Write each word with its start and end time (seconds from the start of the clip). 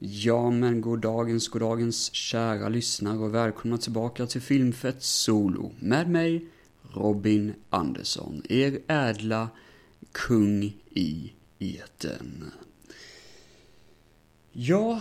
Ja, 0.00 0.50
men 0.50 0.80
god 0.80 1.00
dagens, 1.00 1.48
god 1.48 1.62
dagens 1.62 2.14
kära 2.14 2.68
lyssnare 2.68 3.18
och 3.18 3.34
välkomna 3.34 3.78
tillbaka 3.78 4.26
till 4.26 4.40
Filmfett 4.40 5.02
Solo 5.02 5.72
med 5.78 6.10
mig, 6.10 6.46
Robin 6.82 7.54
Andersson, 7.70 8.42
er 8.48 8.78
ädla 8.86 9.48
kung 10.12 10.76
i 10.90 11.32
eten. 11.58 12.50
Ja, 14.52 15.00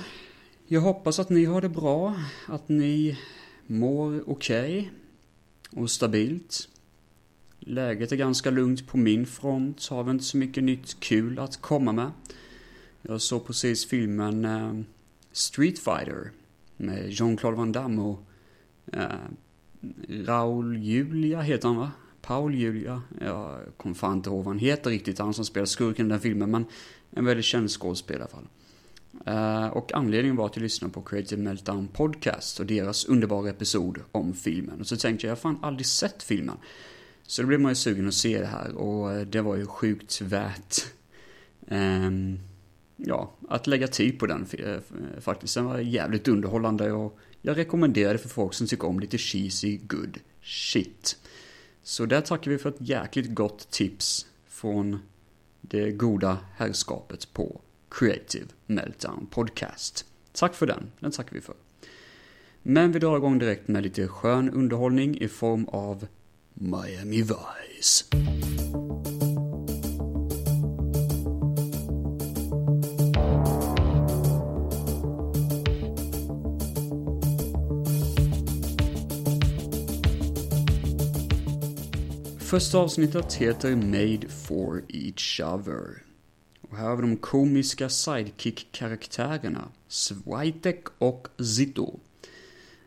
jag 0.68 0.82
hoppas 0.82 1.20
att 1.20 1.30
ni 1.30 1.46
har 1.46 1.62
det 1.62 1.70
bra, 1.70 2.16
att 2.48 2.70
ni 2.70 3.18
mår 3.68 4.30
okej 4.30 4.80
okay 4.80 5.82
och 5.82 5.92
stabilt. 5.92 6.70
Läget 7.60 8.12
är 8.12 8.16
ganska 8.16 8.50
lugnt 8.50 8.88
på 8.88 8.98
min 8.98 9.26
front, 9.26 9.88
har 9.88 10.04
väl 10.04 10.14
inte 10.14 10.26
så 10.26 10.38
mycket 10.38 10.64
nytt 10.64 11.00
kul 11.00 11.40
att 11.40 11.62
komma 11.62 11.92
med. 11.92 12.12
Jag 13.02 13.22
såg 13.22 13.46
precis 13.46 13.86
filmen 13.86 14.46
uh, 14.46 14.82
Street 15.32 15.80
Fighter 15.80 16.32
med 16.78 17.10
Jean-Claude 17.10 17.58
Van 17.58 17.72
Damme 17.72 18.02
och 18.02 18.24
eh, 18.94 19.02
uh, 19.02 19.10
Raul 20.10 20.78
Julia 20.78 21.42
heter 21.42 21.68
han 21.68 21.78
va? 21.78 21.92
Paul 22.22 22.56
Julia. 22.56 23.02
Jag 23.22 23.60
kommer 23.78 23.96
fan 23.96 24.18
inte 24.18 24.30
ihåg 24.30 24.38
vad 24.38 24.48
han 24.48 24.60
heter 24.60 24.90
riktigt, 24.90 25.20
han 25.20 25.34
som 25.34 25.46
spelar 25.46 25.66
skurken 25.66 26.06
i 26.06 26.10
den 26.10 26.20
filmen, 26.20 26.52
men 26.52 26.66
en 27.12 27.26
väldigt 27.26 27.46
känd 27.46 27.72
skådespelare 27.72 28.20
i 28.20 28.22
alla 28.22 28.30
fall. 28.30 28.48
Uh, 29.28 29.68
och 29.68 29.94
anledningen 29.94 30.36
var 30.36 30.46
att 30.46 30.56
jag 30.56 30.64
lyssnade 30.64 30.94
på 30.94 31.02
Creative 31.02 31.42
Meltdown 31.42 31.88
Podcast 31.88 32.60
och 32.60 32.66
deras 32.66 33.06
underbara 33.06 33.50
episod 33.50 34.00
om 34.12 34.34
filmen. 34.34 34.80
Och 34.80 34.88
så 34.88 34.98
tänkte 34.98 35.28
jag, 35.28 35.32
jag 35.32 35.36
har 35.36 35.42
fan 35.42 35.60
aldrig 35.62 35.86
sett 35.86 36.24
filmen. 36.24 36.58
Så 37.24 37.42
då 37.42 37.48
blev 37.48 37.60
man 37.60 37.72
ju 37.72 37.76
sugen 37.76 38.08
att 38.08 38.14
se 38.14 38.40
det 38.40 38.46
här 38.46 38.76
och 38.76 39.28
det 39.28 39.42
var 39.42 39.56
ju 39.56 39.66
sjukt 39.66 40.22
värt 40.22 40.86
um, 41.68 42.40
ja, 42.98 43.32
att 43.50 43.68
lägga 43.68 43.88
tid 43.88 44.20
på 44.20 44.26
den 44.26 44.48
eh, 44.54 44.70
eh, 44.70 44.80
faktiskt. 45.20 45.56
Den 45.56 45.66
var 45.66 45.80
jävligt 45.80 46.28
underhållande 46.28 46.92
och 46.92 47.20
jag 47.42 47.58
rekommenderar 47.58 48.14
det 48.14 48.20
för 48.20 48.30
folk 48.30 48.54
som 48.54 48.68
tycker 48.68 48.88
om 48.88 49.00
lite 49.00 49.18
cheesy 49.18 49.78
good 49.78 50.18
shit. 50.42 51.18
Så 51.84 52.06
där 52.06 52.22
tackar 52.22 52.52
vi 52.52 52.58
för 52.58 52.70
ett 52.70 52.76
jäkligt 52.80 53.34
gott 53.34 53.72
tips 53.72 54.28
från 54.48 55.00
det 55.62 55.92
goda 55.92 56.38
herrskapet 56.56 57.34
på 57.34 57.62
Creative 57.90 58.46
Meltdown 58.66 59.28
Podcast. 59.32 60.06
Tack 60.34 60.56
för 60.56 60.68
den, 60.68 60.92
den 61.00 61.12
tackar 61.12 61.34
vi 61.34 61.42
för. 61.42 61.56
Men 62.64 62.92
vi 62.92 63.00
drar 63.00 63.18
igång 63.18 63.40
direkt 63.40 63.68
med 63.68 63.84
lite 63.84 64.08
skön 64.08 64.50
underhållning 64.50 65.18
i 65.18 65.28
form 65.28 65.66
av 65.66 66.08
Miami 66.54 67.22
Vice. 67.22 68.06
Första 82.48 82.78
avsnittet 82.78 83.34
heter 83.34 83.76
Made 83.76 84.30
for 84.30 84.84
Each 84.88 85.42
Other. 85.42 86.04
Och 86.62 86.78
här 86.78 86.90
har 86.90 86.96
vi 86.96 87.02
de 87.02 87.18
komiska 87.18 87.90
sidekick-karaktärerna 87.90 89.64
Switek 89.88 90.84
och 90.98 91.28
Zito. 91.38 92.00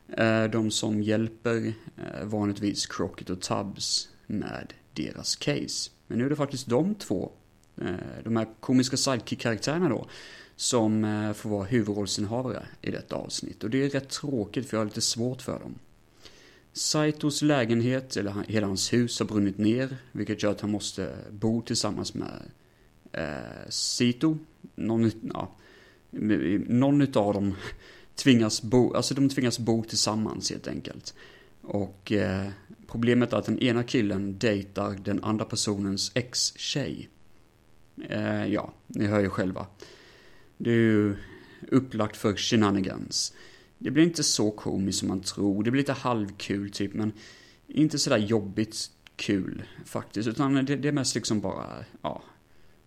Eh, 0.09 0.45
de 0.45 0.71
som 0.71 1.03
hjälper 1.03 1.73
eh, 1.97 2.25
vanligtvis 2.25 2.87
Crockett 2.87 3.31
och 3.31 3.41
Tubbs 3.41 4.09
med 4.27 4.73
deras 4.95 5.37
case. 5.37 5.91
Men 6.07 6.19
nu 6.19 6.27
är 6.27 6.31
det 6.31 6.37
faktiskt 6.37 6.67
de 6.67 6.95
två, 6.95 7.31
eh, 7.81 8.25
de 8.25 8.37
här 8.37 8.49
komiska 8.61 8.97
sidekick-karaktärerna 8.97 9.89
då, 9.89 10.07
som 10.57 11.33
får 11.37 11.51
vara 11.51 11.65
huvudrollsinnehavare 11.65 12.67
i 12.83 12.91
detta 12.91 13.17
avsnitt. 13.17 13.65
Och 13.65 13.71
det 13.71 13.85
är 13.85 13.91
rätt 13.91 14.09
tråkigt 14.09 14.69
för 14.69 14.77
jag 14.77 14.81
har 14.81 14.87
lite 14.87 15.01
svårt 15.01 15.43
för 15.43 15.59
dem. 15.59 15.75
Saitos 16.73 17.43
lägenhet, 17.43 18.17
eller 18.17 18.45
hela 18.49 18.67
hans 18.67 18.93
hus, 18.93 19.19
har 19.19 19.27
brunnit 19.27 19.59
ner, 19.59 19.97
vilket 20.13 20.43
gör 20.43 20.51
att 20.51 20.61
han 20.61 20.71
måste 20.71 21.17
bo 21.31 21.63
tillsammans 21.63 22.15
med 22.15 22.43
eh, 23.13 23.69
Sito. 23.69 24.39
Någon, 24.75 25.11
ja, 25.35 25.57
någon 26.67 27.01
utav 27.03 27.35
dem 27.35 27.55
tvingas 28.15 28.63
bo, 28.63 28.95
alltså 28.95 29.15
de 29.15 29.29
tvingas 29.29 29.59
bo 29.59 29.85
tillsammans 29.85 30.51
helt 30.51 30.69
enkelt. 30.69 31.15
Och 31.63 32.13
eh, 32.13 32.49
problemet 32.87 33.33
är 33.33 33.37
att 33.37 33.45
den 33.45 33.59
ena 33.59 33.83
killen 33.83 34.39
dejtar 34.39 34.97
den 35.05 35.25
andra 35.25 35.45
personens 35.45 36.13
ex-tjej. 36.15 37.09
Eh, 38.09 38.47
ja, 38.47 38.73
ni 38.87 39.07
hör 39.07 39.21
ju 39.21 39.29
själva. 39.29 39.67
Det 40.57 40.71
är 40.71 40.75
ju 40.75 41.17
upplagt 41.69 42.17
för 42.17 42.37
shenanigans. 42.37 43.33
Det 43.83 43.91
blir 43.91 44.05
inte 44.05 44.23
så 44.23 44.51
komiskt 44.51 44.99
som 44.99 45.09
man 45.09 45.21
tror. 45.21 45.63
Det 45.63 45.71
blir 45.71 45.81
lite 45.81 45.93
halvkul 45.93 46.71
typ, 46.71 46.95
men 46.95 47.13
inte 47.67 47.99
sådär 47.99 48.19
jobbigt 48.19 48.91
kul 49.17 49.63
faktiskt. 49.85 50.29
Utan 50.29 50.55
det, 50.55 50.77
det 50.77 50.89
är 50.89 50.93
mest 50.93 51.15
liksom 51.15 51.41
bara, 51.41 51.85
ja, 52.03 52.23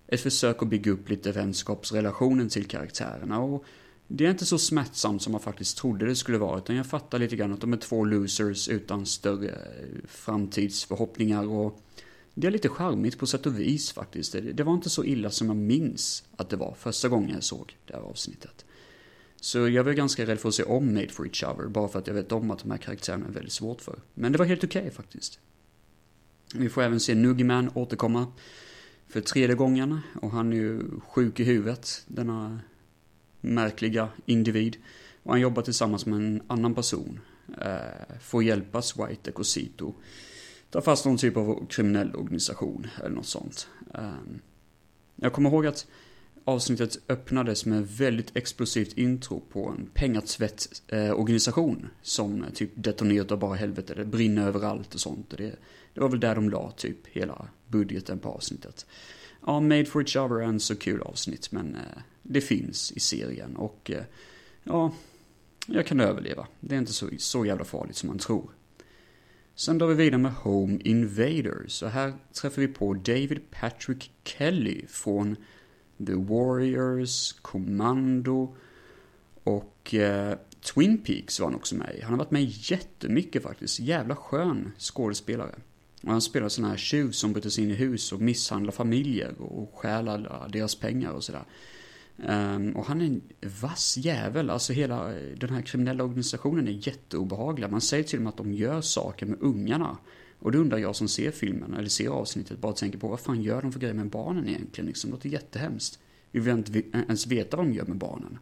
ett 0.08 0.22
försök 0.22 0.62
att 0.62 0.68
bygga 0.68 0.92
upp 0.92 1.10
lite 1.10 1.32
vänskapsrelationen 1.32 2.50
till 2.50 2.66
karaktärerna. 2.66 3.40
Och 3.40 3.66
det 4.08 4.26
är 4.26 4.32
inte 4.32 4.46
så 4.46 4.58
smärtsamt 4.58 5.22
som 5.22 5.32
man 5.32 5.42
faktiskt 5.42 5.78
trodde 5.78 6.06
det 6.06 6.16
skulle 6.16 6.38
vara. 6.38 6.58
Utan 6.58 6.76
jag 6.76 6.86
fattar 6.86 7.20
lite 7.20 7.36
grann 7.36 7.54
att 7.54 7.62
de 7.62 7.74
är 7.74 7.78
två 7.78 8.06
losers 8.06 8.70
utan 8.70 9.06
större 9.06 9.50
eh, 9.50 10.08
framtidsförhoppningar. 10.08 11.48
Och 11.48 11.82
det 12.34 12.48
är 12.48 12.52
lite 12.52 12.70
charmigt 12.70 13.18
på 13.18 13.26
sätt 13.26 13.46
och 13.46 13.60
vis 13.60 13.92
faktiskt. 13.92 14.32
Det, 14.32 14.42
det 14.42 14.64
var 14.64 14.74
inte 14.74 14.90
så 14.90 15.04
illa 15.04 15.30
som 15.30 15.48
jag 15.48 15.58
minns 15.58 16.24
att 16.36 16.50
det 16.50 16.56
var 16.56 16.76
första 16.80 17.10
gången 17.10 17.32
jag 17.34 17.44
såg 17.44 17.78
det 17.86 17.94
här 17.94 18.02
avsnittet. 18.02 18.66
Så 19.44 19.70
jag 19.70 19.84
var 19.84 19.94
ganska 19.94 20.26
rädd 20.26 20.40
för 20.40 20.50
att 20.50 20.56
se 20.56 20.64
om 20.64 20.94
Made 20.94 21.10
for 21.10 21.26
Each 21.26 21.44
Other, 21.44 21.68
bara 21.68 21.88
för 21.88 22.00
att 22.00 22.08
jag 22.08 22.14
vet 22.14 22.32
om 22.32 22.52
att 22.52 22.60
de 22.60 22.72
här 22.72 22.78
karaktärerna 22.78 23.26
är 23.26 23.32
väldigt 23.32 23.54
svårt 23.54 23.82
för. 23.82 24.00
Men 24.14 24.32
det 24.32 24.38
var 24.38 24.46
helt 24.46 24.64
okej 24.64 24.82
okay, 24.82 24.92
faktiskt. 24.92 25.40
Vi 26.56 26.70
får 26.70 26.82
även 26.82 27.00
se 27.00 27.16
Nuggyman 27.16 27.72
återkomma 27.74 28.28
för 29.08 29.22
tredje 29.22 29.56
gången, 29.56 30.00
och 30.22 30.32
han 30.32 30.54
är 30.54 30.58
ju 30.58 30.82
sjuk 31.08 31.40
i 31.40 31.44
huvudet, 31.44 32.04
denna 32.08 32.60
märkliga 33.42 34.10
individ. 34.26 34.78
Och 35.24 35.32
han 35.32 35.42
jobbar 35.42 35.62
tillsammans 35.62 36.06
med 36.06 36.18
en 36.18 36.42
annan 36.48 36.76
person, 36.76 37.20
eh, 37.62 38.18
för 38.22 38.38
att 38.38 38.46
hjälpa 38.46 38.82
Switek 38.82 39.40
och 39.40 39.46
Sito 39.46 39.94
ta 40.70 40.82
fast 40.82 41.06
någon 41.06 41.18
typ 41.18 41.38
av 41.38 41.68
kriminell 41.70 42.16
organisation, 42.16 42.88
eller 43.00 43.16
något 43.16 43.26
sånt. 43.26 43.68
Eh, 43.94 44.14
jag 45.16 45.34
kommer 45.34 45.50
ihåg 45.50 45.66
att 45.66 45.88
avsnittet 46.46 46.98
öppnades 47.10 47.66
med 47.66 47.88
väldigt 47.88 48.38
explosivt 48.38 48.98
intro 48.98 49.40
på 49.40 49.70
en 49.70 49.90
pengatvättorganisation 49.94 51.80
eh, 51.84 51.90
som 52.02 52.46
typ 52.54 52.72
detonerar 52.76 53.38
bara 53.38 53.56
helvete, 53.56 53.94
det 53.96 54.06
brinner 54.06 54.48
överallt 54.48 54.94
och 54.94 55.00
sånt. 55.00 55.34
Och 55.34 55.38
det, 55.38 55.56
det 55.94 56.02
var 56.02 56.10
väl 56.10 56.20
där 56.20 56.36
de 56.36 56.50
la 56.50 56.72
typ 56.72 57.08
hela 57.08 57.48
budgeten 57.68 58.20
på 58.20 58.30
avsnittet. 58.30 58.86
Ja, 59.46 59.60
Made 59.60 59.86
for 59.86 60.02
Each 60.02 60.16
Other 60.16 60.36
är 60.36 60.48
en 60.48 60.60
så 60.60 60.76
kul 60.76 61.02
avsnitt, 61.02 61.52
men 61.52 61.76
eh, 61.76 62.02
det 62.22 62.42
finns 62.42 62.92
i 62.92 63.00
serien 63.00 63.56
och 63.56 63.92
eh, 63.92 64.04
ja, 64.64 64.94
jag 65.68 65.86
kan 65.86 66.00
överleva. 66.00 66.48
Det 66.60 66.76
är 66.76 66.80
inte 66.80 66.94
så, 66.94 67.10
så 67.18 67.46
jävla 67.46 67.66
farligt 67.66 67.96
som 67.96 68.08
man 68.08 68.20
tror. 68.20 68.50
Sen 69.56 69.78
drar 69.78 69.88
vi 69.88 69.96
vidare 69.96 70.22
med 70.22 70.34
Home 70.34 70.80
Invaders 70.84 71.84
och 71.84 71.90
här 71.90 72.14
träffar 72.42 72.62
vi 72.62 72.68
på 72.68 72.94
David 72.94 73.42
Patrick 73.52 74.12
Kelly 74.24 74.86
från 74.88 75.36
The 76.06 76.14
Warriors, 76.14 77.34
Commando 77.42 78.56
och 79.44 79.94
eh, 79.94 80.38
Twin 80.62 80.98
Peaks 80.98 81.40
var 81.40 81.48
han 81.48 81.56
också 81.56 81.76
med 81.76 81.96
i. 81.98 82.02
Han 82.02 82.12
har 82.12 82.18
varit 82.18 82.32
med 82.32 82.44
jättemycket 82.44 83.44
faktiskt. 83.44 83.80
Jävla 83.80 84.16
skön 84.16 84.72
skådespelare. 84.78 85.56
Och 86.04 86.12
han 86.12 86.22
spelar 86.22 86.50
sådana 86.50 86.70
här 86.70 86.78
tjuv 86.78 87.12
som 87.12 87.34
bryter 87.34 87.50
sig 87.50 87.64
in 87.64 87.72
i 87.72 87.74
hus 87.74 88.12
och 88.12 88.22
misshandlar 88.22 88.72
familjer 88.72 89.42
och 89.42 89.72
stjäl 89.76 90.08
alla 90.08 90.48
deras 90.48 90.76
pengar 90.76 91.12
och 91.12 91.24
sådär. 91.24 91.44
Um, 92.18 92.76
och 92.76 92.86
han 92.86 93.02
är 93.02 93.06
en 93.06 93.22
vass 93.62 93.98
jävel, 93.98 94.50
alltså 94.50 94.74
hela 94.74 95.14
eh, 95.14 95.38
den 95.38 95.50
här 95.50 95.62
kriminella 95.62 96.04
organisationen 96.04 96.68
är 96.68 96.88
jätteobehaglig. 96.88 97.70
Man 97.72 97.82
säger 97.82 98.04
till 98.04 98.20
dem 98.20 98.28
att 98.28 98.38
de 98.38 98.54
gör 98.54 98.82
saker 98.82 99.26
med 99.26 99.38
ungarna. 99.42 99.98
Och 100.44 100.52
då 100.52 100.60
undrar 100.60 100.78
jag 100.78 100.96
som 100.96 101.08
ser 101.08 101.32
filmen, 101.32 101.74
eller 101.74 101.90
ser 101.90 102.10
avsnittet, 102.10 102.60
bara 102.60 102.74
tänker 102.74 102.98
på 102.98 103.08
vad 103.08 103.20
fan 103.20 103.42
gör 103.42 103.62
de 103.62 103.72
för 103.72 103.80
grejer 103.80 103.94
med 103.94 104.10
barnen 104.10 104.48
egentligen? 104.48 104.88
Liksom, 104.88 105.10
det 105.10 105.16
låter 105.16 105.30
jättehemskt. 105.30 106.00
Vi 106.32 106.40
vill 106.40 106.54
inte 106.54 106.84
ens 106.92 107.28
veta 107.28 107.58
vad 107.58 107.66
de 107.66 107.74
gör 107.74 107.86
med 107.86 107.98
barnen. 107.98 108.40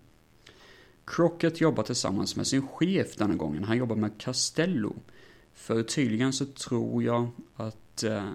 Crockett 1.06 1.62
jobbar 1.62 1.84
tillsammans 1.84 2.36
med 2.36 2.48
sin 2.48 2.68
chef 2.68 3.16
denna 3.16 3.36
gången. 3.36 3.64
Han 3.64 3.78
jobbar 3.78 3.96
med 3.96 4.12
Castello. 4.18 4.96
För 5.54 5.84
tydligen 5.84 6.34
så 6.34 6.46
tror 6.46 7.04
jag 7.04 7.30
att 7.56 8.04
eh, 8.04 8.30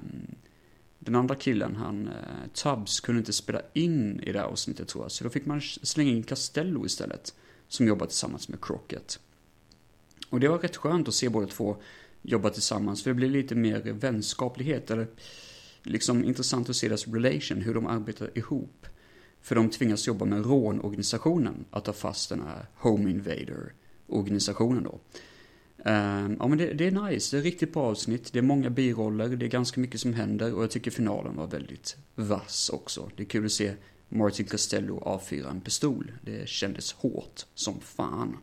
den 0.98 1.14
andra 1.14 1.34
killen, 1.34 1.76
han, 1.76 2.08
eh, 2.08 2.50
Tubbs, 2.52 3.00
kunde 3.00 3.18
inte 3.18 3.32
spela 3.32 3.62
in 3.72 4.20
i 4.20 4.32
det 4.32 4.38
här 4.38 4.46
avsnittet 4.46 4.88
tror 4.88 5.04
jag. 5.04 5.12
Så 5.12 5.24
då 5.24 5.30
fick 5.30 5.46
man 5.46 5.60
slänga 5.60 6.10
in 6.10 6.22
Castello 6.22 6.86
istället. 6.86 7.34
Som 7.68 7.86
jobbar 7.86 8.06
tillsammans 8.06 8.48
med 8.48 8.60
Crockett. 8.60 9.20
Och 10.30 10.40
det 10.40 10.48
var 10.48 10.58
rätt 10.58 10.76
skönt 10.76 11.08
att 11.08 11.14
se 11.14 11.28
båda 11.28 11.46
två 11.46 11.76
jobba 12.26 12.50
tillsammans. 12.50 13.02
För 13.02 13.10
det 13.10 13.14
blir 13.14 13.28
lite 13.28 13.54
mer 13.54 13.92
vänskaplighet. 13.92 14.90
Eller 14.90 15.06
liksom 15.82 16.24
intressant 16.24 16.68
att 16.68 16.76
se 16.76 16.88
deras 16.88 17.08
relation, 17.08 17.60
hur 17.62 17.74
de 17.74 17.86
arbetar 17.86 18.38
ihop. 18.38 18.86
För 19.40 19.54
de 19.54 19.70
tvingas 19.70 20.06
jobba 20.06 20.24
med 20.24 20.46
rånorganisationen 20.46 21.64
att 21.70 21.84
ta 21.84 21.92
fast 21.92 22.28
den 22.28 22.40
här 22.40 22.66
Home 22.74 23.10
Invader-organisationen 23.10 24.82
då. 24.84 25.00
Um, 25.76 26.36
ja 26.40 26.48
men 26.48 26.58
det, 26.58 26.72
det, 26.72 26.86
är 26.86 27.10
nice, 27.10 27.36
det 27.36 27.40
är 27.40 27.42
riktigt 27.42 27.72
bra 27.72 27.82
avsnitt, 27.82 28.32
det 28.32 28.38
är 28.38 28.42
många 28.42 28.70
biroller, 28.70 29.28
det 29.28 29.46
är 29.46 29.50
ganska 29.50 29.80
mycket 29.80 30.00
som 30.00 30.14
händer 30.14 30.54
och 30.54 30.62
jag 30.62 30.70
tycker 30.70 30.90
finalen 30.90 31.36
var 31.36 31.46
väldigt 31.46 31.96
vass 32.14 32.70
också. 32.70 33.10
Det 33.16 33.22
är 33.22 33.26
kul 33.26 33.44
att 33.44 33.52
se 33.52 33.74
Martin 34.08 34.46
Costello 34.46 35.00
avfyra 35.00 35.50
en 35.50 35.60
pistol. 35.60 36.12
Det 36.22 36.48
kändes 36.48 36.92
hårt 36.92 37.46
som 37.54 37.80
fan. 37.80 38.36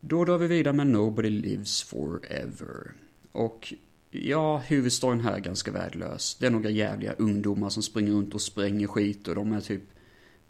Då 0.00 0.24
drar 0.24 0.38
vi 0.38 0.46
vidare 0.46 0.74
med 0.74 0.86
Nobody 0.86 1.30
Lives 1.30 1.82
Forever. 1.82 2.92
Och 3.32 3.74
ja, 4.10 4.58
huvudstoryn 4.58 5.20
här 5.20 5.32
är 5.32 5.40
ganska 5.40 5.72
värdelös. 5.72 6.36
Det 6.40 6.46
är 6.46 6.50
några 6.50 6.70
jävliga 6.70 7.12
ungdomar 7.12 7.68
som 7.68 7.82
springer 7.82 8.12
runt 8.12 8.34
och 8.34 8.40
spränger 8.40 8.86
skit 8.86 9.28
och 9.28 9.34
de 9.34 9.52
är 9.52 9.60
typ 9.60 9.82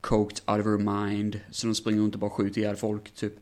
coked 0.00 0.40
out 0.46 0.60
of 0.60 0.66
her 0.66 1.06
mind. 1.06 1.40
Så 1.50 1.66
de 1.66 1.74
springer 1.74 2.00
runt 2.00 2.14
och 2.14 2.20
bara 2.20 2.30
skjuter 2.30 2.60
ihjäl 2.60 2.76
folk, 2.76 3.10
typ. 3.10 3.34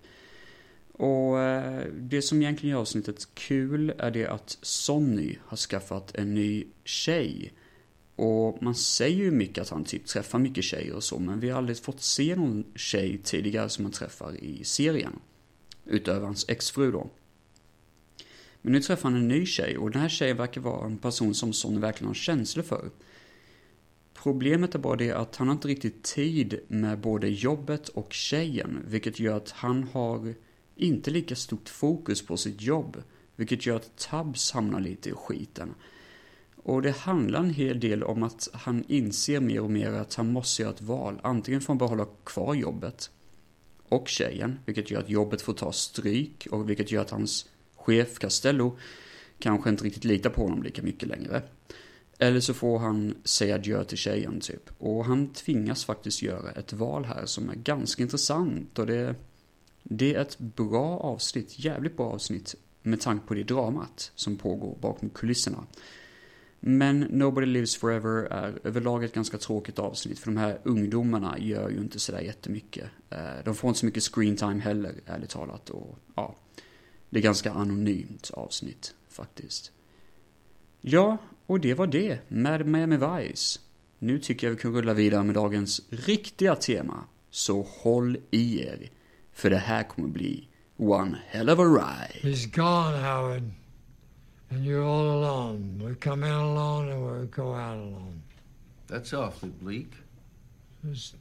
Och 0.93 1.41
eh, 1.41 1.87
det 1.93 2.23
som 2.23 2.43
egentligen 2.43 2.73
gör 2.73 2.81
avsnittet 2.81 3.29
kul 3.35 3.93
är 3.99 4.11
det 4.11 4.26
att 4.26 4.59
Sonny 4.62 5.37
har 5.44 5.56
skaffat 5.56 6.14
en 6.14 6.35
ny 6.35 6.64
tjej. 6.85 7.52
Och 8.17 8.62
man 8.62 8.75
säger 8.75 9.25
ju 9.25 9.31
mycket 9.31 9.62
att 9.62 9.69
han 9.69 9.85
typ 9.85 10.06
träffar 10.06 10.38
mycket 10.38 10.64
tjejer 10.64 10.94
och 10.94 11.05
så, 11.05 11.19
men 11.19 11.41
vi 11.41 11.50
har 11.50 11.59
aldrig 11.59 11.79
fått 11.79 12.02
se 12.02 12.37
någon 12.37 12.64
tjej 12.75 13.20
tidigare 13.25 13.69
som 13.69 13.85
han 13.85 13.93
träffar 13.93 14.44
i 14.44 14.64
serien. 14.64 15.12
Utöver 15.87 16.27
hans 16.27 16.49
exfru 16.49 16.93
då. 16.93 17.11
Men 18.62 18.73
nu 18.73 18.81
träffar 18.81 19.11
han 19.11 19.19
en 19.19 19.29
ny 19.29 19.47
tjej 19.47 19.79
och 19.79 19.91
den 19.91 20.03
här 20.03 20.09
tjejen 20.09 20.37
verkar 20.37 20.61
vara 20.61 20.87
en 20.87 20.99
person 20.99 21.35
som 21.35 21.53
Sonny 21.53 21.79
verkligen 21.79 22.06
har 22.06 22.15
känslor 22.15 22.62
för. 22.62 22.91
Problemet 24.15 24.75
är 24.75 24.79
bara 24.79 24.97
det 24.97 25.12
att 25.12 25.37
han 25.37 25.49
har 25.49 25.55
inte 25.55 25.69
riktigt 25.69 26.03
tid 26.03 26.61
med 26.69 27.00
både 27.00 27.29
jobbet 27.29 27.88
och 27.88 28.12
tjejen, 28.12 28.85
vilket 28.87 29.21
gör 29.21 29.37
att 29.37 29.50
han 29.50 29.83
har 29.83 30.35
inte 30.77 31.11
lika 31.11 31.37
stort 31.37 31.69
fokus 31.69 32.27
på 32.27 32.37
sitt 32.37 32.61
jobb, 32.61 33.03
vilket 33.37 33.67
gör 33.67 33.77
att 33.77 33.97
Tubbs 33.97 34.53
hamnar 34.53 34.81
lite 34.81 35.09
i 35.09 35.12
skiten. 35.12 35.75
Och 36.56 36.83
det 36.83 36.97
handlar 36.97 37.41
en 37.41 37.50
hel 37.50 37.81
del 37.81 38.03
om 38.03 38.23
att 38.23 38.49
han 38.53 38.85
inser 38.88 39.41
mer 39.41 39.61
och 39.61 39.71
mer 39.71 39.93
att 39.93 40.15
han 40.15 40.33
måste 40.33 40.62
göra 40.62 40.73
ett 40.73 40.83
val. 40.83 41.21
Antingen 41.23 41.61
får 41.61 41.69
han 41.69 41.79
behålla 41.79 42.06
kvar 42.25 42.55
jobbet 42.55 43.11
och 43.88 44.09
tjejen, 44.09 44.59
vilket 44.67 44.91
gör 44.91 45.00
att 45.00 45.11
jobbet 45.11 45.43
får 45.43 45.53
ta 45.53 45.73
stryk 45.73 46.47
och 46.50 46.71
vilket 46.71 46.93
gör 46.93 47.03
att 47.03 47.11
hans 47.11 47.49
chef 47.77 48.19
Castello 48.19 48.79
kanske 49.38 49.71
inte 49.71 49.85
riktigt 49.85 50.05
litar 50.05 50.31
på 50.31 50.43
honom 50.43 50.62
lika 50.62 50.83
mycket 50.83 51.09
längre. 51.09 51.43
Eller 52.19 52.41
så 52.41 52.55
får 52.55 52.79
han 52.79 53.15
säga 53.25 53.55
adjö 53.55 53.85
till 53.85 53.99
tjejen 53.99 54.41
typ. 54.41 54.71
Och 54.79 55.05
han 55.05 55.29
tvingas 55.29 55.85
faktiskt 55.85 56.23
göra 56.23 56.50
ett 56.50 56.73
val 56.73 57.05
här 57.05 57.27
som 57.27 57.50
är 57.50 57.55
ganska 57.55 58.03
intressant 58.03 58.79
och 58.79 58.87
det, 58.87 59.15
det 59.83 60.15
är 60.15 60.21
ett 60.21 60.38
bra 60.38 60.99
avsnitt, 60.99 61.59
jävligt 61.59 61.97
bra 61.97 62.06
avsnitt 62.06 62.55
med 62.83 63.00
tanke 63.00 63.27
på 63.27 63.35
det 63.35 63.43
dramat 63.43 64.12
som 64.15 64.37
pågår 64.37 64.79
bakom 64.81 65.11
kulisserna. 65.11 65.67
Men 66.69 67.01
Nobody 67.01 67.47
Lives 67.47 67.77
Forever 67.77 68.25
är 68.25 68.59
överlag 68.65 69.05
ett 69.05 69.15
ganska 69.15 69.39
tråkigt 69.39 69.79
avsnitt 69.79 70.19
för 70.19 70.27
de 70.27 70.37
här 70.37 70.59
ungdomarna 70.65 71.39
gör 71.39 71.71
ju 71.71 71.77
inte 71.77 71.99
sådär 71.99 72.21
jättemycket. 72.21 72.87
Eh, 73.11 73.19
de 73.45 73.55
får 73.55 73.69
inte 73.69 73.81
så 73.81 73.87
mycket 73.87 74.03
screen 74.03 74.37
time 74.37 74.61
heller, 74.61 74.95
ärligt 75.07 75.31
talat. 75.31 75.71
Och, 75.71 75.99
ja, 76.15 76.37
det 77.11 77.19
är 77.19 77.23
ganska 77.23 77.53
anonymt 77.53 78.31
avsnitt 78.35 78.95
faktiskt. 79.09 79.73
Ja, 80.81 81.19
och 81.47 81.61
det 81.61 81.75
var 81.75 81.87
det 81.87 82.19
med 82.29 82.67
Miami 82.67 82.97
Vice. 82.97 83.61
Nu 83.99 84.19
tycker 84.19 84.47
jag 84.47 84.55
vi 84.55 84.61
kan 84.61 84.73
rulla 84.73 84.95
vidare 84.95 85.25
med 85.25 85.35
dagens 85.35 85.81
riktiga 85.91 86.55
tema. 86.55 87.05
Så 87.31 87.67
håll 87.83 88.19
i 88.31 88.62
er, 88.62 88.91
för 89.33 89.51
det 89.51 89.57
här 89.57 89.83
kommer 89.83 90.09
bli 90.09 90.49
one 90.77 91.19
hell 91.27 91.51
of 91.51 91.59
a 91.59 91.65
ride. 91.65 92.35
He's 92.35 92.55
gone, 92.55 93.09
Howard. 93.09 93.66
And 94.51 94.65
you're 94.65 94.85
all 94.85 95.11
alone. 95.19 95.81
We 95.85 95.95
come 95.95 96.23
in 96.23 96.33
alone 96.33 96.89
and 96.89 97.21
we 97.21 97.27
go 97.27 97.55
out 97.55 97.79
alone. 97.79 98.23
That's 98.87 99.13
awfully 99.13 99.53
bleak. 99.61 99.91
It's 100.85 101.15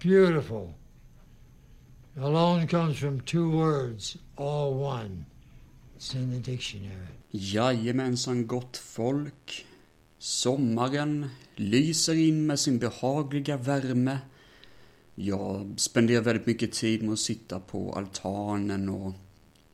beautiful. 0.00 0.74
Alone 2.16 2.66
comes 2.66 2.98
from 2.98 3.20
two 3.20 3.50
words, 3.50 4.18
all 4.36 4.74
one. 4.74 5.24
It's 5.96 6.14
in 6.14 6.30
the 6.30 6.50
dictionary. 6.50 7.08
Jajamensan 7.32 8.46
gott 8.46 8.76
folk. 8.76 9.64
Sommaren 10.18 11.30
lyser 11.56 12.14
in 12.14 12.46
med 12.46 12.58
sin 12.58 12.78
behagliga 12.78 13.56
värme. 13.56 14.18
Jag 15.14 15.74
spenderar 15.76 16.22
väldigt 16.22 16.46
mycket 16.46 16.72
tid 16.72 17.02
med 17.02 17.12
att 17.12 17.18
sitta 17.18 17.60
på 17.60 17.92
altanen 17.92 18.88
och 18.88 19.12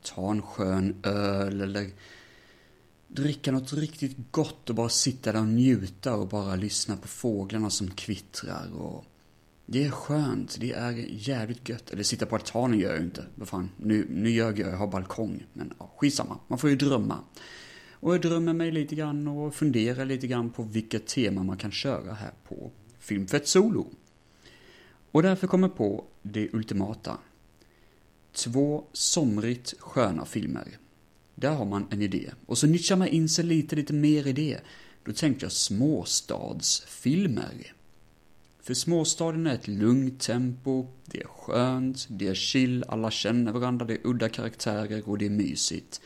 ta 0.03 0.31
en 0.31 0.43
skön 0.43 0.97
öl 1.03 1.61
eller 1.61 1.91
dricka 3.09 3.53
något 3.53 3.73
riktigt 3.73 4.17
gott 4.31 4.71
och 4.71 4.77
bara 4.77 4.89
sitta 4.89 5.33
där 5.33 5.41
och 5.41 5.47
njuta 5.47 6.15
och 6.15 6.29
bara 6.29 6.57
lyssna 6.57 6.97
på 6.97 7.09
fåglarna 7.09 7.71
som 7.71 7.91
kvittrar 7.91 8.73
och 8.73 9.05
det 9.71 9.85
är 9.85 9.91
skönt, 9.91 10.57
det 10.61 10.73
är 10.73 10.93
jävligt 11.09 11.69
gött. 11.69 11.91
Eller 11.91 12.03
sitta 12.03 12.27
på 12.27 12.37
altanen 12.37 12.79
gör 12.79 12.91
jag 12.91 12.99
ju 12.99 13.05
inte. 13.05 13.25
Vad 13.35 13.49
fan, 13.49 13.71
nu, 13.77 14.07
nu 14.11 14.31
ljög 14.31 14.59
jag, 14.59 14.73
jag 14.73 14.77
har 14.77 14.87
balkong. 14.87 15.47
Men 15.53 15.75
ja, 15.79 15.91
skitsamma, 15.97 16.39
man 16.49 16.59
får 16.59 16.71
ju 16.71 16.77
drömma. 16.77 17.19
Och 17.93 18.15
jag 18.15 18.21
drömmer 18.21 18.53
mig 18.53 18.71
lite 18.71 18.95
grann 18.95 19.29
och 19.29 19.55
funderar 19.55 20.05
lite 20.05 20.27
grann 20.27 20.51
på 20.51 20.63
vilka 20.63 20.99
teman 20.99 21.47
man 21.47 21.57
kan 21.57 21.71
köra 21.71 22.13
här 22.13 22.33
på 22.49 22.71
Filmfett 22.99 23.49
Solo. 23.49 23.87
Och 25.11 25.23
därför 25.23 25.47
kommer 25.47 25.69
jag 25.69 25.77
på 25.77 26.05
det 26.23 26.55
ultimata. 26.55 27.19
Två 28.33 28.85
somrigt 28.93 29.75
sköna 29.79 30.25
filmer. 30.25 30.79
Där 31.41 31.55
har 31.55 31.65
man 31.65 31.87
en 31.91 32.03
idé. 32.03 32.31
Och 32.47 32.59
så 32.59 32.67
nischar 32.67 32.97
man 32.97 33.09
in 33.09 33.29
sig 33.29 33.45
lite, 33.45 33.77
lite 33.77 33.93
mer 33.93 34.27
i 34.27 34.33
det. 34.33 34.61
Då 35.05 35.13
tänkte 35.13 35.45
jag 35.45 35.53
småstadsfilmer. 35.53 37.73
För 38.63 38.75
småstaden 38.75 39.47
är 39.47 39.55
ett 39.55 39.69
lugnt 39.69 40.21
tempo, 40.21 40.87
det 41.05 41.21
är 41.21 41.27
skönt, 41.27 42.07
det 42.11 42.29
är 42.29 42.35
chill, 42.35 42.85
alla 42.89 43.11
känner 43.11 43.53
varandra, 43.53 43.87
det 43.87 43.95
är 43.95 44.07
udda 44.07 44.29
karaktärer 44.29 45.09
och 45.09 45.19
det 45.19 45.27
är 45.27 45.31
mysigt. 45.31 46.01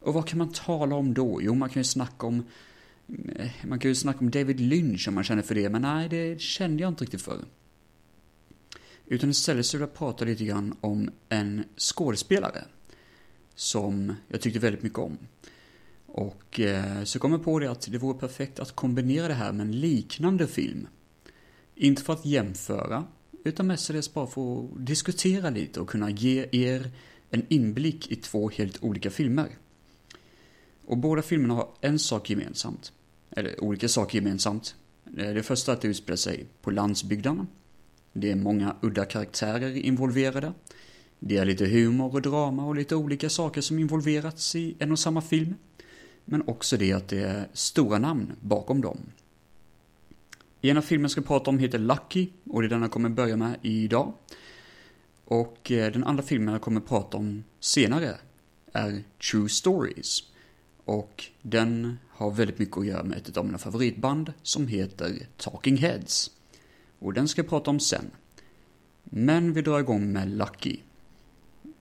Och 0.00 0.14
vad 0.14 0.26
kan 0.26 0.38
man 0.38 0.52
tala 0.52 0.96
om 0.96 1.14
då? 1.14 1.42
Jo, 1.42 1.54
man 1.54 1.68
kan 1.68 1.80
ju 1.80 1.84
snacka 1.84 2.26
om 2.26 2.44
eh, 3.36 3.50
man 3.64 3.78
kan 3.78 3.90
ju 3.90 3.94
snacka 3.94 4.18
om 4.18 4.30
David 4.30 4.60
Lynch 4.60 5.08
om 5.08 5.14
man 5.14 5.24
känner 5.24 5.42
för 5.42 5.54
det, 5.54 5.70
men 5.70 5.82
nej, 5.82 6.08
det 6.08 6.40
kände 6.40 6.82
jag 6.82 6.90
inte 6.90 7.04
riktigt 7.04 7.22
för. 7.22 7.44
Utan 9.06 9.30
istället 9.30 9.66
så 9.66 9.76
vill 9.76 9.80
jag 9.80 9.94
prata 9.94 10.24
lite 10.24 10.44
grann 10.44 10.76
om 10.80 11.10
en 11.28 11.64
skådespelare 11.76 12.64
som 13.54 14.14
jag 14.28 14.40
tyckte 14.40 14.58
väldigt 14.58 14.82
mycket 14.82 14.98
om. 14.98 15.18
Och 16.06 16.60
eh, 16.60 17.04
så 17.04 17.18
kom 17.18 17.32
jag 17.32 17.44
på 17.44 17.58
det 17.58 17.70
att 17.70 17.92
det 17.92 17.98
vore 17.98 18.18
perfekt 18.18 18.58
att 18.58 18.72
kombinera 18.72 19.28
det 19.28 19.34
här 19.34 19.52
med 19.52 19.66
en 19.66 19.80
liknande 19.80 20.46
film. 20.46 20.86
Inte 21.74 22.02
för 22.02 22.12
att 22.12 22.26
jämföra, 22.26 23.04
utan 23.44 23.66
mestadels 23.66 24.14
bara 24.14 24.26
för 24.26 24.64
att 24.64 24.86
diskutera 24.86 25.50
lite 25.50 25.80
och 25.80 25.88
kunna 25.88 26.10
ge 26.10 26.48
er 26.52 26.90
en 27.30 27.46
inblick 27.48 28.10
i 28.10 28.16
två 28.16 28.50
helt 28.50 28.82
olika 28.82 29.10
filmer. 29.10 29.48
Och 30.86 30.98
båda 30.98 31.22
filmerna 31.22 31.54
har 31.54 31.68
en 31.80 31.98
sak 31.98 32.30
gemensamt. 32.30 32.92
Eller 33.30 33.64
olika 33.64 33.88
saker 33.88 34.18
gemensamt. 34.18 34.74
Eh, 35.16 35.34
det 35.34 35.42
första 35.42 35.72
är 35.72 35.76
att 35.76 35.82
det 35.82 35.88
utspelar 35.88 36.16
sig 36.16 36.46
på 36.62 36.70
landsbygden. 36.70 37.46
Det 38.12 38.30
är 38.30 38.36
många 38.36 38.76
udda 38.80 39.04
karaktärer 39.04 39.76
involverade. 39.76 40.52
Det 41.18 41.36
är 41.36 41.44
lite 41.44 41.66
humor 41.66 42.14
och 42.14 42.22
drama 42.22 42.66
och 42.66 42.74
lite 42.74 42.96
olika 42.96 43.30
saker 43.30 43.60
som 43.60 43.78
involverats 43.78 44.54
i 44.56 44.76
en 44.78 44.92
och 44.92 44.98
samma 44.98 45.20
film. 45.20 45.54
Men 46.24 46.48
också 46.48 46.76
det 46.76 46.92
att 46.92 47.08
det 47.08 47.20
är 47.20 47.48
stora 47.52 47.98
namn 47.98 48.32
bakom 48.40 48.80
dem. 48.80 48.98
Ena 50.60 50.82
filmen 50.82 51.02
jag 51.02 51.10
ska 51.10 51.20
prata 51.20 51.50
om 51.50 51.58
heter 51.58 51.78
Lucky 51.78 52.28
och 52.44 52.62
det 52.62 52.66
är 52.66 52.70
den 52.70 52.82
jag 52.82 52.90
kommer 52.90 53.08
börja 53.08 53.36
med 53.36 53.58
idag. 53.62 54.12
Och 55.24 55.70
eh, 55.70 55.92
den 55.92 56.04
andra 56.04 56.22
filmen 56.22 56.52
jag 56.52 56.62
kommer 56.62 56.80
prata 56.80 57.16
om 57.16 57.44
senare 57.60 58.14
är 58.72 59.02
True 59.30 59.48
Stories. 59.48 60.22
Och 60.84 61.24
den 61.42 61.98
har 62.08 62.30
väldigt 62.30 62.58
mycket 62.58 62.78
att 62.78 62.86
göra 62.86 63.02
med 63.02 63.18
ett 63.18 63.36
av 63.36 63.44
mina 63.44 63.58
favoritband 63.58 64.32
som 64.42 64.66
heter 64.66 65.26
Talking 65.36 65.76
Heads. 65.76 66.30
Och 66.98 67.12
den 67.12 67.28
ska 67.28 67.42
jag 67.42 67.48
prata 67.48 67.70
om 67.70 67.80
sen. 67.80 68.10
Men 69.04 69.52
vi 69.52 69.62
drar 69.62 69.80
igång 69.80 70.12
med 70.12 70.28
Lucky. 70.28 70.78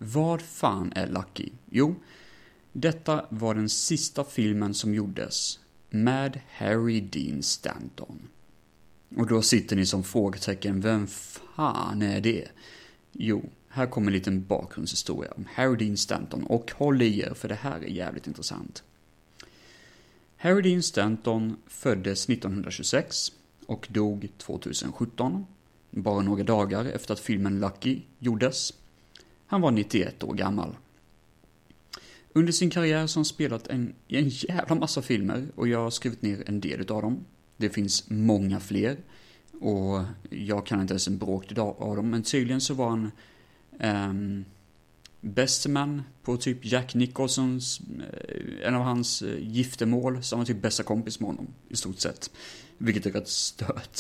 Vad 0.06 0.42
fan 0.42 0.92
är 0.96 1.08
Lucky? 1.08 1.50
Jo, 1.70 1.96
detta 2.72 3.26
var 3.30 3.56
den 3.56 3.70
sista 3.70 4.24
filmen 4.24 4.74
som 4.74 4.94
gjordes 4.94 5.60
med 5.90 6.40
Harry 6.52 7.02
Dean 7.02 7.44
Stanton. 7.44 8.28
Och 9.16 9.28
då 9.28 9.42
sitter 9.42 9.76
ni 9.76 9.86
som 9.86 10.04
frågetecken, 10.04 10.82
vem 10.82 11.08
fan 11.08 12.02
är 12.02 12.22
det? 12.22 12.48
Jo, 13.12 13.50
här 13.68 13.88
kommer 13.88 14.08
en 14.08 14.14
liten 14.14 14.46
bakgrundshistoria 14.46 15.32
om 15.32 15.48
Harry 15.54 15.86
Dean 15.86 15.98
Stanton 15.98 16.44
och 16.44 16.72
håll 16.72 17.02
i 17.02 17.20
er 17.20 17.34
för 17.34 17.48
det 17.48 17.56
här 17.56 17.80
är 17.80 17.88
jävligt 17.88 18.28
intressant. 18.28 18.84
Harry 20.38 20.62
Dean 20.62 20.84
Stanton 20.84 21.58
föddes 21.68 22.30
1926 22.30 23.32
och 23.66 23.88
dog 23.92 24.30
2017. 24.38 25.46
Bara 25.92 26.22
några 26.22 26.44
dagar 26.44 26.86
efter 26.86 27.14
att 27.14 27.20
filmen 27.20 27.60
Lucky 27.60 28.02
gjordes. 28.20 28.74
Han 29.48 29.62
var 29.62 29.72
91 29.72 30.24
år 30.24 30.34
gammal. 30.34 30.76
Under 32.34 32.52
sin 32.52 32.70
karriär 32.70 33.08
så 33.08 33.18
har 33.18 33.20
han 33.20 33.26
spelat 33.26 33.68
en, 33.68 33.94
en 34.08 34.30
jävla 34.30 34.76
massa 34.76 35.02
filmer 35.02 35.48
och 35.56 35.68
jag 35.68 35.80
har 35.80 35.90
skrivit 35.90 36.22
ner 36.22 36.44
en 36.46 36.60
del 36.60 36.92
av 36.92 37.02
dem. 37.02 37.26
Det 37.58 37.70
finns 37.70 38.10
många 38.10 38.60
fler. 38.60 38.98
Och 39.62 40.04
jag 40.30 40.66
kan 40.66 40.82
inte 40.82 40.94
ens 40.94 41.08
en 41.08 41.18
bråkdel 41.18 41.60
av 41.60 41.96
dem, 41.96 42.10
men 42.10 42.24
tydligen 42.24 42.62
så 42.62 42.74
var 42.74 42.90
han 42.90 43.12
um, 43.80 44.46
bäste 45.24 45.70
man 45.70 46.04
på 46.24 46.38
typ 46.38 46.66
Jack 46.66 46.96
Nicholsons, 46.96 47.82
eh, 48.12 48.68
en 48.68 48.76
av 48.76 48.82
hans 48.82 49.22
eh, 49.22 49.38
giftermål, 49.40 50.24
så 50.24 50.36
han 50.36 50.40
var 50.40 50.46
typ 50.46 50.62
bästa 50.62 50.84
kompis 50.84 51.20
med 51.20 51.28
honom, 51.28 51.48
i 51.70 51.76
stort 51.76 52.00
sett. 52.00 52.32
Vilket 52.78 53.06
är 53.06 53.12
rätt 53.12 53.28
stört. 53.28 54.00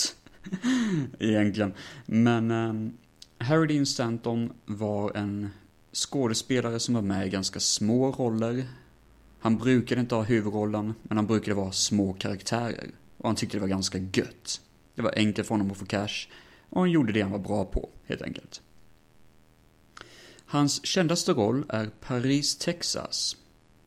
Egentligen. 1.19 1.73
Men 2.05 2.51
um, 2.51 2.93
Harry 3.37 3.67
Dean 3.67 3.85
Stanton 3.85 4.53
var 4.65 5.17
en 5.17 5.49
skådespelare 5.93 6.79
som 6.79 6.95
var 6.95 7.01
med 7.01 7.27
i 7.27 7.29
ganska 7.29 7.59
små 7.59 8.11
roller. 8.11 8.67
Han 9.39 9.57
brukade 9.57 10.01
inte 10.01 10.15
ha 10.15 10.23
huvudrollen, 10.23 10.93
men 11.03 11.17
han 11.17 11.27
brukade 11.27 11.55
vara 11.55 11.71
små 11.71 12.13
karaktärer. 12.13 12.89
Och 13.17 13.29
han 13.29 13.35
tyckte 13.35 13.57
det 13.57 13.61
var 13.61 13.67
ganska 13.67 13.97
gött. 13.97 14.61
Det 14.95 15.01
var 15.01 15.13
enkelt 15.15 15.47
för 15.47 15.55
honom 15.55 15.71
att 15.71 15.77
få 15.77 15.85
cash. 15.85 16.27
Och 16.69 16.81
han 16.81 16.91
gjorde 16.91 17.13
det 17.13 17.21
han 17.21 17.31
var 17.31 17.39
bra 17.39 17.65
på, 17.65 17.89
helt 18.05 18.21
enkelt. 18.21 18.61
Hans 20.45 20.85
kändaste 20.85 21.33
roll 21.33 21.65
är 21.69 21.85
Paris, 21.85 22.57
Texas. 22.57 23.37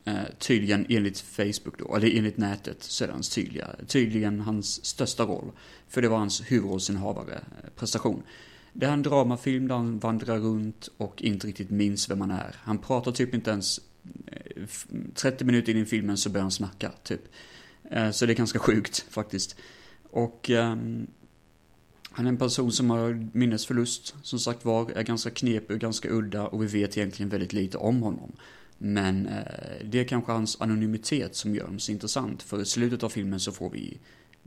Eh, 0.04 0.24
tydligen 0.38 0.86
enligt 0.88 1.20
Facebook 1.20 1.78
då, 1.78 1.96
eller 1.96 2.16
enligt 2.18 2.36
nätet 2.36 2.82
så 2.82 3.04
är 3.04 3.08
det 3.08 3.12
hans 3.14 3.28
tydliga, 3.28 3.76
tydligen 3.86 4.40
hans 4.40 4.84
största 4.84 5.24
roll. 5.24 5.52
För 5.88 6.02
det 6.02 6.08
var 6.08 6.18
hans 6.18 6.42
huvudrollsinnehavare, 6.50 7.34
eh, 7.34 7.70
prestation. 7.76 8.22
Det 8.78 8.86
är 8.86 8.92
en 8.92 9.02
dramafilm 9.02 9.68
där 9.68 9.74
han 9.74 9.98
vandrar 9.98 10.38
runt 10.38 10.88
och 10.96 11.22
inte 11.22 11.46
riktigt 11.46 11.70
minns 11.70 12.10
vem 12.10 12.20
han 12.20 12.30
är. 12.30 12.56
Han 12.58 12.78
pratar 12.78 13.12
typ 13.12 13.34
inte 13.34 13.50
ens 13.50 13.80
eh, 14.26 14.66
30 15.14 15.44
minuter 15.44 15.72
in 15.72 15.82
i 15.82 15.84
filmen 15.84 16.16
så 16.16 16.30
börjar 16.30 16.42
han 16.42 16.50
snacka, 16.50 16.92
typ. 17.02 17.20
Eh, 17.90 18.10
så 18.10 18.26
det 18.26 18.32
är 18.32 18.36
ganska 18.36 18.58
sjukt, 18.58 19.06
faktiskt. 19.10 19.56
Och 20.10 20.50
um, 20.50 21.06
han 22.10 22.26
är 22.26 22.28
en 22.28 22.36
person 22.36 22.72
som 22.72 22.90
har 22.90 23.28
minnesförlust, 23.32 24.14
som 24.22 24.38
sagt 24.38 24.64
var, 24.64 24.90
är 24.90 25.02
ganska 25.02 25.30
knepig 25.30 25.74
och 25.74 25.80
ganska 25.80 26.08
udda 26.10 26.46
och 26.46 26.62
vi 26.62 26.66
vet 26.66 26.96
egentligen 26.96 27.30
väldigt 27.30 27.52
lite 27.52 27.78
om 27.78 28.02
honom. 28.02 28.32
Men 28.78 29.26
eh, 29.26 29.84
det 29.84 30.00
är 30.00 30.04
kanske 30.04 30.32
hans 30.32 30.60
anonymitet 30.60 31.36
som 31.36 31.54
gör 31.54 31.64
honom 31.64 31.78
så 31.78 31.92
intressant, 31.92 32.42
för 32.42 32.62
i 32.62 32.64
slutet 32.64 33.02
av 33.02 33.08
filmen 33.08 33.40
så 33.40 33.52
får 33.52 33.70
vi 33.70 33.98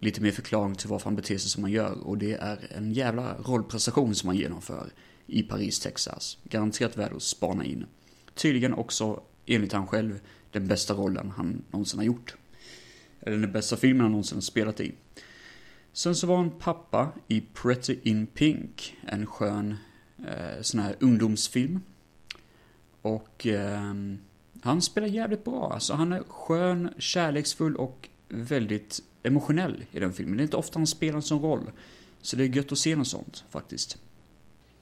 lite 0.01 0.21
mer 0.21 0.31
förklaring 0.31 0.75
till 0.75 0.89
varför 0.89 1.05
han 1.05 1.15
beter 1.15 1.37
sig 1.37 1.49
som 1.49 1.63
han 1.63 1.71
gör 1.71 2.07
och 2.07 2.17
det 2.17 2.33
är 2.33 2.67
en 2.75 2.93
jävla 2.93 3.37
rollprestation 3.37 4.15
som 4.15 4.29
han 4.29 4.37
genomför 4.37 4.89
i 5.27 5.43
Paris, 5.43 5.79
Texas. 5.79 6.37
Garanterat 6.43 6.97
värd 6.97 7.13
att 7.13 7.21
spana 7.21 7.65
in. 7.65 7.85
Tydligen 8.33 8.73
också, 8.73 9.21
enligt 9.45 9.73
han 9.73 9.87
själv, 9.87 10.19
den 10.51 10.67
bästa 10.67 10.93
rollen 10.93 11.31
han 11.37 11.63
någonsin 11.71 11.99
har 11.99 12.05
gjort. 12.05 12.35
Eller 13.21 13.37
den 13.37 13.51
bästa 13.51 13.77
filmen 13.77 14.01
han 14.01 14.11
någonsin 14.11 14.35
har 14.35 14.41
spelat 14.41 14.79
i. 14.79 14.91
Sen 15.93 16.15
så 16.15 16.27
var 16.27 16.37
han 16.37 16.51
pappa 16.51 17.11
i 17.27 17.41
Pretty 17.41 17.97
in 18.03 18.27
Pink, 18.27 18.97
en 19.07 19.25
skön 19.25 19.75
eh, 20.27 20.61
sån 20.61 20.79
här 20.79 20.95
ungdomsfilm. 20.99 21.81
Och 23.01 23.47
eh, 23.47 23.93
han 24.61 24.81
spelar 24.81 25.07
jävligt 25.07 25.43
bra, 25.43 25.73
alltså 25.73 25.93
han 25.93 26.13
är 26.13 26.23
skön, 26.23 26.89
kärleksfull 26.97 27.75
och 27.75 28.09
väldigt 28.29 29.01
emotionell 29.23 29.85
i 29.91 29.99
den 29.99 30.13
filmen. 30.13 30.37
Det 30.37 30.41
är 30.41 30.43
inte 30.43 30.57
ofta 30.57 30.79
han 30.79 30.87
spelar 30.87 31.15
en 31.15 31.21
sån 31.21 31.41
roll. 31.41 31.71
Så 32.21 32.35
det 32.35 32.43
är 32.43 32.47
gött 32.47 32.71
att 32.71 32.79
se 32.79 32.95
något 32.95 33.07
sånt, 33.07 33.43
faktiskt. 33.49 33.97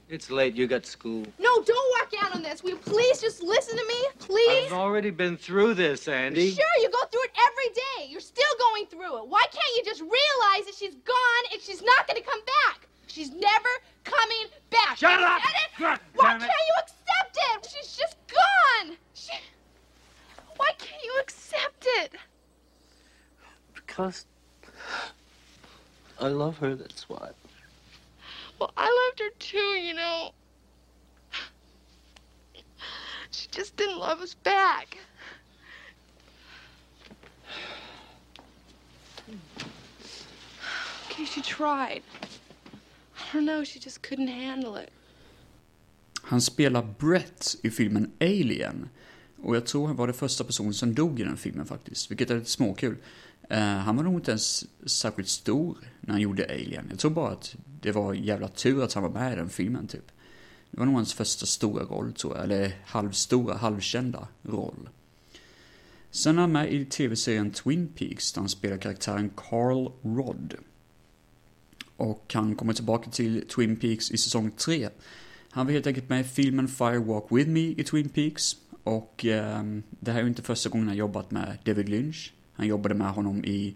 It's 0.10 0.29
late. 0.32 0.56
You 0.58 0.67
got 0.67 0.86
school. 0.86 1.25
No, 1.38 1.51
don't 1.67 1.88
walk 2.00 2.13
out 2.24 2.36
on 2.36 2.41
this. 2.44 2.63
Will 2.63 2.72
you 2.72 2.79
please 2.79 3.22
just 3.22 3.44
listen 3.44 3.75
to 3.77 3.84
me? 3.94 4.00
Please? 4.27 4.67
I've 4.67 4.79
already 4.86 5.12
been 5.12 5.38
through 5.38 5.75
this, 5.75 6.08
Andy. 6.08 6.51
Sure, 6.56 6.75
you 6.82 6.89
go 6.89 7.03
through 7.12 7.25
it 7.29 7.34
every 7.48 7.70
day. 7.86 8.08
You're 8.12 8.22
still 8.36 8.56
going 8.67 8.86
through 8.88 9.13
it. 9.20 9.27
Why 9.27 9.44
can't 9.51 9.74
you 9.75 9.84
just 9.84 10.00
realize 10.01 10.63
that 10.67 10.75
she's 10.79 10.96
gone 11.03 11.44
and 11.51 11.62
she's 11.62 11.82
not 11.82 12.08
going 12.08 12.22
to 12.24 12.27
come 12.32 12.39
back? 12.63 12.88
She's 13.08 13.32
never 13.32 13.72
coming 14.06 14.46
back. 14.70 14.96
Shut 14.98 15.20
You 15.20 15.25
up! 15.25 15.41
get 15.44 15.56
it? 15.63 15.70
God 15.79 16.00
Why 16.15 16.29
can't 16.39 16.65
you 16.70 16.75
accept 16.84 17.36
it? 17.51 17.70
She's 17.74 17.98
just 17.98 18.15
gone. 18.32 18.96
She... 19.13 19.34
Why 20.56 20.70
can't 20.79 21.03
you 21.03 21.13
accept 21.20 21.84
it? 22.01 22.12
Because 23.98 24.25
I 26.20 26.27
love 26.27 26.60
her, 26.60 26.75
that's 26.75 27.10
why. 27.10 27.32
Well, 28.60 28.72
I 28.77 28.86
loved 28.86 29.20
her 29.20 29.32
too, 29.39 29.58
you 29.58 29.96
know. 29.96 30.34
She 33.32 33.48
just 33.51 33.75
didn't 33.75 33.98
love 33.98 34.22
us 34.22 34.36
back. 34.36 34.98
Okay, 41.10 41.25
she 41.25 41.42
tried. 41.42 42.04
I 43.16 43.34
don't 43.34 43.46
know, 43.46 43.63
she 43.63 43.80
just 43.80 44.04
couldn't 44.04 44.27
handle 44.27 44.75
it. 44.75 44.92
Han 46.22 46.42
spelar 46.42 46.82
Brett 46.82 47.56
i 47.63 47.70
filmen 47.70 48.12
Alien. 48.20 48.89
Och 49.42 49.56
jag 49.56 49.66
tror 49.66 49.88
han 49.88 49.96
var 49.96 50.08
den 50.08 50.13
första 50.13 50.44
personen 50.44 50.74
som 50.74 50.96
dog 50.96 51.20
i 51.20 51.24
den 51.24 51.38
filmen 51.38 51.66
faktiskt, 51.66 52.12
vilket 52.12 52.30
är 52.30 52.36
lite 52.36 52.50
småkul. 52.50 52.98
Eh, 53.50 53.60
han 53.60 53.96
var 53.96 54.04
nog 54.04 54.13
inte 54.13 54.32
ens 54.32 54.66
särskilt 54.86 55.30
stor 55.30 55.77
när 56.01 56.12
han 56.12 56.22
gjorde 56.22 56.46
Alien. 56.46 56.88
Jag 56.89 57.00
tror 57.00 57.12
bara 57.12 57.32
att 57.32 57.56
det 57.82 57.92
var 57.92 58.13
jävla 58.13 58.48
tur 58.48 58.84
att 58.84 58.94
han 58.94 59.04
var 59.04 59.10
med 59.10 59.34
i 59.34 59.36
den 59.36 59.50
filmen 59.50 59.88
typ. 59.88 60.12
Det 60.72 60.80
var 60.80 60.86
nog 60.86 60.96
hans 60.96 61.13
första 61.13 61.46
stora 61.46 61.84
roll 61.84 62.13
tror 62.13 62.36
jag, 62.36 62.44
eller 62.44 62.72
halvstora, 62.86 63.56
halvkända 63.56 64.27
roll. 64.44 64.89
Sen 66.12 66.38
är 66.38 66.42
han 66.42 66.51
med 66.51 66.74
i 66.74 66.86
tv-serien 66.86 67.51
Twin 67.51 67.88
Peaks 67.88 68.34
där 68.34 68.42
han 68.42 68.50
spelar 68.50 68.77
karaktären 68.77 69.32
Carl 69.36 69.92
Rodd. 70.01 70.56
Och 71.98 72.32
han 72.34 72.56
kommer 72.56 72.74
tillbaka 72.74 73.12
till 73.12 73.48
Twin 73.48 73.75
Peaks 73.75 74.12
i 74.12 74.18
säsong 74.18 74.51
3. 74.51 74.89
Han 75.50 75.66
var 75.66 75.74
helt 75.74 75.88
enkelt 75.88 76.10
med 76.10 76.22
i 76.22 76.24
filmen 76.24 76.68
Fire 76.68 77.00
Walk 77.00 77.25
With 77.30 77.50
Me 77.50 77.60
i 77.60 77.84
Twin 77.84 78.10
Peaks. 78.10 78.56
Och 78.84 79.25
eh, 79.25 79.63
det 79.89 80.12
här 80.12 80.20
är 80.20 80.24
ju 80.24 80.30
inte 80.30 80.42
första 80.42 80.70
gången 80.70 80.88
han 80.88 80.98
jobbat 80.98 81.32
med 81.32 81.58
David 81.63 81.89
Lynch. 81.89 82.34
Han 82.58 82.68
jobbade 82.68 82.96
med 82.96 83.12
honom 83.12 83.46
i 83.46 83.76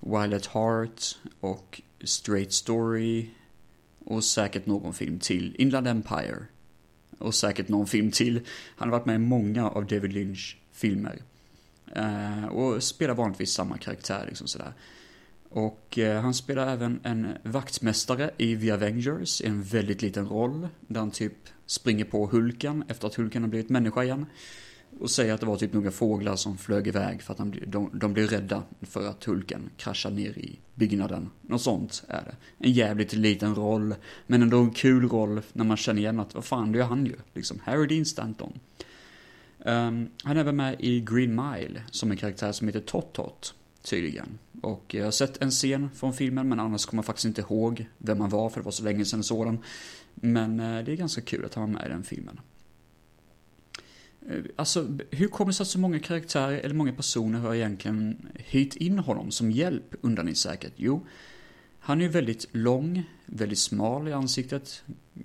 Wild 0.00 0.34
at 0.34 0.46
Heart 0.46 1.18
och 1.40 1.82
Straight 2.04 2.52
Story. 2.52 3.26
Och 4.04 4.24
säkert 4.24 4.66
någon 4.66 4.94
film 4.94 5.18
till. 5.18 5.56
Inland 5.58 5.88
Empire. 5.88 6.38
Och 7.18 7.34
säkert 7.34 7.68
någon 7.68 7.86
film 7.86 8.10
till. 8.10 8.40
Han 8.76 8.88
har 8.88 8.98
varit 8.98 9.06
med 9.06 9.14
i 9.14 9.18
många 9.18 9.68
av 9.68 9.86
David 9.86 10.12
Lynch 10.12 10.56
filmer. 10.72 11.18
Eh, 11.94 12.44
och 12.44 12.82
spelar 12.82 13.14
vanligtvis 13.14 13.52
samma 13.52 13.78
karaktär 13.78 14.24
liksom 14.26 14.46
sådär. 14.46 14.72
Och 15.48 15.98
eh, 15.98 16.20
han 16.20 16.34
spelar 16.34 16.72
även 16.72 17.00
en 17.02 17.28
vaktmästare 17.42 18.30
i 18.36 18.56
The 18.56 18.70
Avengers, 18.70 19.40
i 19.40 19.46
en 19.46 19.62
väldigt 19.62 20.02
liten 20.02 20.28
roll. 20.28 20.68
Där 20.80 21.00
han 21.00 21.10
typ 21.10 21.36
springer 21.66 22.04
på 22.04 22.26
Hulken 22.26 22.84
efter 22.88 23.06
att 23.06 23.14
Hulken 23.14 23.42
har 23.42 23.48
blivit 23.48 23.68
människa 23.68 24.04
igen. 24.04 24.26
Och 25.00 25.10
säger 25.10 25.34
att 25.34 25.40
det 25.40 25.46
var 25.46 25.56
typ 25.56 25.72
några 25.72 25.90
fåglar 25.90 26.36
som 26.36 26.58
flög 26.58 26.86
iväg 26.86 27.22
för 27.22 27.32
att 27.32 27.38
han, 27.38 27.54
de, 27.66 27.90
de 27.92 28.12
blev 28.12 28.28
rädda 28.28 28.62
för 28.82 29.08
att 29.08 29.24
Hulken 29.24 29.70
kraschade 29.76 30.16
ner 30.16 30.38
i 30.38 30.58
byggnaden. 30.74 31.30
Något 31.42 31.62
sånt 31.62 32.04
är 32.08 32.22
det. 32.24 32.66
En 32.66 32.72
jävligt 32.72 33.12
liten 33.12 33.54
roll, 33.54 33.94
men 34.26 34.42
ändå 34.42 34.58
en 34.58 34.70
kul 34.70 35.08
roll 35.08 35.40
när 35.52 35.64
man 35.64 35.76
känner 35.76 36.00
igen 36.00 36.20
att 36.20 36.34
vad 36.34 36.44
fan, 36.44 36.72
det 36.72 36.80
är 36.80 36.84
han 36.84 37.06
ju. 37.06 37.16
Liksom, 37.34 37.60
Harry 37.64 37.86
Dean 37.86 38.04
Stanton. 38.04 38.52
Um, 39.58 40.08
han 40.22 40.36
är 40.36 40.40
även 40.40 40.56
med 40.56 40.76
i 40.78 41.00
Green 41.00 41.34
Mile, 41.34 41.82
som 41.90 42.10
en 42.10 42.16
karaktär 42.16 42.52
som 42.52 42.68
heter 42.68 42.80
Tot-Tot, 42.80 43.54
tydligen. 43.82 44.38
Och 44.62 44.94
jag 44.94 45.04
har 45.04 45.10
sett 45.10 45.42
en 45.42 45.50
scen 45.50 45.90
från 45.94 46.14
filmen, 46.14 46.48
men 46.48 46.60
annars 46.60 46.86
kommer 46.86 46.98
jag 46.98 47.06
faktiskt 47.06 47.26
inte 47.26 47.40
ihåg 47.40 47.86
vem 47.98 48.20
han 48.20 48.30
var, 48.30 48.50
för 48.50 48.60
det 48.60 48.64
var 48.64 48.72
så 48.72 48.84
länge 48.84 49.04
sedan 49.04 49.22
sådan. 49.22 49.58
Men 50.14 50.60
eh, 50.60 50.84
det 50.84 50.92
är 50.92 50.96
ganska 50.96 51.20
kul 51.20 51.44
att 51.44 51.54
han 51.54 51.62
var 51.64 51.80
med 51.80 51.86
i 51.86 51.88
den 51.88 52.02
filmen. 52.02 52.40
Eh, 54.28 54.44
alltså, 54.56 54.98
hur 55.10 55.28
kommer 55.28 55.50
det 55.50 55.54
sig 55.54 55.64
att 55.64 55.68
så 55.68 55.78
många 55.78 55.98
karaktärer, 55.98 56.58
eller 56.58 56.74
många 56.74 56.92
personer, 56.92 57.38
har 57.38 57.54
egentligen 57.54 58.28
hyrt 58.34 58.76
in 58.76 58.98
honom 58.98 59.30
som 59.30 59.50
hjälp, 59.50 59.94
undrar 60.00 60.24
ni 60.24 60.34
säkert? 60.34 60.72
Jo, 60.76 61.06
han 61.78 61.98
är 61.98 62.02
ju 62.02 62.08
väldigt 62.08 62.46
lång, 62.52 63.02
väldigt 63.26 63.58
smal 63.58 64.08
i 64.08 64.12
ansiktet 64.12 64.82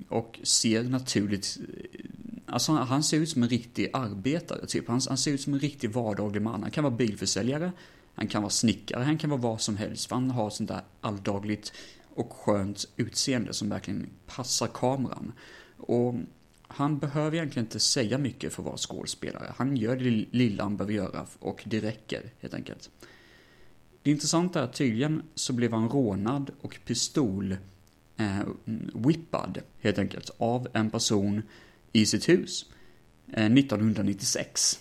och 0.09 0.39
ser 0.43 0.83
naturligt... 0.83 1.57
Eh, 1.59 1.99
alltså 2.45 2.71
han 2.71 3.03
ser 3.03 3.17
ut 3.17 3.29
som 3.29 3.43
en 3.43 3.49
riktig 3.49 3.89
arbetare, 3.93 4.65
typ. 4.65 4.87
Han, 4.87 5.01
han 5.07 5.17
ser 5.17 5.31
ut 5.31 5.41
som 5.41 5.53
en 5.53 5.59
riktig 5.59 5.89
vardaglig 5.89 6.41
man. 6.41 6.61
Han 6.61 6.71
kan 6.71 6.83
vara 6.83 6.95
bilförsäljare, 6.95 7.71
han 8.15 8.27
kan 8.27 8.41
vara 8.41 8.49
snickare, 8.49 9.03
han 9.03 9.17
kan 9.17 9.29
vara 9.29 9.41
vad 9.41 9.61
som 9.61 9.77
helst. 9.77 10.05
För 10.05 10.15
han 10.15 10.31
har 10.31 10.49
sånt 10.49 10.69
där 10.69 10.81
alldagligt 11.01 11.73
och 12.15 12.33
skönt 12.33 12.87
utseende 12.95 13.53
som 13.53 13.69
verkligen 13.69 14.09
passar 14.27 14.67
kameran. 14.67 15.31
Och 15.77 16.15
han 16.73 16.99
behöver 16.99 17.37
egentligen 17.37 17.65
inte 17.65 17.79
säga 17.79 18.17
mycket 18.17 18.53
för 18.53 18.61
att 18.61 18.65
vara 18.65 18.77
skådespelare. 18.77 19.53
Han 19.57 19.77
gör 19.77 19.95
det 19.95 20.09
lilla 20.31 20.63
han 20.63 20.77
behöver 20.77 20.93
göra 20.93 21.25
och 21.39 21.63
det 21.65 21.79
räcker 21.79 22.21
helt 22.39 22.53
enkelt. 22.53 22.89
det 24.03 24.11
intressanta 24.11 24.59
är 24.59 24.63
att 24.63 24.73
tydligen 24.73 25.23
så 25.35 25.53
blev 25.53 25.73
han 25.73 25.89
rånad 25.89 26.51
och 26.61 26.79
pistol 26.85 27.57
eh, 28.17 28.39
whippad, 28.93 29.59
helt 29.79 29.97
enkelt, 29.97 30.29
av 30.37 30.67
en 30.73 30.89
person 30.89 31.41
i 31.91 32.05
sitt 32.05 32.29
hus 32.29 32.65
eh, 33.27 33.45
1996. 33.45 34.79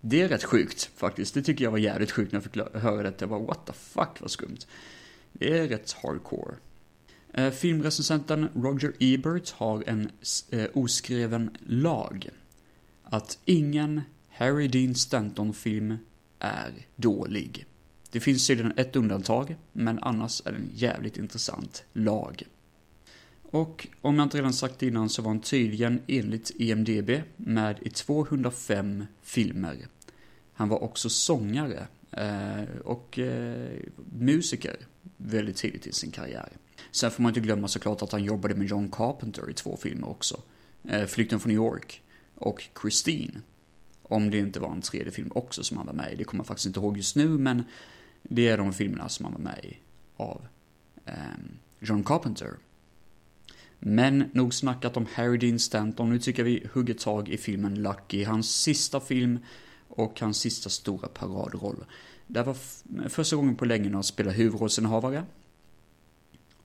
Det 0.00 0.22
är 0.22 0.28
rätt 0.28 0.44
sjukt 0.44 0.90
faktiskt. 0.96 1.34
Det 1.34 1.42
tycker 1.42 1.64
jag 1.64 1.70
var 1.70 1.78
jävligt 1.78 2.10
sjukt 2.10 2.32
när 2.32 2.36
jag 2.36 2.44
fick 2.44 2.82
höra 2.82 3.02
det. 3.02 3.20
Jag 3.20 3.28
bara 3.28 3.40
what 3.40 3.66
the 3.66 3.72
fuck 3.72 4.20
vad 4.20 4.30
skumt. 4.30 4.58
Det 5.32 5.58
är 5.58 5.68
rätt 5.68 5.92
hardcore. 5.92 6.54
Eh, 7.32 7.50
filmrecensenten 7.50 8.48
Roger 8.54 8.92
Ebert 8.98 9.50
har 9.50 9.84
en 9.86 10.10
eh, 10.50 10.66
oskriven 10.74 11.50
lag. 11.66 12.28
Att 13.04 13.38
ingen 13.44 14.00
Harry 14.28 14.68
Dean 14.68 14.94
Stanton-film 14.94 15.98
är 16.38 16.72
dålig. 16.96 17.66
Det 18.10 18.20
finns 18.20 18.46
tydligen 18.46 18.72
ett 18.76 18.96
undantag, 18.96 19.56
men 19.72 19.98
annars 19.98 20.42
är 20.44 20.52
det 20.52 20.58
en 20.58 20.70
jävligt 20.74 21.16
intressant 21.16 21.84
lag. 21.92 22.42
Och 23.42 23.88
om 24.00 24.16
jag 24.16 24.26
inte 24.26 24.38
redan 24.38 24.52
sagt 24.52 24.82
innan 24.82 25.08
så 25.08 25.22
var 25.22 25.30
han 25.30 25.40
tydligen 25.40 26.02
enligt 26.06 26.50
IMDB 26.50 27.10
med 27.36 27.78
i 27.80 27.90
205 27.90 29.06
filmer. 29.22 29.86
Han 30.52 30.68
var 30.68 30.82
också 30.82 31.08
sångare 31.08 31.86
eh, 32.10 32.78
och 32.84 33.18
eh, 33.18 33.78
musiker 34.18 34.76
väldigt 35.16 35.56
tidigt 35.56 35.86
i 35.86 35.92
sin 35.92 36.10
karriär. 36.10 36.48
Sen 36.90 37.10
får 37.10 37.22
man 37.22 37.30
inte 37.30 37.40
glömma 37.40 37.68
såklart 37.68 38.02
att 38.02 38.12
han 38.12 38.24
jobbade 38.24 38.54
med 38.54 38.68
John 38.68 38.90
Carpenter 38.90 39.50
i 39.50 39.54
två 39.54 39.76
filmer 39.76 40.08
också. 40.08 40.42
Eh, 40.84 41.06
Flykten 41.06 41.40
från 41.40 41.52
New 41.52 41.62
York 41.62 42.02
och 42.34 42.68
Christine. 42.80 43.40
Om 44.02 44.30
det 44.30 44.38
inte 44.38 44.60
var 44.60 44.72
en 44.72 44.80
tredje 44.80 45.12
film 45.12 45.32
också 45.34 45.64
som 45.64 45.76
han 45.76 45.86
var 45.86 45.92
med 45.92 46.12
i. 46.12 46.16
Det 46.16 46.24
kommer 46.24 46.40
jag 46.40 46.46
faktiskt 46.46 46.66
inte 46.66 46.80
ihåg 46.80 46.96
just 46.96 47.16
nu, 47.16 47.28
men 47.28 47.64
det 48.22 48.48
är 48.48 48.58
de 48.58 48.72
filmerna 48.72 49.08
som 49.08 49.24
han 49.24 49.34
var 49.34 49.40
med 49.40 49.64
i 49.64 49.76
av 50.16 50.46
eh, 51.06 51.14
John 51.80 52.04
Carpenter. 52.04 52.56
Men 53.78 54.30
nog 54.32 54.54
snackat 54.54 54.96
om 54.96 55.06
Harry 55.14 55.38
Dean 55.38 55.58
Stanton. 55.58 56.10
Nu 56.10 56.18
tycker 56.18 56.44
vi 56.44 56.66
hugger 56.72 56.94
tag 56.94 57.28
i 57.28 57.36
filmen 57.36 57.82
Lucky. 57.82 58.24
Hans 58.24 58.62
sista 58.62 59.00
film 59.00 59.38
och 59.88 60.20
hans 60.20 60.38
sista 60.38 60.70
stora 60.70 61.08
paradroll. 61.08 61.84
Det 62.26 62.42
var 62.42 62.56
första 63.08 63.36
gången 63.36 63.56
på 63.56 63.64
länge 63.64 63.84
när 63.84 63.94
han 63.94 64.04
spelade 64.04 64.36
huvudrollsinnehavare. 64.36 65.24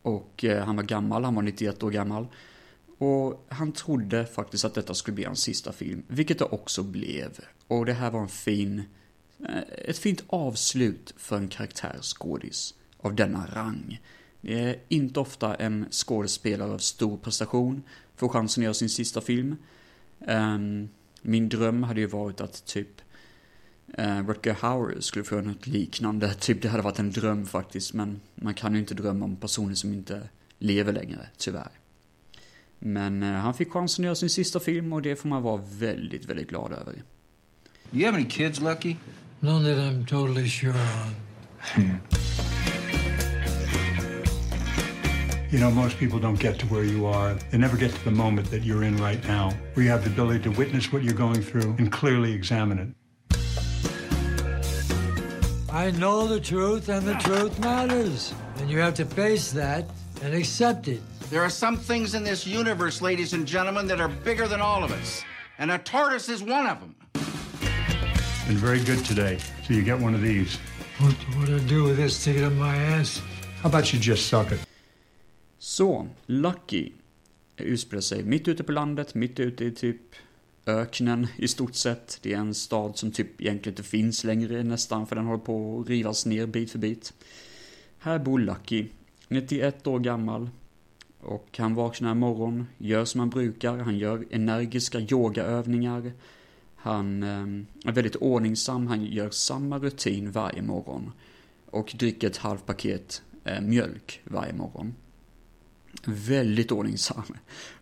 Och 0.07 0.43
eh, 0.43 0.65
han 0.65 0.75
var 0.75 0.83
gammal, 0.83 1.23
han 1.23 1.35
var 1.35 1.41
91 1.41 1.83
år 1.83 1.91
gammal. 1.91 2.27
Och 2.97 3.45
han 3.49 3.71
trodde 3.71 4.25
faktiskt 4.25 4.65
att 4.65 4.73
detta 4.73 4.93
skulle 4.93 5.15
bli 5.15 5.23
hans 5.23 5.41
sista 5.41 5.71
film, 5.71 6.03
vilket 6.07 6.39
det 6.39 6.45
också 6.45 6.83
blev. 6.83 7.39
Och 7.67 7.85
det 7.85 7.93
här 7.93 8.11
var 8.11 8.21
en 8.21 8.27
fin, 8.27 8.83
eh, 9.39 9.89
ett 9.89 9.97
fint 9.97 10.23
avslut 10.27 11.13
för 11.17 11.37
en 11.37 11.47
karaktärsskådis 11.47 12.73
av 12.97 13.15
denna 13.15 13.47
rang. 13.53 14.01
Det 14.41 14.59
är 14.59 14.75
inte 14.87 15.19
ofta 15.19 15.55
en 15.55 15.85
skådespelare 15.91 16.71
av 16.71 16.77
stor 16.77 17.17
prestation 17.17 17.83
får 18.15 18.29
chansen 18.29 18.61
att 18.61 18.63
göra 18.63 18.73
sin 18.73 18.89
sista 18.89 19.21
film. 19.21 19.55
Ehm, 20.27 20.89
min 21.21 21.49
dröm 21.49 21.83
hade 21.83 21.99
ju 21.99 22.07
varit 22.07 22.41
att 22.41 22.65
typ 22.65 23.01
uh, 23.99 24.27
Rutger 24.27 24.53
Hauer 24.53 24.99
skulle 24.99 25.25
få 25.25 25.41
något 25.41 25.67
liknande. 25.67 26.33
Typ 26.39 26.61
det 26.61 26.69
hade 26.69 26.83
varit 26.83 26.99
en 26.99 27.11
dröm 27.11 27.45
faktiskt, 27.45 27.93
men 27.93 28.21
man 28.35 28.53
kan 28.53 28.73
ju 28.73 28.79
inte 28.79 28.93
drömma 28.93 29.25
om 29.25 29.35
personer 29.35 29.75
som 29.75 29.93
inte 29.93 30.29
lever 30.59 30.93
längre, 30.93 31.27
tyvärr. 31.37 31.71
Men 32.79 33.23
uh, 33.23 33.29
han 33.29 33.53
fick 33.53 33.71
chansen 33.71 34.03
att 34.03 34.05
göra 34.05 34.15
sin 34.15 34.29
sista 34.29 34.59
film 34.59 34.93
och 34.93 35.01
det 35.01 35.15
får 35.15 35.29
man 35.29 35.43
vara 35.43 35.61
väldigt, 35.79 36.25
väldigt 36.25 36.49
glad 36.49 36.71
över. 36.71 36.93
Do 37.91 37.99
you 37.99 38.05
have 38.05 38.17
any 38.17 38.29
kids, 38.29 38.59
Lucky? 38.59 38.95
None 39.39 39.63
that 39.63 39.77
I'm 39.77 40.05
totally 40.05 40.49
sure 40.49 40.73
on. 40.73 41.15
You 45.49 45.59
know, 45.59 45.71
most 45.71 45.97
people 45.97 46.19
don't 46.19 46.39
get 46.39 46.59
to 46.59 46.65
where 46.65 46.83
you 46.83 47.05
are. 47.05 47.33
They 47.51 47.57
never 47.57 47.77
get 47.77 47.95
to 47.95 48.03
the 48.03 48.11
moment 48.11 48.51
that 48.51 48.65
you're 48.65 48.83
in 48.83 48.97
right 48.97 49.25
now, 49.27 49.53
where 49.73 49.85
you 49.85 49.91
have 49.91 50.03
the 50.03 50.09
ability 50.09 50.43
to 50.43 50.51
witness 50.51 50.91
what 50.91 51.03
you're 51.03 51.13
going 51.13 51.41
through 51.41 51.73
and 51.79 51.89
clearly 51.89 52.33
examine 52.33 52.79
it. 52.79 52.89
I 55.69 55.91
know 55.91 56.27
the 56.27 56.39
truth, 56.39 56.87
and 56.87 57.05
the 57.05 57.15
truth 57.15 57.59
matters. 57.59 58.33
And 58.59 58.69
you 58.69 58.79
have 58.79 58.93
to 58.95 59.05
face 59.05 59.51
that 59.51 59.85
and 60.21 60.33
accept 60.33 60.87
it. 60.87 61.01
There 61.29 61.41
are 61.41 61.49
some 61.49 61.75
things 61.75 62.15
in 62.15 62.23
this 62.23 62.47
universe, 62.47 63.01
ladies 63.01 63.33
and 63.33 63.45
gentlemen, 63.45 63.85
that 63.87 63.99
are 63.99 64.07
bigger 64.07 64.47
than 64.47 64.61
all 64.61 64.83
of 64.83 64.91
us. 64.91 65.21
And 65.57 65.69
a 65.71 65.77
tortoise 65.77 66.29
is 66.29 66.41
one 66.41 66.67
of 66.67 66.79
them. 66.79 66.95
Been 68.47 68.55
very 68.55 68.79
good 68.79 69.03
today, 69.03 69.39
so 69.67 69.73
you 69.73 69.83
get 69.83 69.99
one 69.99 70.15
of 70.15 70.21
these. 70.21 70.57
What, 70.99 71.13
what 71.35 71.47
do 71.47 71.57
I 71.57 71.59
do 71.59 71.83
with 71.83 71.97
this? 71.97 72.15
Stick 72.15 72.37
it 72.37 72.43
up 72.43 72.53
my 72.53 72.75
ass? 72.77 73.21
How 73.61 73.67
about 73.67 73.91
you 73.91 73.99
just 73.99 74.27
suck 74.27 74.51
it? 74.51 74.59
Så, 75.59 76.07
Lucky 76.27 76.93
utspelar 77.57 78.01
sig 78.01 78.25
mitt 78.25 78.47
ute 78.47 78.63
på 78.63 78.71
landet, 78.71 79.15
mitt 79.15 79.39
ute 79.39 79.65
i 79.65 79.71
typ 79.71 80.15
öknen 80.67 81.27
i 81.35 81.47
stort 81.47 81.75
sett. 81.75 82.19
Det 82.21 82.33
är 82.33 82.37
en 82.37 82.53
stad 82.53 82.97
som 82.97 83.11
typ 83.11 83.41
egentligen 83.41 83.73
inte 83.73 83.89
finns 83.89 84.23
längre 84.23 84.63
nästan, 84.63 85.07
för 85.07 85.15
den 85.15 85.25
håller 85.25 85.43
på 85.43 85.79
att 85.79 85.89
rivas 85.89 86.25
ner 86.25 86.45
bit 86.45 86.71
för 86.71 86.79
bit. 86.79 87.13
Här 87.99 88.19
bor 88.19 88.39
Lucky, 88.39 88.87
91 89.27 89.87
år 89.87 89.99
gammal. 89.99 90.49
Och 91.19 91.57
han 91.57 91.75
vaknar 91.75 92.11
en 92.11 92.19
morgon, 92.19 92.67
gör 92.77 93.05
som 93.05 93.19
han 93.19 93.29
brukar, 93.29 93.77
han 93.77 93.97
gör 93.97 94.25
energiska 94.31 94.99
yogaövningar. 94.99 96.11
Han 96.75 97.23
ehm, 97.23 97.65
är 97.85 97.91
väldigt 97.91 98.15
ordningsam, 98.15 98.87
han 98.87 99.05
gör 99.05 99.29
samma 99.29 99.79
rutin 99.79 100.31
varje 100.31 100.61
morgon. 100.61 101.11
Och 101.65 101.95
dricker 101.99 102.27
ett 102.27 102.37
halvt 102.37 102.65
paket 102.65 103.21
eh, 103.43 103.61
mjölk 103.61 104.21
varje 104.23 104.53
morgon 104.53 104.93
väldigt 106.05 106.71
ordningsam. 106.71 107.23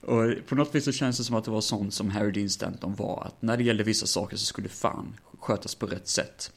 Och 0.01 0.33
på 0.47 0.55
något 0.55 0.75
vis 0.75 0.85
så 0.85 0.91
känns 0.91 1.17
det 1.17 1.23
som 1.23 1.35
att 1.35 1.45
det 1.45 1.51
var 1.51 1.61
sånt 1.61 1.93
som 1.93 2.09
Harry 2.09 2.31
Dean 2.31 2.49
Stanton 2.49 2.95
var. 2.95 3.23
Att 3.25 3.41
när 3.41 3.57
det 3.57 3.63
gällde 3.63 3.83
vissa 3.83 4.05
saker 4.05 4.37
så 4.37 4.45
skulle 4.45 4.69
fan 4.69 5.15
skötas 5.39 5.75
på 5.75 5.85
rätt 5.85 6.07
sätt. 6.07 6.51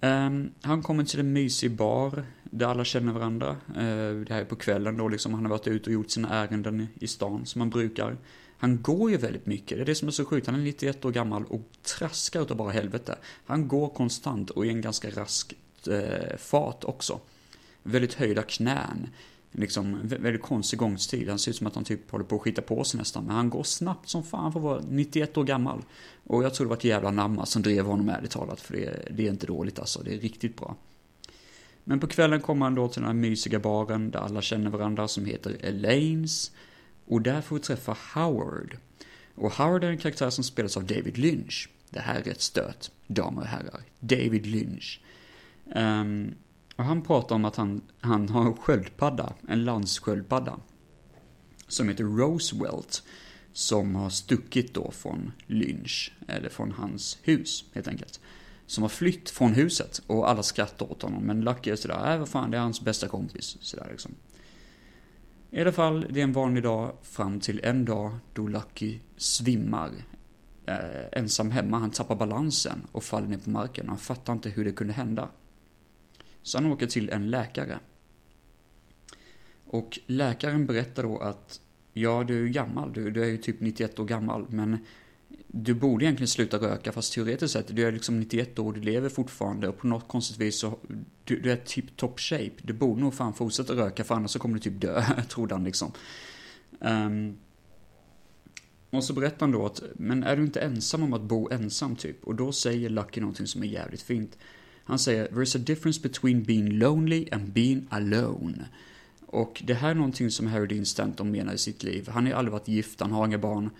Um, 0.00 0.52
han 0.62 0.82
kommer 0.82 1.04
till 1.04 1.20
en 1.20 1.32
mysig 1.32 1.70
bar 1.76 2.24
där 2.42 2.66
alla 2.66 2.84
känner 2.84 3.12
varandra. 3.12 3.50
Uh, 3.50 4.20
det 4.20 4.26
här 4.28 4.40
är 4.40 4.44
på 4.44 4.56
kvällen 4.56 4.96
då 4.96 5.08
liksom. 5.08 5.34
Han 5.34 5.44
har 5.44 5.50
varit 5.50 5.66
ute 5.66 5.90
och 5.90 5.94
gjort 5.94 6.10
sina 6.10 6.28
ärenden 6.28 6.88
i 7.00 7.06
stan 7.06 7.46
som 7.46 7.60
han 7.60 7.70
brukar. 7.70 8.16
Han 8.58 8.82
går 8.82 9.10
ju 9.10 9.16
väldigt 9.16 9.46
mycket. 9.46 9.78
Det 9.78 9.82
är 9.82 9.86
det 9.86 9.94
som 9.94 10.08
är 10.08 10.12
så 10.12 10.24
sjukt. 10.24 10.46
Han 10.46 10.54
är 10.54 10.64
91 10.64 11.04
år 11.04 11.12
gammal 11.12 11.44
och 11.44 11.68
traskar 11.82 12.42
utav 12.42 12.56
bara 12.56 12.72
helvete. 12.72 13.18
Han 13.46 13.68
går 13.68 13.88
konstant 13.88 14.50
och 14.50 14.66
i 14.66 14.68
en 14.68 14.80
ganska 14.80 15.10
rask 15.10 15.54
uh, 15.88 16.36
fart 16.38 16.84
också. 16.84 17.20
Väldigt 17.82 18.14
höjda 18.14 18.42
knän 18.42 19.08
liksom 19.54 20.00
väldigt 20.02 20.42
konstig 20.42 20.78
gångstid. 20.78 21.28
Han 21.28 21.38
ser 21.38 21.50
ut 21.50 21.56
som 21.56 21.66
att 21.66 21.74
han 21.74 21.84
typ 21.84 22.10
håller 22.10 22.24
på 22.24 22.36
att 22.36 22.42
skita 22.42 22.62
på 22.62 22.84
sig 22.84 22.98
nästan. 22.98 23.24
Men 23.24 23.36
han 23.36 23.50
går 23.50 23.62
snabbt 23.62 24.08
som 24.08 24.22
fan 24.22 24.52
för 24.52 24.60
att 24.60 24.64
vara 24.64 24.82
91 24.88 25.36
år 25.36 25.44
gammal. 25.44 25.82
Och 26.24 26.44
jag 26.44 26.54
tror 26.54 26.66
det 26.66 26.68
var 26.68 26.76
ett 26.76 26.84
jävla 26.84 27.10
namma 27.10 27.40
alltså, 27.40 27.52
som 27.52 27.62
drev 27.62 27.86
honom 27.86 28.08
ärligt 28.08 28.30
talat. 28.30 28.60
För 28.60 28.74
det, 28.74 29.08
det 29.10 29.26
är 29.26 29.30
inte 29.30 29.46
dåligt 29.46 29.78
alltså. 29.78 30.02
Det 30.02 30.14
är 30.14 30.18
riktigt 30.18 30.56
bra. 30.56 30.76
Men 31.84 32.00
på 32.00 32.06
kvällen 32.06 32.40
kommer 32.40 32.66
han 32.66 32.74
då 32.74 32.88
till 32.88 33.00
den 33.00 33.06
här 33.06 33.14
mysiga 33.14 33.58
baren 33.58 34.10
där 34.10 34.20
alla 34.20 34.42
känner 34.42 34.70
varandra 34.70 35.08
som 35.08 35.24
heter 35.24 35.56
Elaines. 35.60 36.52
Och 37.06 37.22
där 37.22 37.40
får 37.40 37.56
vi 37.56 37.62
träffa 37.62 37.96
Howard. 38.14 38.76
Och 39.34 39.52
Howard 39.52 39.84
är 39.84 39.88
en 39.88 39.98
karaktär 39.98 40.30
som 40.30 40.44
spelas 40.44 40.76
av 40.76 40.84
David 40.84 41.18
Lynch. 41.18 41.68
Det 41.90 42.00
här 42.00 42.22
är 42.28 42.30
ett 42.30 42.40
stöt. 42.40 42.90
damer 43.06 43.42
och 43.42 43.48
herrar. 43.48 43.80
David 44.00 44.46
Lynch. 44.46 45.00
Um, 45.74 46.34
och 46.76 46.84
han 46.84 47.02
pratar 47.02 47.34
om 47.34 47.44
att 47.44 47.56
han, 47.56 47.80
han 48.00 48.28
har 48.28 48.46
en 48.46 48.56
sköldpadda, 48.56 49.32
en 49.48 49.64
landssköldpadda. 49.64 50.56
Som 51.68 51.88
heter 51.88 52.04
Roosevelt. 52.04 53.02
Som 53.52 53.94
har 53.94 54.10
stuckit 54.10 54.74
då 54.74 54.90
från 54.90 55.32
Lynch, 55.46 56.12
eller 56.28 56.48
från 56.48 56.72
hans 56.72 57.18
hus 57.22 57.64
helt 57.72 57.88
enkelt. 57.88 58.20
Som 58.66 58.82
har 58.82 58.88
flytt 58.88 59.30
från 59.30 59.54
huset 59.54 60.02
och 60.06 60.30
alla 60.30 60.42
skrattar 60.42 60.92
åt 60.92 61.02
honom. 61.02 61.22
Men 61.22 61.40
Lucky 61.40 61.70
är 61.70 61.76
sådär, 61.76 62.12
äh 62.12 62.18
vad 62.18 62.28
fan, 62.28 62.50
det 62.50 62.56
är 62.56 62.60
hans 62.60 62.80
bästa 62.80 63.08
kompis. 63.08 63.56
Sådär 63.60 63.88
liksom. 63.90 64.14
I 65.50 65.60
alla 65.60 65.72
fall, 65.72 66.06
det 66.10 66.20
är 66.20 66.24
en 66.24 66.32
vanlig 66.32 66.62
dag 66.62 66.96
fram 67.02 67.40
till 67.40 67.60
en 67.64 67.84
dag 67.84 68.16
då 68.32 68.48
Lucky 68.48 68.98
svimmar. 69.16 69.90
Eh, 70.66 71.18
ensam 71.20 71.50
hemma, 71.50 71.78
han 71.78 71.90
tappar 71.90 72.16
balansen 72.16 72.82
och 72.92 73.04
faller 73.04 73.26
ner 73.26 73.38
på 73.38 73.50
marken. 73.50 73.88
Han 73.88 73.98
fattar 73.98 74.32
inte 74.32 74.50
hur 74.50 74.64
det 74.64 74.72
kunde 74.72 74.92
hända. 74.92 75.28
Så 76.44 76.58
han 76.58 76.66
åker 76.66 76.86
till 76.86 77.10
en 77.10 77.30
läkare. 77.30 77.78
Och 79.66 79.98
läkaren 80.06 80.66
berättar 80.66 81.02
då 81.02 81.18
att 81.18 81.60
ja, 81.92 82.24
du 82.24 82.36
är 82.36 82.40
ju 82.40 82.48
gammal, 82.48 82.92
du, 82.92 83.10
du 83.10 83.22
är 83.22 83.28
ju 83.28 83.38
typ 83.38 83.60
91 83.60 83.98
år 83.98 84.04
gammal, 84.04 84.46
men 84.48 84.78
du 85.46 85.74
borde 85.74 86.04
egentligen 86.04 86.28
sluta 86.28 86.56
röka, 86.56 86.92
fast 86.92 87.12
teoretiskt 87.12 87.52
sett, 87.52 87.76
du 87.76 87.86
är 87.86 87.92
liksom 87.92 88.20
91 88.20 88.58
år, 88.58 88.72
du 88.72 88.80
lever 88.80 89.08
fortfarande 89.08 89.68
och 89.68 89.78
på 89.78 89.86
något 89.86 90.08
konstigt 90.08 90.38
vis 90.38 90.58
så, 90.58 90.78
du, 91.24 91.40
du 91.40 91.52
är 91.52 91.56
typ 91.56 91.96
top 91.96 92.20
shape. 92.20 92.52
Du 92.62 92.72
borde 92.72 93.00
nog 93.00 93.14
fan 93.14 93.34
fortsätta 93.34 93.72
röka 93.72 94.04
för 94.04 94.14
annars 94.14 94.30
så 94.30 94.38
kommer 94.38 94.54
du 94.54 94.60
typ 94.60 94.80
dö, 94.80 95.04
trodde 95.28 95.54
han 95.54 95.64
liksom. 95.64 95.92
Um, 96.78 97.36
och 98.90 99.04
så 99.04 99.12
berättar 99.12 99.40
han 99.40 99.52
då 99.52 99.66
att, 99.66 99.82
men 99.94 100.24
är 100.24 100.36
du 100.36 100.42
inte 100.42 100.60
ensam 100.60 101.02
om 101.02 101.12
att 101.12 101.22
bo 101.22 101.48
ensam 101.50 101.96
typ? 101.96 102.24
Och 102.24 102.34
då 102.34 102.52
säger 102.52 102.88
Lucky 102.88 103.20
någonting 103.20 103.46
som 103.46 103.62
är 103.62 103.66
jävligt 103.66 104.02
fint. 104.02 104.38
Han 104.84 104.98
säger 104.98 105.28
“There's 105.28 105.56
a 105.56 105.62
difference 105.66 106.00
between 106.00 106.42
being 106.42 106.78
lonely 106.78 107.28
and 107.32 107.52
being 107.52 107.86
alone”. 107.90 108.64
Och 109.26 109.62
det 109.66 109.74
här 109.74 109.90
är 109.90 109.94
någonting 109.94 110.30
som 110.30 110.46
Harry 110.46 110.66
Dean 110.66 110.86
Stanton 110.86 111.30
menar 111.30 111.52
i 111.52 111.58
sitt 111.58 111.82
liv. 111.82 112.08
Han 112.08 112.24
har 112.24 112.30
ju 112.30 112.36
aldrig 112.36 112.52
varit 112.52 112.68
gift, 112.68 113.00
han 113.00 113.12
har 113.12 113.26
inga 113.26 113.38
barn. 113.38 113.70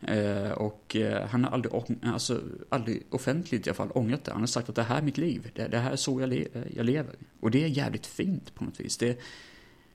Eh, 0.00 0.50
och 0.50 0.96
eh, 0.96 1.28
han 1.28 1.44
har 1.44 1.50
aldrig, 1.50 1.72
alltså, 2.02 2.42
aldrig 2.68 3.02
offentligt 3.10 3.66
i 3.66 3.70
alla 3.70 3.74
fall 3.74 3.90
ångrat 3.94 4.24
det. 4.24 4.32
Han 4.32 4.42
har 4.42 4.46
sagt 4.46 4.68
att 4.68 4.74
det 4.74 4.82
här 4.82 4.98
är 4.98 5.02
mitt 5.02 5.18
liv, 5.18 5.50
det, 5.54 5.68
det 5.68 5.78
här 5.78 5.92
är 5.92 5.96
så 5.96 6.20
jag, 6.20 6.28
le 6.28 6.48
eh, 6.52 6.62
jag 6.76 6.86
lever. 6.86 7.14
Och 7.40 7.50
det 7.50 7.64
är 7.64 7.68
jävligt 7.68 8.06
fint 8.06 8.54
på 8.54 8.64
något 8.64 8.80
vis. 8.80 8.96
Det, 8.96 9.20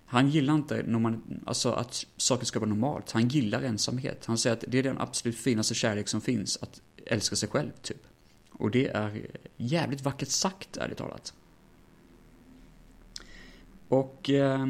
han 0.06 0.30
gillar 0.30 0.56
inte 0.56 0.84
när 0.84 1.00
man, 1.00 1.42
alltså 1.46 1.72
att 1.72 2.06
saker 2.18 2.46
ska 2.46 2.60
vara 2.60 2.70
normalt. 2.70 3.12
Han 3.12 3.28
gillar 3.28 3.62
ensamhet. 3.62 4.26
Han 4.26 4.38
säger 4.38 4.56
att 4.56 4.64
det 4.68 4.80
är 4.80 4.84
den 4.84 4.98
absolut 4.98 5.38
finaste 5.38 5.74
kärlek 5.74 6.08
som 6.08 6.22
finns, 6.22 6.58
att 6.62 6.82
älska 7.06 7.36
sig 7.36 7.50
själv, 7.50 7.72
typ. 7.82 8.09
Och 8.60 8.72
det 8.72 8.88
är 8.88 9.28
jävligt 9.58 10.02
vackert 10.02 10.30
sagt, 10.30 10.78
ärligt 10.78 10.98
talat. 10.98 11.34
Och 13.88 14.30
eh, 14.30 14.66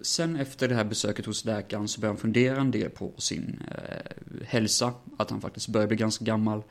sen 0.00 0.36
efter 0.36 0.68
det 0.68 0.74
här 0.74 0.84
besöket 0.84 1.26
hos 1.26 1.44
läkaren 1.44 1.88
så 1.88 2.00
börjar 2.00 2.12
han 2.12 2.20
fundera 2.20 2.60
en 2.60 2.70
del 2.70 2.90
på 2.90 3.12
sin 3.16 3.62
eh, 3.70 4.46
hälsa, 4.46 4.94
att 5.16 5.30
han 5.30 5.40
faktiskt 5.40 5.68
börjar 5.68 5.86
bli 5.86 5.96
ganska 5.96 6.24
gammal. 6.24 6.62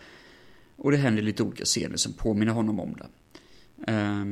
Och 0.76 0.92
det 0.92 0.98
händer 0.98 1.22
lite 1.24 1.44
olika 1.44 1.66
scener 1.66 1.98
som 1.98 2.14
påminner 2.14 2.54
honom 2.54 2.80
om 2.80 2.96
det. 2.96 3.08
Eh, 3.92 4.26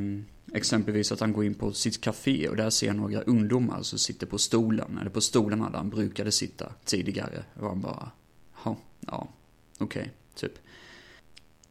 exempelvis 0.57 1.11
att 1.11 1.19
han 1.19 1.33
går 1.33 1.45
in 1.45 1.53
på 1.53 1.73
sitt 1.73 2.01
café 2.01 2.49
och 2.49 2.55
där 2.55 2.69
ser 2.69 2.87
han 2.87 2.97
några 2.97 3.21
ungdomar 3.21 3.81
som 3.81 3.99
sitter 3.99 4.27
på 4.27 4.37
stolen, 4.37 4.97
eller 4.97 5.09
på 5.09 5.21
stolarna 5.21 5.69
där 5.69 5.77
han 5.77 5.89
brukade 5.89 6.31
sitta 6.31 6.73
tidigare. 6.85 7.43
Och 7.59 7.67
han 7.67 7.81
bara, 7.81 8.11
ja, 8.63 8.77
okej, 9.07 10.01
okay, 10.01 10.09
typ. 10.35 10.62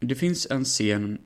Det 0.05 0.15
finns 0.15 0.47
en 0.49 0.65
scen 0.65 1.17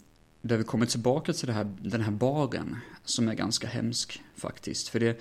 där 0.41 0.57
vi 0.57 0.63
kommer 0.63 0.85
tillbaka 0.85 1.33
till 1.33 1.49
här, 1.49 1.75
den 1.81 2.01
här 2.01 2.11
baren 2.11 2.77
som 3.05 3.27
är 3.27 3.33
ganska 3.33 3.67
hemsk 3.67 4.21
faktiskt. 4.35 4.87
För 4.87 4.99
det... 4.99 5.19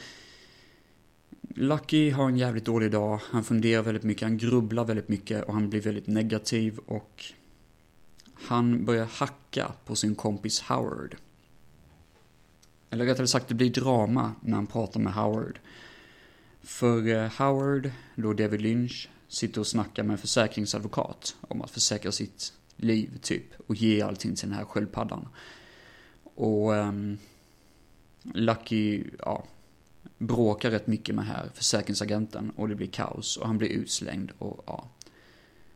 Lucky 1.55 2.11
har 2.11 2.29
en 2.29 2.37
jävligt 2.37 2.65
dålig 2.65 2.91
dag, 2.91 3.21
han 3.31 3.45
funderar 3.45 3.83
väldigt 3.83 4.03
mycket, 4.03 4.23
han 4.23 4.39
grubblar 4.39 4.85
väldigt 4.85 5.09
mycket 5.09 5.45
och 5.45 5.55
han 5.55 5.71
blir 5.71 5.81
väldigt 5.81 6.07
negativ 6.07 6.79
och 6.79 7.25
han 8.35 8.85
börjar 8.85 9.05
hacka 9.05 9.73
på 9.85 9.97
sin 9.97 10.15
kompis 10.15 10.61
Howard. 10.61 11.17
Eller 12.91 13.05
rättare 13.05 13.27
sagt, 13.27 13.49
det 13.49 13.55
blir 13.55 13.71
drama 13.71 14.33
när 14.41 14.55
han 14.55 14.67
pratar 14.67 15.01
med 15.01 15.15
Howard. 15.15 15.59
För 16.63 17.09
eh, 17.09 17.33
Howard, 17.39 17.91
då 18.15 18.33
David 18.33 18.61
Lynch, 18.61 19.09
sitter 19.29 19.61
och 19.61 19.67
snackar 19.67 20.03
med 20.03 20.13
en 20.13 20.19
försäkringsadvokat 20.19 21.37
om 21.41 21.63
att 21.63 21.71
försäkra 21.71 22.13
sitt 22.13 22.53
liv 22.77 23.19
typ 23.23 23.61
och 23.67 23.75
ge 23.75 24.03
allting 24.03 24.35
till 24.35 24.49
den 24.49 24.59
här 24.59 24.65
sköldpaddan. 24.65 25.29
Och 26.23 26.73
um, 26.73 27.19
Lucky, 28.23 29.05
ja, 29.19 29.45
bråkar 30.19 30.71
rätt 30.71 30.87
mycket 30.87 31.15
med 31.15 31.27
här 31.27 31.51
försäkringsagenten 31.55 32.51
och 32.51 32.69
det 32.69 32.75
blir 32.75 32.87
kaos 32.87 33.37
och 33.37 33.47
han 33.47 33.59
blir 33.59 33.69
utslängd 33.69 34.33
och 34.39 34.65
ja. 34.67 34.89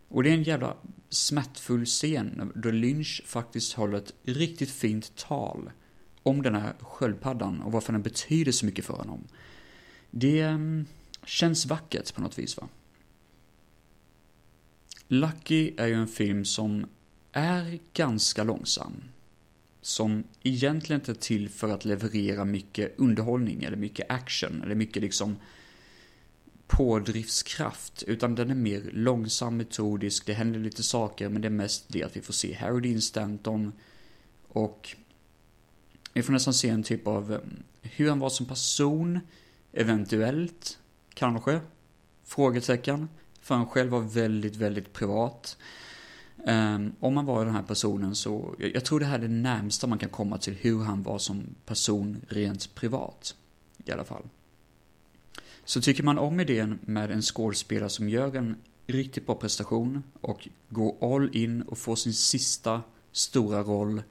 Och 0.09 0.23
det 0.23 0.31
är 0.31 0.35
en 0.35 0.43
jävla 0.43 0.77
smärtfull 1.09 1.85
scen 1.87 2.53
då 2.55 2.71
Lynch 2.71 3.23
faktiskt 3.27 3.73
håller 3.73 3.99
ett 3.99 4.15
riktigt 4.23 4.71
fint 4.71 5.17
tal 5.17 5.71
om 6.23 6.43
den 6.43 6.55
här 6.55 6.75
sköldpaddan 6.81 7.63
och 7.63 7.73
varför 7.73 7.93
den 7.93 8.03
betyder 8.03 8.53
så 8.53 8.67
mycket 8.67 8.85
för 8.85 8.95
honom. 8.95 9.25
Det 10.11 10.45
um, 10.45 10.87
känns 11.25 11.67
vackert 11.67 12.15
på 12.15 12.21
något 12.21 12.39
vis 12.39 12.57
va. 12.57 12.69
Lucky 15.13 15.73
är 15.77 15.87
ju 15.87 15.95
en 15.95 16.09
film 16.09 16.45
som 16.45 16.87
är 17.33 17.79
ganska 17.95 18.45
långsam. 18.45 19.03
Som 19.81 20.25
egentligen 20.43 21.01
inte 21.01 21.13
är 21.13 21.15
till 21.15 21.49
för 21.49 21.69
att 21.69 21.85
leverera 21.85 22.45
mycket 22.45 22.95
underhållning 22.99 23.65
eller 23.65 23.77
mycket 23.77 24.11
action 24.11 24.63
eller 24.63 24.75
mycket 24.75 25.03
liksom 25.03 25.37
pådriftskraft. 26.67 28.03
Utan 28.03 28.35
den 28.35 28.51
är 28.51 28.55
mer 28.55 28.91
långsam, 28.93 29.57
metodisk, 29.57 30.27
det 30.27 30.33
händer 30.33 30.61
lite 30.61 30.83
saker 30.83 31.29
men 31.29 31.43
det 31.43 31.49
är 31.49 31.51
mest 31.51 31.85
det 31.89 32.03
att 32.03 32.17
vi 32.17 32.21
får 32.21 32.33
se 32.33 32.55
Harry 32.55 32.81
Dean 32.81 33.01
Stanton 33.01 33.73
och 34.49 34.97
vi 36.13 36.23
får 36.23 36.33
nästan 36.33 36.55
se 36.55 36.69
en 36.69 36.83
typ 36.83 37.07
av 37.07 37.33
eh, 37.33 37.41
hur 37.83 38.09
han 38.09 38.19
var 38.19 38.31
som 38.31 38.47
person, 38.47 39.21
eventuellt, 39.73 40.79
kanske, 41.15 41.61
frågetecken. 42.25 43.09
För 43.51 43.55
han 43.55 43.67
själv 43.67 43.91
var 43.91 44.01
väldigt, 44.01 44.57
väldigt 44.57 44.93
privat. 44.93 45.57
Um, 46.37 46.93
om 47.01 47.15
man 47.15 47.27
var 47.27 47.45
den 47.45 47.55
här 47.55 47.63
personen 47.63 48.15
så, 48.15 48.55
jag, 48.59 48.75
jag, 48.75 48.85
tror 48.85 49.01
det 49.01 49.07
här 49.07 49.19
är 49.19 49.23
det 49.23 49.29
närmsta 49.29 49.87
man 49.87 49.99
kan 49.99 50.09
komma 50.09 50.39
till 50.39 50.55
hur 50.55 50.79
han 50.83 51.03
var 51.03 51.19
som 51.19 51.45
person 51.67 52.21
rent 52.29 52.75
privat. 52.75 53.35
I 53.85 53.93
alla 53.93 54.05
fall. 54.05 54.23
Så 55.65 55.81
tycker 55.81 56.03
man 56.03 56.19
om 56.19 56.41
idén 56.41 56.79
med 56.83 57.11
en 57.11 57.23
skådespelare 57.23 57.89
som 57.89 58.09
gör 58.09 58.37
en 58.37 58.57
riktigt 58.87 59.27
bra 59.27 59.35
prestation 59.35 60.03
och 60.21 60.49
går 60.69 61.15
all 61.15 61.37
in 61.37 61.63
och 61.63 61.79
får 61.79 61.97
sin 61.97 62.15
sista 62.15 62.83
stora 63.13 63.63
roll 63.63 64.03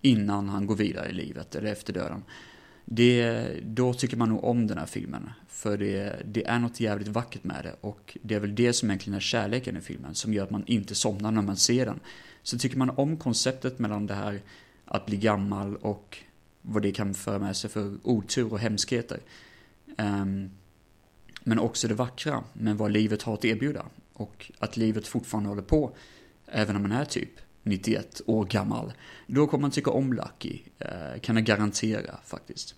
innan 0.00 0.48
han 0.48 0.66
går 0.66 0.76
vidare 0.76 1.08
i 1.08 1.12
livet 1.12 1.54
eller 1.54 1.72
efter 1.72 1.92
döden. 1.92 2.22
Det, 2.92 3.46
då 3.62 3.94
tycker 3.94 4.16
man 4.16 4.28
nog 4.28 4.44
om 4.44 4.66
den 4.66 4.78
här 4.78 4.86
filmen. 4.86 5.30
För 5.48 5.78
det, 5.78 6.22
det 6.24 6.46
är 6.46 6.58
något 6.58 6.80
jävligt 6.80 7.08
vackert 7.08 7.44
med 7.44 7.64
det 7.64 7.76
och 7.80 8.16
det 8.22 8.34
är 8.34 8.40
väl 8.40 8.54
det 8.54 8.72
som 8.72 8.90
egentligen 8.90 9.16
är 9.16 9.20
kärleken 9.20 9.76
i 9.76 9.80
filmen 9.80 10.14
som 10.14 10.34
gör 10.34 10.44
att 10.44 10.50
man 10.50 10.64
inte 10.66 10.94
somnar 10.94 11.30
när 11.30 11.42
man 11.42 11.56
ser 11.56 11.86
den. 11.86 12.00
Så 12.42 12.58
tycker 12.58 12.78
man 12.78 12.90
om 12.90 13.16
konceptet 13.16 13.78
mellan 13.78 14.06
det 14.06 14.14
här 14.14 14.40
att 14.84 15.06
bli 15.06 15.16
gammal 15.16 15.76
och 15.76 16.18
vad 16.62 16.82
det 16.82 16.92
kan 16.92 17.14
föra 17.14 17.38
med 17.38 17.56
sig 17.56 17.70
för 17.70 17.96
otur 18.02 18.52
och 18.52 18.58
hemskheter. 18.58 19.20
Um, 19.98 20.50
men 21.44 21.58
också 21.58 21.88
det 21.88 21.94
vackra 21.94 22.44
med 22.52 22.78
vad 22.78 22.92
livet 22.92 23.22
har 23.22 23.34
att 23.34 23.44
erbjuda. 23.44 23.86
Och 24.12 24.50
att 24.58 24.76
livet 24.76 25.06
fortfarande 25.06 25.48
håller 25.48 25.62
på, 25.62 25.96
även 26.46 26.76
om 26.76 26.82
man 26.82 26.92
är 26.92 27.04
typ 27.04 27.30
91 27.62 28.20
år 28.26 28.44
gammal. 28.44 28.92
Då 29.26 29.46
kommer 29.46 29.62
man 29.62 29.70
tycka 29.70 29.90
om 29.90 30.12
Lucky, 30.12 30.60
eh, 30.78 31.20
kan 31.20 31.36
jag 31.36 31.44
garantera 31.44 32.18
faktiskt. 32.24 32.74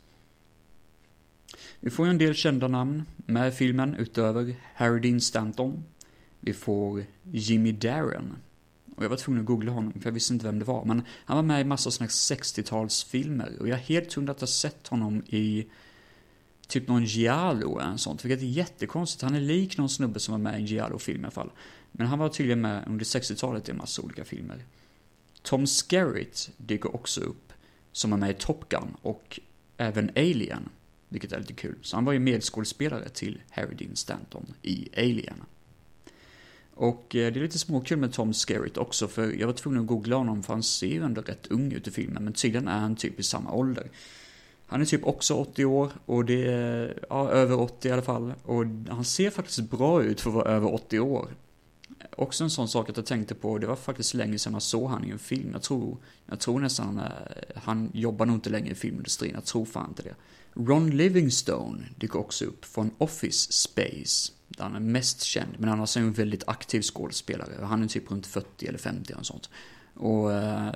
Vi 1.85 1.91
får 1.91 2.07
ju 2.07 2.11
en 2.11 2.19
del 2.19 2.35
kända 2.35 2.69
namn 2.69 3.03
med 3.17 3.49
i 3.49 3.51
filmen 3.51 3.95
utöver 3.95 4.55
Harry 4.75 5.01
Dean 5.01 5.21
Stanton. 5.21 5.85
Vi 6.41 6.53
får 6.53 7.05
Jimmy 7.33 7.73
Darren. 7.73 8.37
Och 8.97 9.05
jag 9.05 9.09
var 9.09 9.17
tvungen 9.17 9.41
att 9.41 9.47
googla 9.47 9.73
honom 9.73 9.93
för 9.93 10.05
jag 10.05 10.13
visste 10.13 10.33
inte 10.33 10.47
vem 10.47 10.59
det 10.59 10.65
var. 10.65 10.85
Men 10.85 11.03
han 11.25 11.37
var 11.37 11.43
med 11.43 11.61
i 11.61 11.65
massa 11.65 11.91
sådana 11.91 12.09
60-talsfilmer. 12.09 13.59
Och 13.59 13.69
jag 13.69 13.79
är 13.79 13.83
helt 13.83 14.13
hundra 14.13 14.33
att 14.33 14.41
ha 14.41 14.47
sett 14.47 14.89
honom 14.89 15.23
i 15.27 15.67
typ 16.69 16.89
någon 16.89 17.05
Giallo 17.05 17.79
eller 17.79 17.97
sånt. 17.97 18.25
Vilket 18.25 18.43
är 18.43 18.47
jättekonstigt. 18.47 19.23
Han 19.23 19.35
är 19.35 19.41
lik 19.41 19.79
någon 19.79 19.89
snubbe 19.89 20.21
som 20.21 20.33
var 20.33 20.39
med 20.39 20.55
i 20.55 20.57
en 20.57 20.67
Giallo-film 20.67 21.21
i 21.21 21.25
alla 21.25 21.31
fall. 21.31 21.51
Men 21.93 22.07
han 22.07 22.19
var 22.19 22.29
tydligen 22.29 22.61
med 22.61 22.85
under 22.89 23.05
60-talet 23.05 23.69
i 23.69 23.71
en 23.71 23.79
massa 23.79 24.03
olika 24.03 24.25
filmer. 24.25 24.65
Tom 25.43 25.67
Skerritt 25.67 26.51
dyker 26.57 26.97
också 26.97 27.21
upp. 27.21 27.53
Som 27.93 28.11
var 28.11 28.19
med 28.19 28.31
i 28.31 28.35
Top 28.39 28.69
Gun 28.69 28.97
och 29.03 29.41
även 29.77 30.11
Alien. 30.17 30.69
Vilket 31.13 31.33
är 31.33 31.39
lite 31.39 31.53
kul. 31.53 31.79
Så 31.83 31.97
han 31.97 32.05
var 32.05 32.13
ju 32.13 32.19
medskådespelare 32.19 33.09
till 33.09 33.41
Harry 33.51 33.75
Dean 33.75 33.97
Stanton 33.97 34.55
i 34.63 34.89
Alien. 34.97 35.43
Och 36.75 37.17
eh, 37.17 37.33
det 37.33 37.41
är 37.41 37.43
lite 37.43 37.59
småkul 37.59 37.99
med 37.99 38.13
Tom 38.13 38.33
Skerritt 38.33 38.77
också, 38.77 39.09
för 39.09 39.33
jag 39.41 39.47
var 39.47 39.55
tvungen 39.55 39.81
att 39.81 39.87
googla 39.87 40.17
honom 40.17 40.43
för 40.43 40.53
han 40.53 40.63
ser 40.63 40.87
ju 40.87 41.05
ändå 41.05 41.21
rätt 41.21 41.47
ung 41.47 41.73
ut 41.73 41.89
i 41.89 41.91
filmen, 41.91 42.25
men 42.25 42.33
tydligen 42.33 42.69
är 42.69 42.79
han 42.79 42.97
typ 42.97 43.21
i 43.21 43.23
samma 43.23 43.53
ålder. 43.53 43.91
Han 44.67 44.81
är 44.81 44.85
typ 44.85 45.05
också 45.05 45.35
80 45.35 45.65
år, 45.65 45.93
och 46.07 46.25
det 46.25 46.53
är, 46.53 46.99
ja, 47.09 47.31
över 47.31 47.61
80 47.61 47.89
i 47.89 47.93
alla 47.93 48.03
fall. 48.03 48.35
Och 48.43 48.65
han 48.89 49.05
ser 49.05 49.31
faktiskt 49.31 49.71
bra 49.71 50.03
ut 50.03 50.21
för 50.21 50.31
att 50.31 50.35
vara 50.35 50.49
över 50.49 50.75
80 50.75 51.01
år. 51.01 51.29
Också 52.17 52.45
en 52.45 52.51
sån 52.51 52.69
sak 52.69 52.91
att 52.91 52.97
jag 52.97 53.07
tänkte 53.07 53.35
på, 53.35 53.59
det 53.59 53.67
var 53.67 53.77
faktiskt 53.77 54.15
länge 54.15 54.39
sedan 54.39 54.53
jag 54.53 54.63
såg 54.63 54.91
han 54.91 55.05
i 55.05 55.11
en 55.11 55.19
film. 55.19 55.51
Jag 55.53 55.63
tror, 55.63 55.97
jag 56.27 56.41
tror 56.41 56.61
nästan, 56.61 56.87
han, 56.87 57.09
han 57.55 57.91
jobbar 57.95 58.27
nog 58.27 58.37
inte 58.37 58.51
längre 58.51 58.71
i 58.71 58.75
filmindustrin, 58.75 59.33
jag 59.35 59.45
tror 59.45 59.65
fan 59.65 59.89
inte 59.89 60.03
det. 60.03 60.15
Ron 60.55 60.91
Livingstone 60.91 61.85
dyker 61.97 62.19
också 62.19 62.45
upp 62.45 62.65
från 62.65 62.91
Office 62.99 63.53
Space, 63.53 64.33
där 64.49 64.65
han 64.65 64.75
är 64.75 64.81
mest 64.81 65.23
känd, 65.23 65.51
men 65.59 65.69
annars 65.69 65.69
är 65.69 65.71
han 65.71 65.81
alltså 65.81 65.99
en 65.99 66.27
väldigt 66.27 66.49
aktiv 66.49 66.83
skådespelare. 66.83 67.65
Han 67.65 67.83
är 67.83 67.89
typ 67.89 68.11
runt 68.11 68.27
40 68.27 68.67
eller 68.67 68.79
50 68.79 69.13
eller 69.13 69.23
sånt. 69.23 69.51
Och 69.95 70.33
eh, 70.33 70.73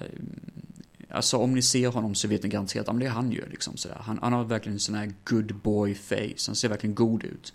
Alltså 1.10 1.36
om 1.36 1.54
ni 1.54 1.62
ser 1.62 1.88
honom 1.88 2.14
så 2.14 2.28
vet 2.28 2.42
ni 2.42 2.48
garanterat 2.48 2.88
att 2.88 3.00
det 3.00 3.06
är 3.06 3.10
han 3.10 3.32
ju 3.32 3.48
liksom 3.48 3.76
sådär. 3.76 3.96
Han, 4.00 4.18
han 4.22 4.32
har 4.32 4.44
verkligen 4.44 4.76
en 4.76 4.80
sån 4.80 4.94
här 4.94 5.12
good 5.24 5.54
boy 5.54 5.94
face. 5.94 6.46
Han 6.46 6.56
ser 6.56 6.68
verkligen 6.68 6.94
god 6.94 7.24
ut. 7.24 7.52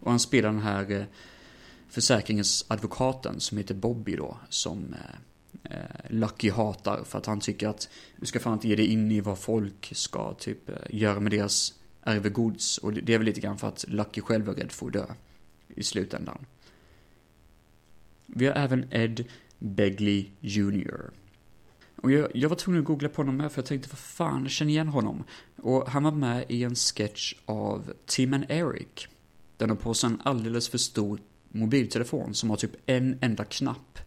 Och 0.00 0.10
han 0.10 0.20
spelar 0.20 0.52
den 0.52 0.62
här 0.62 0.90
eh, 0.90 1.04
försäkringens 1.88 2.64
advokaten 2.68 3.40
som 3.40 3.58
heter 3.58 3.74
Bobby 3.74 4.16
då. 4.16 4.36
Som 4.48 4.94
eh, 4.94 5.16
Eh, 5.64 5.78
Lucky 6.08 6.50
hatar 6.50 7.04
för 7.04 7.18
att 7.18 7.26
han 7.26 7.40
tycker 7.40 7.68
att 7.68 7.88
du 8.16 8.26
ska 8.26 8.40
fan 8.40 8.52
inte 8.52 8.68
ge 8.68 8.76
dig 8.76 8.86
in 8.86 9.12
i 9.12 9.20
vad 9.20 9.38
folk 9.38 9.92
ska 9.94 10.34
typ 10.34 10.68
eh, 10.68 10.76
göra 10.90 11.20
med 11.20 11.32
deras 11.32 11.74
arvegods 12.02 12.78
Och 12.78 12.92
det 12.92 13.14
är 13.14 13.18
väl 13.18 13.26
lite 13.26 13.40
grann 13.40 13.58
för 13.58 13.68
att 13.68 13.84
Lucky 13.88 14.20
själv 14.20 14.48
är 14.48 14.54
rädd 14.54 14.72
för 14.72 14.86
att 14.86 14.92
dö 14.92 15.06
i 15.68 15.82
slutändan. 15.82 16.46
Vi 18.26 18.46
har 18.46 18.54
även 18.54 18.86
Ed 18.90 19.24
Begley 19.58 20.26
Jr. 20.40 21.10
Och 21.96 22.12
jag, 22.12 22.36
jag 22.36 22.48
var 22.48 22.56
tvungen 22.56 22.80
att 22.80 22.86
googla 22.86 23.08
på 23.08 23.22
honom 23.22 23.36
med 23.36 23.52
för 23.52 23.58
jag 23.58 23.66
tänkte, 23.66 23.88
vad 23.88 23.98
fan, 23.98 24.42
jag 24.42 24.50
känner 24.50 24.70
igen 24.72 24.88
honom. 24.88 25.24
Och 25.56 25.88
han 25.88 26.02
var 26.02 26.12
med 26.12 26.44
i 26.48 26.64
en 26.64 26.74
sketch 26.74 27.34
av 27.44 27.92
Tim 28.06 28.34
and 28.34 28.44
Eric. 28.48 29.08
Den 29.56 29.70
har 29.70 29.76
på 29.76 29.94
sig 29.94 30.10
en 30.10 30.20
alldeles 30.24 30.68
för 30.68 30.78
stor 30.78 31.20
mobiltelefon 31.48 32.34
som 32.34 32.50
har 32.50 32.56
typ 32.56 32.76
en 32.86 33.18
enda 33.20 33.44
knapp. 33.44 33.98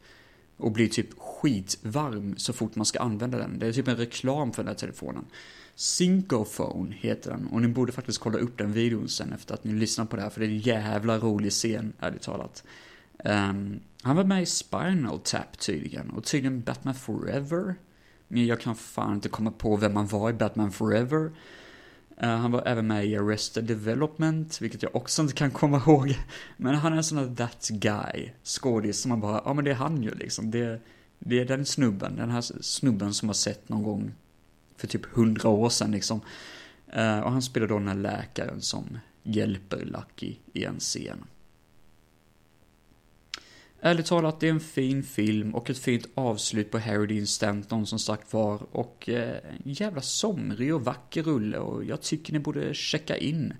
Och 0.58 0.72
blir 0.72 0.88
typ 0.88 1.20
skitvarm 1.20 2.38
så 2.38 2.54
fort 2.54 2.76
man 2.76 2.86
ska 2.86 3.00
använda 3.00 3.38
den. 3.38 3.60
Det 3.60 3.68
är 3.68 3.74
typ 3.74 3.88
en 3.88 3.96
reklam 3.96 4.54
för 4.54 4.64
den 4.64 4.68
här 4.68 4.76
telefonen. 4.76 5.26
Syncophone 5.76 6.96
heter 6.96 7.32
den 7.32 7.48
och 7.48 7.62
ni 7.62 7.68
borde 7.68 7.92
faktiskt 7.92 8.20
kolla 8.20 8.38
upp 8.38 8.58
den 8.58 8.72
videon 8.72 9.10
sen 9.10 9.34
efter 9.34 9.54
att 9.54 9.64
ni 9.64 9.74
lyssnar 9.74 10.06
på 10.06 10.16
det 10.16 10.22
här 10.22 10.30
för 10.30 10.40
det 10.40 10.46
är 10.46 10.50
en 10.50 10.60
jävla 10.60 11.18
rolig 11.18 11.52
scen, 11.52 11.94
ärligt 12.00 12.22
talat. 12.22 12.64
Um, 13.24 13.80
han 14.02 14.16
var 14.16 14.24
med 14.24 14.44
i 14.44 14.46
Spinal 14.46 15.20
Tap 15.20 15.60
tydligen 15.60 16.10
och 16.10 16.24
tydligen 16.24 16.62
Batman 16.62 16.96
Forever. 16.96 17.76
Men 18.28 18.46
jag 18.46 18.62
kan 18.62 18.76
fan 18.76 19.14
inte 19.14 19.30
komma 19.30 19.52
på 19.52 19.76
vem 19.76 19.96
han 19.96 20.08
var 20.08 20.30
i 20.30 20.34
Batman 20.34 20.72
Forever. 20.72 21.32
Uh, 22.24 22.30
han 22.30 22.52
var 22.52 22.64
även 22.66 22.88
med 22.88 23.06
i 23.06 23.18
Arrested 23.18 23.64
Development, 23.64 24.62
vilket 24.62 24.84
jag 24.84 24.96
också 24.96 25.22
inte 25.22 25.34
kan 25.34 25.52
komma 25.52 25.78
ihåg. 25.78 26.18
Men 26.58 26.76
han 26.76 26.94
är 26.94 26.98
en 26.98 27.04
sån 27.04 27.18
här 27.18 27.36
that 27.36 27.70
guy, 27.70 28.30
skådis 28.44 29.02
som 29.02 29.10
man 29.10 29.22
bara, 29.22 29.42
ja 29.46 29.54
men 29.54 29.66
det 29.66 29.72
är 29.72 29.76
han 29.76 30.04
ju 30.04 30.16
liksom. 30.16 30.52
Det, 30.52 30.80
det 31.20 31.40
är 31.40 31.46
den 31.46 31.66
snubben, 31.66 32.16
den 32.16 32.32
här 32.32 32.42
snubben 32.62 33.14
som 33.14 33.30
har 33.30 33.34
sett 33.34 33.70
någon 33.70 33.84
gång 33.84 34.14
för 34.78 34.88
typ 34.88 35.06
hundra 35.06 35.50
år 35.50 35.70
sedan 35.70 35.92
liksom. 35.92 36.22
Uh, 36.98 37.20
och 37.20 37.32
han 37.32 37.42
spelar 37.42 37.68
då 37.68 37.80
den 37.80 37.88
här 37.88 37.96
läkaren 37.96 38.62
som 38.62 38.98
hjälper 39.24 39.86
Lucky 39.86 40.36
i 40.54 40.64
en 40.64 40.80
scen. 40.80 41.26
Ärligt 43.82 44.06
talat, 44.06 44.40
det 44.40 44.48
är 44.48 44.52
en 44.52 44.60
fin 44.60 45.04
film 45.04 45.56
och 45.56 45.70
ett 45.70 45.78
fint 45.78 46.08
avslut 46.14 46.72
på 46.72 46.80
Harry 46.80 47.08
Dean 47.08 47.28
Stanton 47.28 47.86
som 47.86 48.00
sagt 48.00 48.34
var. 48.34 48.62
Och 48.72 49.10
eh, 49.10 49.38
en 49.66 49.74
jävla 49.74 50.02
somrig 50.02 50.76
och 50.76 50.86
vacker 50.86 51.24
rulle 51.24 51.58
och 51.58 51.84
jag 51.84 52.02
tycker 52.02 52.34
ni 52.34 52.40
borde 52.40 52.74
checka 52.74 53.18
in 53.18 53.54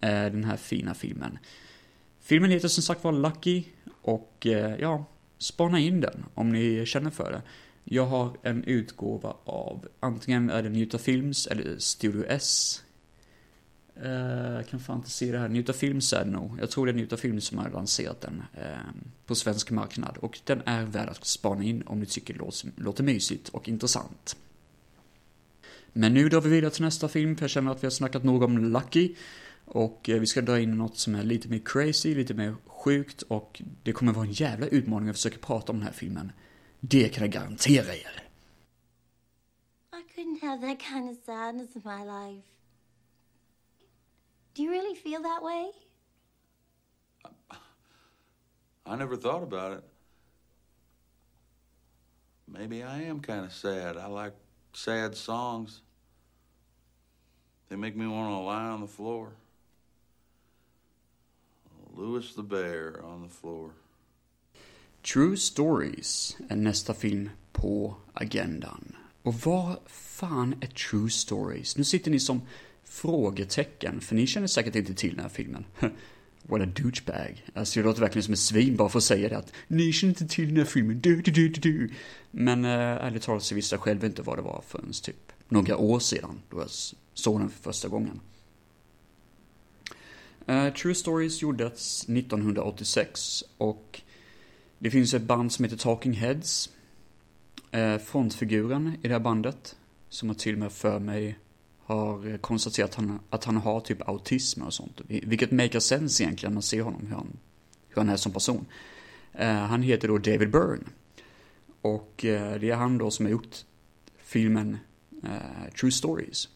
eh, 0.00 0.08
den 0.10 0.44
här 0.44 0.56
fina 0.56 0.94
filmen. 0.94 1.38
Filmen 2.20 2.50
heter 2.50 2.68
som 2.68 2.82
sagt 2.82 3.04
var 3.04 3.12
Lucky 3.12 3.64
och 4.02 4.46
eh, 4.46 4.76
ja, 4.80 5.04
spana 5.38 5.78
in 5.78 6.00
den 6.00 6.24
om 6.34 6.52
ni 6.52 6.86
känner 6.86 7.10
för 7.10 7.32
det. 7.32 7.42
Jag 7.84 8.06
har 8.06 8.36
en 8.42 8.64
utgåva 8.64 9.36
av 9.44 9.88
antingen 10.00 10.50
är 10.50 10.62
det 10.62 10.68
Njuta 10.68 10.98
Films 10.98 11.46
eller 11.46 11.78
Studio 11.78 12.24
S 12.28 12.82
Uh, 14.02 14.54
jag 14.54 14.68
kan 14.68 14.80
fan 14.80 14.96
inte 14.96 15.10
se 15.10 15.32
det 15.32 15.38
här. 15.38 15.48
Njuta 15.48 15.72
Films 15.72 16.12
är 16.12 16.24
det 16.24 16.30
nog. 16.30 16.58
Jag 16.60 16.70
tror 16.70 16.86
det 16.86 16.92
är 16.92 16.94
Njuta 16.94 17.16
Film 17.16 17.40
som 17.40 17.58
har 17.58 17.70
lanserat 17.70 18.20
den 18.20 18.42
uh, 18.58 19.02
på 19.26 19.34
svensk 19.34 19.70
marknad. 19.70 20.16
Och 20.16 20.38
den 20.44 20.62
är 20.66 20.84
värd 20.84 21.08
att 21.08 21.24
spana 21.24 21.64
in 21.64 21.82
om 21.82 22.00
ni 22.00 22.06
tycker 22.06 22.34
det 22.34 22.40
låter, 22.40 22.70
låter 22.76 23.04
mysigt 23.04 23.48
och 23.48 23.68
intressant. 23.68 24.36
Men 25.92 26.14
nu 26.14 26.28
drar 26.28 26.40
vi 26.40 26.50
vidare 26.50 26.70
till 26.70 26.84
nästa 26.84 27.08
film, 27.08 27.36
för 27.36 27.42
jag 27.42 27.50
känner 27.50 27.70
att 27.70 27.82
vi 27.82 27.86
har 27.86 27.90
snackat 27.90 28.24
nog 28.24 28.42
om 28.42 28.58
Lucky. 28.58 29.14
Och 29.64 30.08
uh, 30.08 30.20
vi 30.20 30.26
ska 30.26 30.40
dra 30.40 30.60
in 30.60 30.78
något 30.78 30.98
som 30.98 31.14
är 31.14 31.22
lite 31.22 31.48
mer 31.48 31.60
crazy, 31.64 32.14
lite 32.14 32.34
mer 32.34 32.54
sjukt 32.66 33.22
och 33.22 33.62
det 33.82 33.92
kommer 33.92 34.12
vara 34.12 34.26
en 34.26 34.32
jävla 34.32 34.66
utmaning 34.66 35.08
att 35.08 35.16
försöka 35.16 35.38
prata 35.38 35.72
om 35.72 35.78
den 35.78 35.86
här 35.86 35.94
filmen. 35.94 36.32
Det 36.80 37.08
kan 37.08 37.24
jag 37.24 37.32
garantera 37.32 37.94
er. 37.94 38.22
I 39.92 40.02
couldn't 40.14 40.40
have 40.40 40.60
that 40.60 40.82
kind 40.82 41.10
of 41.10 41.16
sadness 41.24 41.76
in 41.76 41.82
my 41.84 42.04
life. 42.04 42.48
Do 44.56 44.62
you 44.62 44.70
really 44.70 44.94
feel 44.94 45.20
that 45.20 45.42
way? 45.42 45.70
I 48.86 48.96
never 48.96 49.14
thought 49.14 49.42
about 49.42 49.72
it. 49.72 49.84
Maybe 52.48 52.82
I 52.82 53.02
am 53.02 53.20
kind 53.20 53.44
of 53.44 53.52
sad. 53.52 53.98
I 53.98 54.06
like 54.06 54.32
sad 54.72 55.14
songs. 55.14 55.82
They 57.68 57.76
make 57.76 57.96
me 57.96 58.06
want 58.06 58.30
to 58.30 58.38
lie 58.38 58.64
on 58.64 58.80
the 58.80 58.86
floor. 58.86 59.32
Louis 61.94 62.34
the 62.34 62.42
Bear 62.42 63.04
on 63.04 63.22
the 63.22 63.34
floor. 63.34 63.72
True 65.02 65.36
Stories 65.36 66.36
är 66.48 66.56
nästa 66.56 66.94
film 66.94 67.30
på 67.52 67.94
agendan. 68.14 68.96
Och 69.22 69.34
vad 69.34 69.76
fan 69.86 70.52
är 70.52 70.66
er 70.66 70.70
True 70.70 71.10
Stories? 71.10 71.76
Nu 71.76 71.84
sitter 71.84 72.10
ni 72.10 72.20
som 72.20 72.42
frågetecken, 72.88 74.00
för 74.00 74.14
ni 74.14 74.26
känner 74.26 74.46
säkert 74.46 74.74
inte 74.74 74.94
till 74.94 75.10
den 75.10 75.20
här 75.20 75.28
filmen. 75.28 75.64
What 76.48 76.62
a 76.62 76.66
douchebag. 76.66 77.44
Alltså 77.54 77.80
det 77.80 77.86
låter 77.86 78.00
verkligen 78.00 78.22
som 78.22 78.32
ett 78.32 78.40
svin 78.40 78.76
bara 78.76 78.88
för 78.88 78.98
att 78.98 79.04
säga 79.04 79.28
det 79.28 79.38
att 79.38 79.52
ni 79.68 79.92
känner 79.92 80.10
inte 80.10 80.26
till 80.26 80.48
den 80.48 80.56
här 80.56 80.64
filmen, 80.64 81.00
du, 81.00 81.22
du, 81.22 81.30
du, 81.30 81.48
du. 81.48 81.90
Men 82.30 82.64
äh, 82.64 82.70
ärligt 82.70 83.22
talat 83.22 83.42
så 83.42 83.54
visste 83.54 83.74
jag 83.74 83.82
själv 83.82 84.04
inte 84.04 84.22
vad 84.22 84.38
det 84.38 84.42
var 84.42 84.64
förrän 84.66 84.92
typ 85.02 85.32
några 85.48 85.76
år 85.76 85.98
sedan 85.98 86.42
då 86.50 86.60
jag 86.60 86.68
såg 87.14 87.40
den 87.40 87.50
för 87.50 87.62
första 87.62 87.88
gången. 87.88 88.20
Uh, 90.48 90.72
True 90.72 90.94
Stories 90.94 91.42
gjordes 91.42 92.02
1986 92.02 93.44
och 93.58 94.00
det 94.78 94.90
finns 94.90 95.14
ett 95.14 95.22
band 95.22 95.52
som 95.52 95.64
heter 95.64 95.76
Talking 95.76 96.12
Heads. 96.12 96.70
Uh, 97.74 97.98
frontfiguren 97.98 98.96
i 99.02 99.08
det 99.08 99.14
här 99.14 99.20
bandet, 99.20 99.76
som 100.08 100.28
har 100.28 100.36
till 100.36 100.52
och 100.52 100.58
med 100.58 100.72
för 100.72 100.98
mig 100.98 101.38
har 101.86 102.28
eh, 102.28 102.36
konstaterat 102.36 102.90
att 102.90 102.94
han, 102.94 103.20
att 103.30 103.44
han 103.44 103.56
har 103.56 103.80
typ 103.80 104.08
autism 104.08 104.62
och 104.62 104.74
sånt. 104.74 105.00
Vilket 105.06 105.50
makes 105.50 105.84
sense 105.84 106.22
egentligen 106.22 106.54
man 106.54 106.62
ser 106.62 106.82
honom, 106.82 107.06
hur 107.06 107.14
han, 107.14 107.36
hur 107.88 107.96
han 107.96 108.08
är 108.08 108.16
som 108.16 108.32
person. 108.32 108.66
Eh, 109.32 109.54
han 109.54 109.82
heter 109.82 110.08
då 110.08 110.18
David 110.18 110.50
Byrne. 110.50 110.84
Och 111.80 112.24
eh, 112.24 112.60
det 112.60 112.70
är 112.70 112.76
han 112.76 112.98
då 112.98 113.10
som 113.10 113.26
har 113.26 113.30
gjort 113.30 113.56
filmen 114.18 114.78
eh, 115.22 115.72
True 115.80 115.92
Stories. 115.92 116.48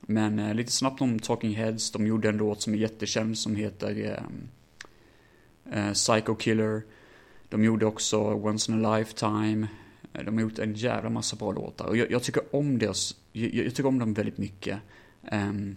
Men 0.00 0.38
eh, 0.38 0.54
lite 0.54 0.72
snabbt 0.72 1.00
om 1.00 1.18
Talking 1.18 1.54
Heads, 1.54 1.90
de 1.90 2.06
gjorde 2.06 2.28
en 2.28 2.36
låt 2.36 2.62
som 2.62 2.74
är 2.74 2.78
jättekänd 2.78 3.38
som 3.38 3.56
heter 3.56 4.20
eh, 5.72 5.92
Psycho 5.92 6.34
Killer. 6.34 6.82
De 7.48 7.64
gjorde 7.64 7.86
också 7.86 8.18
Once 8.18 8.72
in 8.72 8.84
a 8.84 8.96
Lifetime. 8.96 9.66
Eh, 10.18 10.24
de 10.24 10.34
har 10.34 10.42
gjort 10.42 10.58
en 10.58 10.74
jävla 10.74 11.10
massa 11.10 11.36
bra 11.36 11.52
låtar. 11.52 11.86
Och 11.86 11.96
jag, 11.96 12.10
jag 12.10 12.22
tycker 12.22 12.56
om 12.56 12.78
deras, 12.78 13.16
jag, 13.32 13.54
jag, 13.54 13.74
tycker 13.74 13.86
om 13.86 13.98
dem 13.98 14.14
väldigt 14.14 14.38
mycket. 14.38 14.78
Ehm, 15.30 15.30
eh, 15.30 15.48
um, 15.48 15.76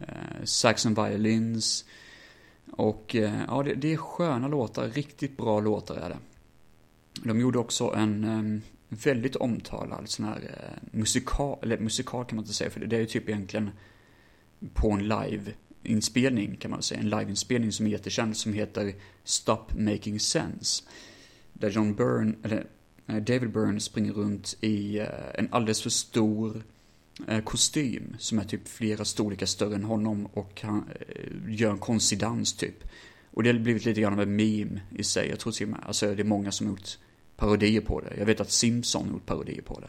uh, 0.00 0.44
Saxon 0.44 0.94
Violins. 0.94 1.84
Och 2.70 3.14
uh, 3.18 3.42
ja, 3.48 3.62
det, 3.62 3.74
det, 3.74 3.92
är 3.92 3.96
sköna 3.96 4.48
låtar, 4.48 4.88
riktigt 4.88 5.36
bra 5.36 5.60
låtar 5.60 5.96
är 5.96 6.08
det. 6.08 6.18
De 7.22 7.40
gjorde 7.40 7.58
också 7.58 7.94
en 7.96 8.24
um, 8.24 8.62
väldigt 8.88 9.36
omtalad 9.36 10.08
sån 10.08 10.24
här 10.24 10.38
uh, 10.38 10.98
musikal, 10.98 11.58
eller 11.62 11.78
musikal 11.78 12.24
kan 12.24 12.36
man 12.36 12.44
inte 12.44 12.54
säga, 12.54 12.70
för 12.70 12.80
det, 12.80 12.86
det 12.86 12.96
är 12.96 13.00
ju 13.00 13.06
typ 13.06 13.28
egentligen 13.28 13.70
på 14.74 14.90
en 14.90 15.08
live-inspelning 15.08 16.56
kan 16.56 16.70
man 16.70 16.82
säga, 16.82 17.00
en 17.00 17.10
liveinspelning 17.10 17.72
som 17.72 17.86
är 17.86 17.90
jättekänd 17.90 18.36
som 18.36 18.52
heter 18.52 18.94
Stop 19.24 19.64
Making 19.78 20.20
Sense. 20.20 20.84
Där 21.52 21.70
John 21.70 21.94
Byrne, 21.94 22.34
eller 22.42 22.66
Eh, 23.12 23.22
David 23.22 23.50
Byrne 23.50 23.80
springer 23.80 24.12
runt 24.12 24.56
i 24.60 24.98
eh, 24.98 25.06
en 25.34 25.48
alldeles 25.50 25.82
för 25.82 25.90
stor 25.90 26.62
eh, 27.28 27.40
kostym 27.40 28.16
som 28.18 28.38
är 28.38 28.44
typ 28.44 28.68
flera 28.68 29.04
storlekar 29.04 29.46
större 29.46 29.74
än 29.74 29.84
honom 29.84 30.26
och 30.26 30.60
han 30.62 30.84
gör 31.48 31.70
en 31.70 31.78
konstig 31.78 32.18
dans 32.18 32.56
typ. 32.56 32.84
Och 33.30 33.42
det 33.42 33.52
har 33.52 33.58
blivit 33.58 33.84
lite 33.84 34.00
grann 34.00 34.12
av 34.12 34.20
en 34.20 34.36
meme 34.36 34.80
i 34.90 35.04
sig. 35.04 35.28
Jag 35.28 35.38
tror 35.38 35.52
till 35.52 35.66
och 35.66 35.70
med, 35.70 35.80
alltså 35.86 36.14
det 36.14 36.22
är 36.22 36.24
många 36.24 36.52
som 36.52 36.66
har 36.66 36.72
gjort 36.72 36.98
parodier 37.36 37.80
på 37.80 38.00
det. 38.00 38.14
Jag 38.18 38.26
vet 38.26 38.40
att 38.40 38.50
Simpson 38.50 39.06
har 39.06 39.12
gjort 39.12 39.26
parodier 39.26 39.62
på 39.62 39.80
det. 39.80 39.88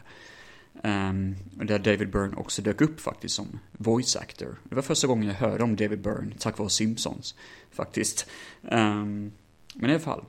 Um, 0.88 1.36
där 1.52 1.78
David 1.78 2.10
Byrne 2.10 2.36
också 2.36 2.62
dök 2.62 2.80
upp 2.80 3.00
faktiskt 3.00 3.34
som 3.34 3.58
voice 3.72 4.16
actor. 4.16 4.60
Det 4.64 4.74
var 4.74 4.82
första 4.82 5.06
gången 5.06 5.28
jag 5.28 5.34
hörde 5.34 5.64
om 5.64 5.76
David 5.76 6.00
Byrne 6.00 6.34
tack 6.38 6.58
vare 6.58 6.70
Simpsons 6.70 7.34
faktiskt. 7.70 8.26
Um, 8.62 9.32
men 9.74 9.90
i 9.90 9.92
alla 9.92 10.00
fall. 10.00 10.24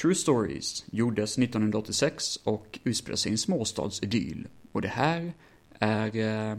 True 0.00 0.14
Stories 0.14 0.84
gjordes 0.90 1.38
1986 1.38 2.38
och 2.44 2.78
utspelar 2.84 3.16
sig 3.16 3.30
i 3.30 3.32
en 3.32 3.38
småstadsidyll. 3.38 4.48
Och 4.72 4.82
det 4.82 4.88
här 4.88 5.32
är 5.78 6.16
eh, 6.16 6.58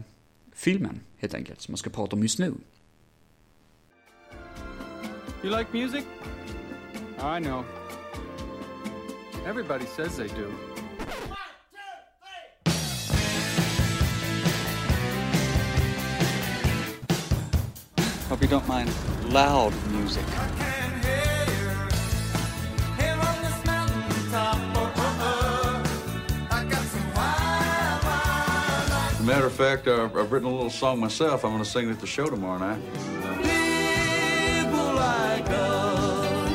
filmen, 0.54 1.00
helt 1.18 1.34
enkelt, 1.34 1.62
som 1.62 1.72
jag 1.72 1.80
ska 1.80 1.90
prata 1.90 2.16
om 2.16 2.22
just 2.22 2.40
nu. 2.40 2.54
You 5.44 5.58
like 5.58 5.68
music? 5.74 6.04
I 7.20 7.40
know. 7.44 7.64
Everybody 9.46 9.86
says 9.86 10.18
they 10.18 10.28
do. 10.28 10.52
Hope 18.30 18.42
you 18.42 18.48
don't 18.48 18.68
mind 18.68 18.90
loud 19.34 19.74
music. 19.92 20.26
Matter 29.26 29.48
of 29.48 29.54
fact, 29.54 29.88
uh, 29.88 30.04
I've 30.04 30.32
written 30.32 30.48
a 30.48 30.52
little 30.52 30.70
song 30.70 31.00
myself. 31.00 31.44
I'm 31.44 31.52
going 31.52 31.64
to 31.64 31.70
sing 31.70 31.88
it 31.88 31.92
at 31.92 32.00
the 32.00 32.06
show 32.06 32.30
tomorrow 32.30 32.60
night. 32.60 32.80
People 33.42 34.94
like 34.94 35.50
us 35.50 36.50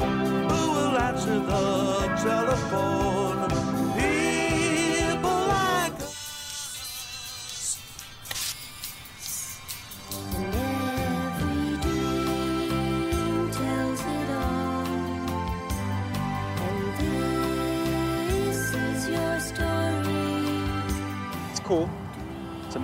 who 0.00 0.70
will 0.72 0.98
answer 0.98 1.38
the 1.38 2.20
telephone. 2.22 3.07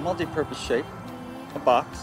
Multi-purpose 0.05 0.69
shape, 0.69 0.89
a 1.55 1.61
box. 1.65 1.99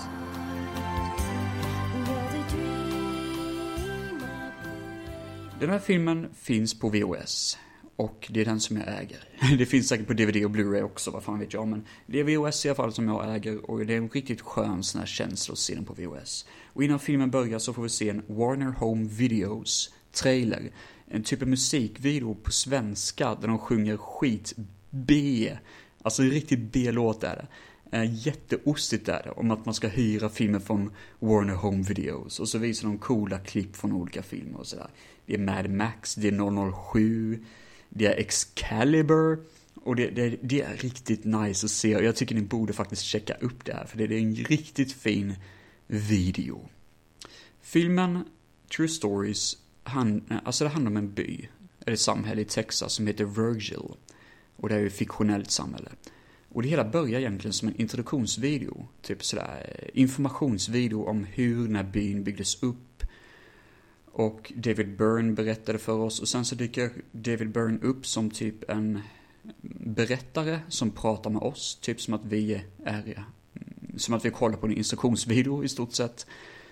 Den 5.60 5.70
här 5.70 5.80
filmen 5.80 6.30
finns 6.34 6.80
på 6.80 6.90
VOS. 6.90 7.58
Och 7.96 8.28
det 8.30 8.42
är 8.42 8.46
den 8.46 8.60
som 8.60 8.78
jag 8.78 8.88
äger. 8.88 9.24
Det 9.58 9.66
finns 9.66 9.88
säkert 9.88 10.08
på 10.08 10.14
DVD 10.14 10.46
och 10.46 10.52
Blu-ray 10.52 10.82
också, 10.82 11.12
vad 11.12 11.24
fan 11.24 11.40
vet 11.40 11.54
jag. 11.54 11.68
Men 11.68 11.86
det 12.06 12.20
är 12.20 12.38
VOS 12.38 12.66
i 12.66 12.70
alla 12.70 12.76
fall 12.76 12.94
som 12.94 13.08
jag 13.08 13.36
äger 13.36 13.70
och 13.70 13.86
det 13.86 13.94
är 13.94 13.98
en 13.98 14.10
riktigt 14.10 14.42
skön 14.42 14.84
sån 14.84 15.00
här 15.00 15.08
känsla 15.08 15.54
att 15.54 15.60
se 15.60 15.76
den 15.76 15.86
på 15.86 15.94
VOS. 15.94 16.46
Och 16.74 16.84
innan 16.84 17.00
filmen 17.00 17.32
börjar 17.32 17.60
så 17.60 17.74
får 17.74 17.84
vi 17.84 17.90
se 17.90 18.10
en 18.10 18.24
Warner 18.28 18.72
Home 18.72 19.10
Videos 19.10 19.94
trailer. 20.12 20.72
En 21.08 21.24
typ 21.24 21.42
av 21.42 21.48
musikvideo 21.48 22.36
på 22.36 22.52
svenska 22.52 23.36
där 23.36 23.48
de 23.48 23.60
sjunger 23.60 23.98
skit 23.98 24.54
B. 24.90 25.58
Alltså 26.04 26.22
en 26.22 26.30
riktigt 26.30 26.60
B-låt 26.60 27.24
är 27.24 27.36
det. 27.36 27.48
Eh, 27.92 28.28
jätteostigt 28.28 29.10
är 29.10 29.24
det, 29.24 29.32
om 29.32 29.52
att 29.52 29.66
man 29.66 29.74
ska 29.74 29.88
hyra 29.88 30.30
filmer 30.30 30.60
från 30.60 30.92
Warner 31.20 31.56
Home 31.56 31.84
Videos. 31.84 32.40
Och 32.40 32.50
så 32.50 32.58
visar 32.58 32.88
de 32.88 32.98
coola 32.98 33.40
klipp 33.40 33.76
från 33.76 33.92
olika 33.92 34.24
filmer 34.24 34.60
och 34.60 34.68
sådär. 34.68 34.90
Det 35.26 35.34
är 35.34 35.38
Mad 35.38 35.70
Max, 35.70 36.16
det 36.16 36.28
är 36.28 36.72
007, 36.94 37.46
det 37.90 38.06
är 38.06 38.20
Excalibur. 38.20 39.40
Och 39.84 39.96
det, 39.96 40.10
det, 40.10 40.38
det, 40.42 40.62
är 40.62 40.78
riktigt 40.78 41.24
nice 41.24 41.66
att 41.66 41.72
se 41.72 41.96
och 41.96 42.04
jag 42.04 42.16
tycker 42.16 42.36
ni 42.36 42.42
borde 42.42 42.74
faktiskt 42.74 43.02
checka 43.02 43.34
upp 43.34 43.66
det 43.66 43.74
här 43.74 43.86
för 43.86 43.98
det 43.98 44.04
är 44.04 44.12
en 44.12 44.36
riktigt 44.36 44.94
fin 44.94 45.36
video. 45.88 46.70
Filmen 47.62 48.24
True 48.76 48.88
Stories, 48.88 49.58
han, 49.84 50.40
alltså 50.46 50.64
det 50.64 50.70
handlar 50.70 50.92
om 50.92 50.98
en 50.98 51.14
by, 51.14 51.50
eller 51.86 51.98
samhälle 51.98 52.42
i 52.42 52.46
Texas 52.46 52.94
som 52.94 53.08
heter 53.08 53.26
Virgil. 53.26 53.96
Och 54.56 54.70
det 54.70 54.76
är 54.76 54.80
ju 54.80 54.88
ett 54.88 54.94
fiktionellt 54.94 55.52
samhälle. 55.52 55.90
Och 56.54 56.62
det 56.62 56.70
hela 56.70 56.86
börjar 56.86 57.20
egentligen 57.20 57.54
som 57.54 57.68
en 57.68 57.82
introduktionsvideo, 57.82 58.88
typ 59.02 59.24
sådär 59.24 59.76
eh, 59.80 60.02
informationsvideo 60.02 61.06
om 61.06 61.24
hur 61.24 61.68
den 61.68 61.76
här 61.76 61.84
byn 61.84 62.24
byggdes 62.24 62.64
upp. 62.64 63.04
Och 64.12 64.54
David 64.56 64.98
Byrne 64.98 65.34
berättade 65.34 65.80
för 65.80 66.00
oss. 66.00 66.20
Och 66.20 66.28
sen 66.28 66.46
så 66.46 66.56
dyker 66.56 66.92
David 67.12 67.52
Byrne 67.52 67.80
upp 67.82 68.06
som 68.06 68.32
typ 68.32 68.70
en 68.70 69.00
berättare 69.80 70.60
som 70.68 70.92
pratar 70.92 71.30
med 71.30 71.42
oss, 71.42 71.80
typ 71.82 72.02
som 72.02 72.14
att 72.14 72.26
vi 72.26 72.62
är, 72.84 73.04
mm, 73.04 73.98
som 73.98 74.14
att 74.14 74.26
vi 74.26 74.30
kollar 74.30 74.58
på 74.58 74.68
en 74.68 74.78
instruktionsvideo 74.78 75.64
i 75.64 75.70
stort 75.70 75.94
sett. 75.94 76.26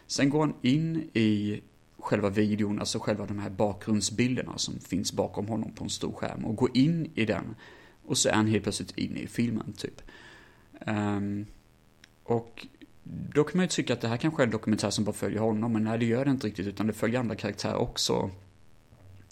Sen 0.07 0.29
går 0.29 0.39
han 0.39 0.53
in 0.61 1.09
i 1.13 1.61
själva 1.99 2.29
videon, 2.29 2.79
alltså 2.79 2.99
själva 2.99 3.25
de 3.25 3.39
här 3.39 3.49
bakgrundsbilderna 3.49 4.57
som 4.57 4.79
finns 4.79 5.13
bakom 5.13 5.47
honom 5.47 5.71
på 5.71 5.83
en 5.83 5.89
stor 5.89 6.11
skärm. 6.11 6.45
Och 6.45 6.55
går 6.55 6.77
in 6.77 7.11
i 7.15 7.25
den 7.25 7.55
och 8.09 8.17
så 8.17 8.29
är 8.29 8.33
han 8.33 8.47
helt 8.47 8.63
plötsligt 8.63 8.97
inne 8.97 9.19
i 9.19 9.27
filmen, 9.27 9.73
typ. 9.73 10.01
Um, 10.87 11.45
och 12.23 12.67
då 13.33 13.43
kan 13.43 13.57
man 13.57 13.63
ju 13.63 13.69
tycka 13.69 13.93
att 13.93 14.01
det 14.01 14.07
här 14.07 14.17
kanske 14.17 14.43
är 14.43 14.45
en 14.45 14.51
dokumentär 14.51 14.89
som 14.89 15.03
bara 15.03 15.13
följer 15.13 15.39
honom, 15.39 15.73
men 15.73 15.83
nej, 15.83 15.99
det 15.99 16.05
gör 16.05 16.25
det 16.25 16.31
inte 16.31 16.47
riktigt, 16.47 16.67
utan 16.67 16.87
det 16.87 16.93
följer 16.93 17.19
andra 17.19 17.35
karaktärer 17.35 17.75
också. 17.75 18.31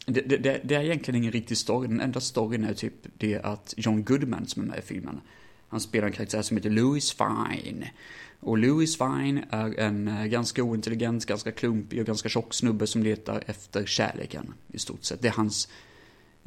Det, 0.06 0.22
det, 0.22 0.62
det 0.64 0.76
är 0.76 0.84
egentligen 0.84 1.22
ingen 1.22 1.32
riktig 1.32 1.58
story, 1.58 1.88
den 1.88 2.02
enda 2.02 2.20
storyn 2.20 2.64
är 2.64 2.74
typ 2.74 2.94
det 3.18 3.40
att 3.40 3.74
John 3.78 4.04
Goodman 4.04 4.48
som 4.48 4.64
är 4.64 4.68
med 4.68 4.80
i 4.80 4.82
filmen, 4.82 5.22
han 5.70 5.80
spelar 5.80 6.08
en 6.08 6.14
karaktär 6.14 6.42
som 6.42 6.58
heter 6.58 6.70
Louis 6.70 7.12
Fine. 7.12 7.86
Och 8.40 8.58
Louis 8.58 8.98
Fine 8.98 9.44
är 9.50 9.80
en 9.80 10.08
eh, 10.08 10.26
ganska 10.26 10.64
ointelligent, 10.64 11.26
ganska 11.26 11.52
klumpig 11.52 12.00
och 12.00 12.06
ganska 12.06 12.30
tjock 12.30 12.54
snubbe 12.54 12.88
som 12.88 13.04
letar 13.04 13.44
efter 13.46 13.86
kärleken, 13.86 14.54
i 14.68 14.80
stort 14.80 15.04
sett. 15.04 15.22
Det 15.22 15.28
är 15.28 15.32
hans 15.32 15.70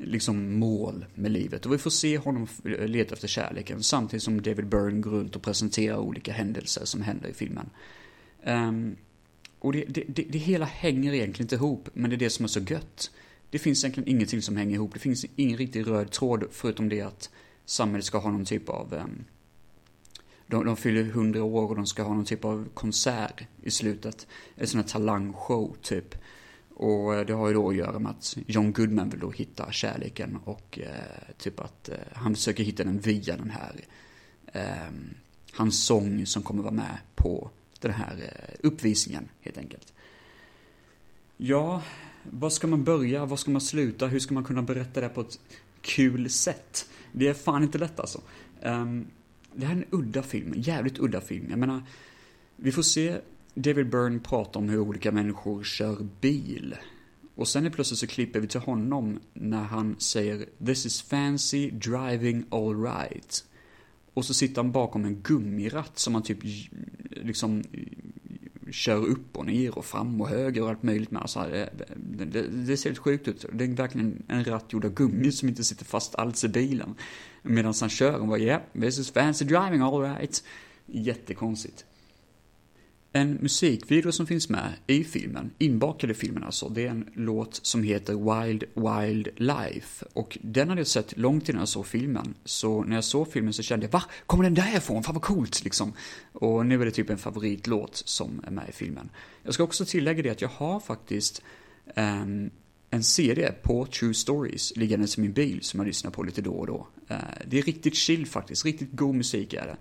liksom 0.05 0.59
mål 0.59 1.07
med 1.15 1.31
livet. 1.31 1.67
Och 1.67 1.73
vi 1.73 1.79
får 1.79 1.91
se 1.91 2.19
honom 2.19 2.49
leta 2.65 3.15
efter 3.15 3.29
kärleken 3.29 3.83
samtidigt 3.83 4.23
som 4.23 4.43
David 4.43 4.67
Byrne 4.67 5.01
går 5.01 5.11
runt 5.11 5.37
och 5.37 5.43
presenterar 5.43 5.97
olika 5.97 6.33
händelser 6.33 6.85
som 6.85 7.03
händer 7.03 7.29
i 7.29 7.35
filmen. 7.35 7.71
Um, 8.45 8.97
och 9.59 9.73
det, 9.73 9.85
det, 9.89 10.05
det, 10.09 10.23
det, 10.23 10.39
hela 10.39 10.65
hänger 10.65 11.15
egentligen 11.15 11.45
inte 11.45 11.55
ihop, 11.55 11.89
men 11.93 12.11
det 12.11 12.17
är 12.17 12.19
det 12.19 12.31
som 12.31 12.45
är 12.45 12.49
så 12.49 12.61
gött. 12.61 13.11
Det 13.51 13.59
finns 13.59 13.85
egentligen 13.85 14.09
ingenting 14.09 14.43
som 14.43 14.57
hänger 14.57 14.75
ihop. 14.75 14.95
Det 14.95 15.01
finns 15.01 15.27
ingen 15.37 15.59
riktig 15.59 15.87
röd 15.87 16.11
tråd 16.11 16.45
förutom 16.51 16.89
det 16.89 17.01
att 17.01 17.31
samhället 17.65 18.05
ska 18.05 18.19
ha 18.19 18.31
någon 18.31 18.45
typ 18.45 18.69
av... 18.69 18.95
Um, 18.95 19.25
de, 20.47 20.65
de 20.65 20.77
fyller 20.77 21.05
hundra 21.05 21.45
år 21.45 21.69
och 21.69 21.77
de 21.77 21.87
ska 21.87 22.03
ha 22.03 22.15
någon 22.15 22.25
typ 22.25 22.45
av 22.45 22.69
konsert 22.75 23.45
i 23.63 23.71
slutet. 23.71 24.27
En 24.55 24.67
sån 24.67 24.81
här 24.81 24.89
talangshow 24.89 25.77
typ. 25.83 26.15
Och 26.81 27.15
eh, 27.15 27.27
det 27.27 27.33
har 27.33 27.49
ju 27.49 27.55
då 27.55 27.69
att 27.69 27.77
göra 27.77 27.99
med 27.99 28.11
att 28.11 28.37
John 28.47 28.73
Goodman 28.73 29.11
vill 29.11 29.21
då 29.21 29.31
hitta 29.31 29.73
kärleken 29.73 30.39
och 30.45 30.79
eh, 30.83 31.35
typ 31.39 31.61
att 31.61 31.89
eh, 31.89 31.97
han 32.13 32.35
försöker 32.35 32.65
hitta 32.65 32.85
den 32.85 32.99
via 32.99 33.37
den 33.37 33.51
här, 33.51 33.85
eh, 34.53 34.93
hans 35.53 35.85
sång 35.85 36.27
som 36.27 36.43
kommer 36.43 36.63
vara 36.63 36.75
med 36.75 36.99
på 37.15 37.51
den 37.81 37.93
här 37.93 38.17
eh, 38.23 38.55
uppvisningen 38.63 39.29
helt 39.41 39.59
enkelt. 39.59 39.93
Ja, 41.37 41.83
var 42.23 42.51
ska 42.51 42.67
man 42.67 42.85
börja? 42.85 43.25
Var 43.25 43.37
ska 43.37 43.51
man 43.51 43.61
sluta? 43.61 44.07
Hur 44.07 44.21
ska 44.21 44.35
man 44.35 44.45
kunna 44.45 44.63
berätta 44.63 45.01
det 45.01 45.09
på 45.09 45.21
ett 45.21 45.41
kul 45.81 46.31
sätt? 46.31 46.89
Det 47.13 47.29
är 47.29 47.35
fan 47.35 47.63
inte 47.63 47.79
lätt 47.79 48.01
alltså. 48.01 48.21
Um, 48.63 49.07
det 49.55 49.67
här 49.67 49.73
är 49.73 49.79
en 49.79 49.85
udda 49.91 50.23
film, 50.23 50.55
jävligt 50.57 50.99
udda 50.99 51.21
film. 51.21 51.47
Jag 51.51 51.59
menar, 51.59 51.83
vi 52.57 52.73
får 52.73 52.83
se 52.83 53.21
David 53.55 53.91
Byrne 53.91 54.19
pratar 54.19 54.61
om 54.61 54.69
hur 54.69 54.79
olika 54.79 55.13
människor 55.13 55.65
kör 55.65 56.07
bil. 56.21 56.77
Och 57.35 57.49
sen 57.49 57.67
är 57.67 57.71
plötsligt 57.71 57.99
så 57.99 58.07
klipper 58.07 58.41
vi 58.41 58.49
till 58.49 58.61
honom 58.61 59.19
när 59.33 59.63
han 59.63 59.97
säger 59.99 60.47
“This 60.67 60.87
is 60.87 61.03
fancy 61.03 61.71
driving 61.71 62.45
all 62.51 62.83
right”. 62.83 63.45
Och 64.15 64.25
så 64.25 64.35
sitter 64.35 64.63
han 64.63 64.73
bakom 64.73 65.05
en 65.05 65.23
gummiratt 65.23 65.99
som 65.99 66.15
han 66.15 66.23
typ 66.23 66.39
liksom 67.11 67.63
kör 68.71 69.07
upp 69.07 69.37
och 69.37 69.47
ner 69.47 69.79
och 69.79 69.85
fram 69.85 70.21
och 70.21 70.29
höger 70.29 70.63
och 70.63 70.69
allt 70.69 70.83
möjligt 70.83 71.11
med. 71.11 71.23
Alltså, 71.23 71.41
det, 71.41 72.25
det, 72.25 72.43
det 72.43 72.77
ser 72.77 72.89
helt 72.89 72.99
sjukt 72.99 73.29
ut. 73.29 73.45
Det 73.53 73.65
är 73.65 73.69
verkligen 73.69 74.23
en 74.29 74.45
ratt 74.45 74.73
gjord 74.73 74.85
av 74.85 74.95
gummi 74.95 75.33
som 75.33 75.49
inte 75.49 75.65
sitter 75.65 75.85
fast 75.85 76.15
alls 76.15 76.45
i 76.45 76.49
bilen. 76.49 76.95
Medan 77.43 77.75
han 77.81 77.89
kör 77.89 78.19
och 78.19 78.29
bara 78.29 78.39
“Yeah, 78.39 78.63
this 78.81 78.99
is 78.99 79.11
fancy 79.11 79.45
driving 79.45 79.81
all 79.81 80.03
right”. 80.03 80.45
Jättekonstigt. 80.87 81.85
En 83.13 83.39
musikvideo 83.41 84.13
som 84.13 84.27
finns 84.27 84.49
med 84.49 84.73
i 84.87 85.05
filmen, 85.05 85.51
inbakad 85.59 86.11
i 86.11 86.15
filmen 86.15 86.45
alltså, 86.45 86.69
det 86.69 86.87
är 86.87 86.91
en 86.91 87.11
låt 87.15 87.61
som 87.67 87.83
heter 87.83 88.15
Wild 88.15 88.65
Wild 88.75 89.29
Life. 89.37 90.07
Och 90.13 90.39
den 90.43 90.69
hade 90.69 90.81
jag 90.81 90.87
sett 90.87 91.17
långt 91.17 91.49
innan 91.49 91.61
jag 91.61 91.69
såg 91.69 91.87
filmen. 91.87 92.35
Så 92.45 92.85
när 92.85 92.95
jag 92.95 93.05
såg 93.05 93.33
filmen 93.33 93.53
så 93.53 93.63
kände 93.63 93.87
jag, 93.87 93.93
va? 93.93 94.03
Kommer 94.27 94.45
den 94.45 94.55
därifrån? 94.55 95.03
Fan 95.03 95.15
vad 95.15 95.23
coolt 95.23 95.65
liksom. 95.65 95.93
Och 96.33 96.67
nu 96.67 96.81
är 96.81 96.85
det 96.85 96.91
typ 96.91 97.11
en 97.11 97.19
favoritlåt 97.19 98.03
som 98.05 98.45
är 98.47 98.51
med 98.51 98.69
i 98.69 98.73
filmen. 98.73 99.11
Jag 99.43 99.55
ska 99.55 99.63
också 99.63 99.85
tillägga 99.85 100.23
det 100.23 100.31
att 100.31 100.43
jag 100.43 100.49
har 100.49 100.81
faktiskt 100.81 101.43
um, 101.97 102.51
en 102.91 103.03
CD 103.03 103.53
på 103.63 103.87
True 103.87 104.15
Stories 104.15 104.77
liggandes 104.77 105.19
i 105.19 105.21
min 105.21 105.33
bil 105.33 105.59
som 105.63 105.81
jag 105.81 105.87
lyssnar 105.87 106.11
på 106.11 106.23
lite 106.23 106.43
då 106.43 106.53
och 106.53 106.67
då. 106.67 106.89
Uh, 107.11 107.17
det 107.47 107.59
är 107.59 107.63
riktigt 107.63 107.95
chill 107.95 108.27
faktiskt, 108.27 108.65
riktigt 108.65 108.93
god 108.93 109.15
musik 109.15 109.53
är 109.53 109.67
det. 109.67 109.77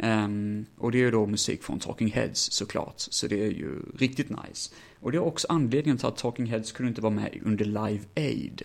Um, 0.00 0.66
och 0.76 0.92
det 0.92 0.98
är 0.98 1.00
ju 1.00 1.10
då 1.10 1.26
musik 1.26 1.62
från 1.62 1.78
Talking 1.78 2.12
Heads 2.12 2.52
såklart, 2.52 2.94
så 2.96 3.26
det 3.26 3.44
är 3.44 3.50
ju 3.50 3.82
riktigt 3.98 4.30
nice. 4.30 4.74
Och 5.00 5.12
det 5.12 5.18
är 5.18 5.22
också 5.22 5.46
anledningen 5.50 5.98
till 5.98 6.06
att 6.06 6.16
Talking 6.16 6.46
Heads 6.46 6.72
kunde 6.72 6.88
inte 6.88 7.00
vara 7.00 7.14
med 7.14 7.38
under 7.44 7.64
Live 7.64 8.04
Aid. 8.16 8.62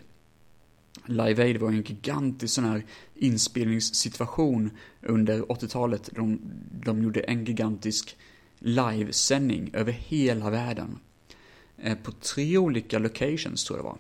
Live 1.06 1.44
Aid 1.44 1.58
var 1.58 1.70
en 1.70 1.82
gigantisk 1.82 2.54
sån 2.54 2.64
här 2.64 2.86
inspelningssituation 3.16 4.70
under 5.02 5.42
80-talet. 5.42 6.10
De, 6.16 6.40
de 6.84 7.04
gjorde 7.04 7.20
en 7.20 7.46
gigantisk 7.46 8.18
livesändning 8.60 9.70
över 9.74 9.92
hela 9.92 10.50
världen. 10.50 11.00
Eh, 11.78 11.98
på 11.98 12.12
tre 12.12 12.58
olika 12.58 13.00
locations 13.00 13.64
tror 13.64 13.80
jag 13.80 13.86
det 13.86 13.90
var. 13.90 13.98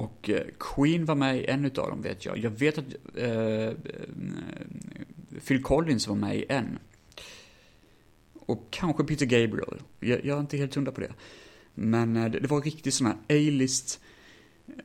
Och 0.00 0.30
eh, 0.30 0.46
Queen 0.58 1.04
var 1.04 1.14
med 1.14 1.36
i 1.36 1.46
en 1.46 1.64
utav 1.64 1.90
dem 1.90 2.02
vet 2.02 2.24
jag. 2.24 2.38
Jag 2.38 2.50
vet 2.50 2.78
att 2.78 2.84
eh, 3.16 3.28
eh 3.28 3.72
Phil 5.40 5.62
Collins 5.62 6.08
var 6.08 6.16
med 6.16 6.36
i 6.36 6.44
en. 6.48 6.78
Och 8.34 8.66
kanske 8.70 9.04
Peter 9.04 9.26
Gabriel. 9.26 9.82
Jag, 10.00 10.24
jag 10.24 10.36
är 10.36 10.40
inte 10.40 10.56
helt 10.56 10.74
hundra 10.74 10.92
på 10.92 11.00
det. 11.00 11.12
Men 11.74 12.16
eh, 12.16 12.30
det, 12.30 12.40
det 12.40 12.48
var 12.48 12.62
riktigt 12.62 12.94
sådana 12.94 13.14
A-list 13.14 14.00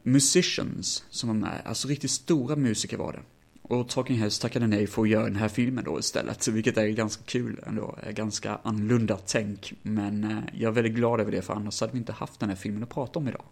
musicians 0.03 1.05
som 1.09 1.29
var 1.29 1.35
med. 1.35 1.61
Alltså 1.65 1.87
riktigt 1.87 2.11
stora 2.11 2.55
musiker 2.55 2.97
var 2.97 3.13
det. 3.13 3.19
Och 3.61 3.89
Talking 3.89 4.17
Heads 4.17 4.39
tackade 4.39 4.67
nej 4.67 4.87
för 4.87 5.01
att 5.01 5.09
göra 5.09 5.23
den 5.23 5.35
här 5.35 5.47
filmen 5.47 5.83
då 5.83 5.99
istället, 5.99 6.47
vilket 6.47 6.77
är 6.77 6.87
ganska 6.87 7.23
kul 7.23 7.59
ändå. 7.67 7.97
Eh, 8.03 8.11
ganska 8.11 8.59
annorlunda 8.63 9.17
tänk, 9.25 9.73
men 9.81 10.23
eh, 10.23 10.37
jag 10.53 10.69
är 10.69 10.73
väldigt 10.73 10.93
glad 10.93 11.19
över 11.19 11.31
det, 11.31 11.41
för 11.41 11.53
annars 11.53 11.81
hade 11.81 11.93
vi 11.93 11.99
inte 11.99 12.11
haft 12.11 12.39
den 12.39 12.49
här 12.49 12.55
filmen 12.55 12.83
att 12.83 12.89
prata 12.89 13.19
om 13.19 13.27
idag. 13.27 13.43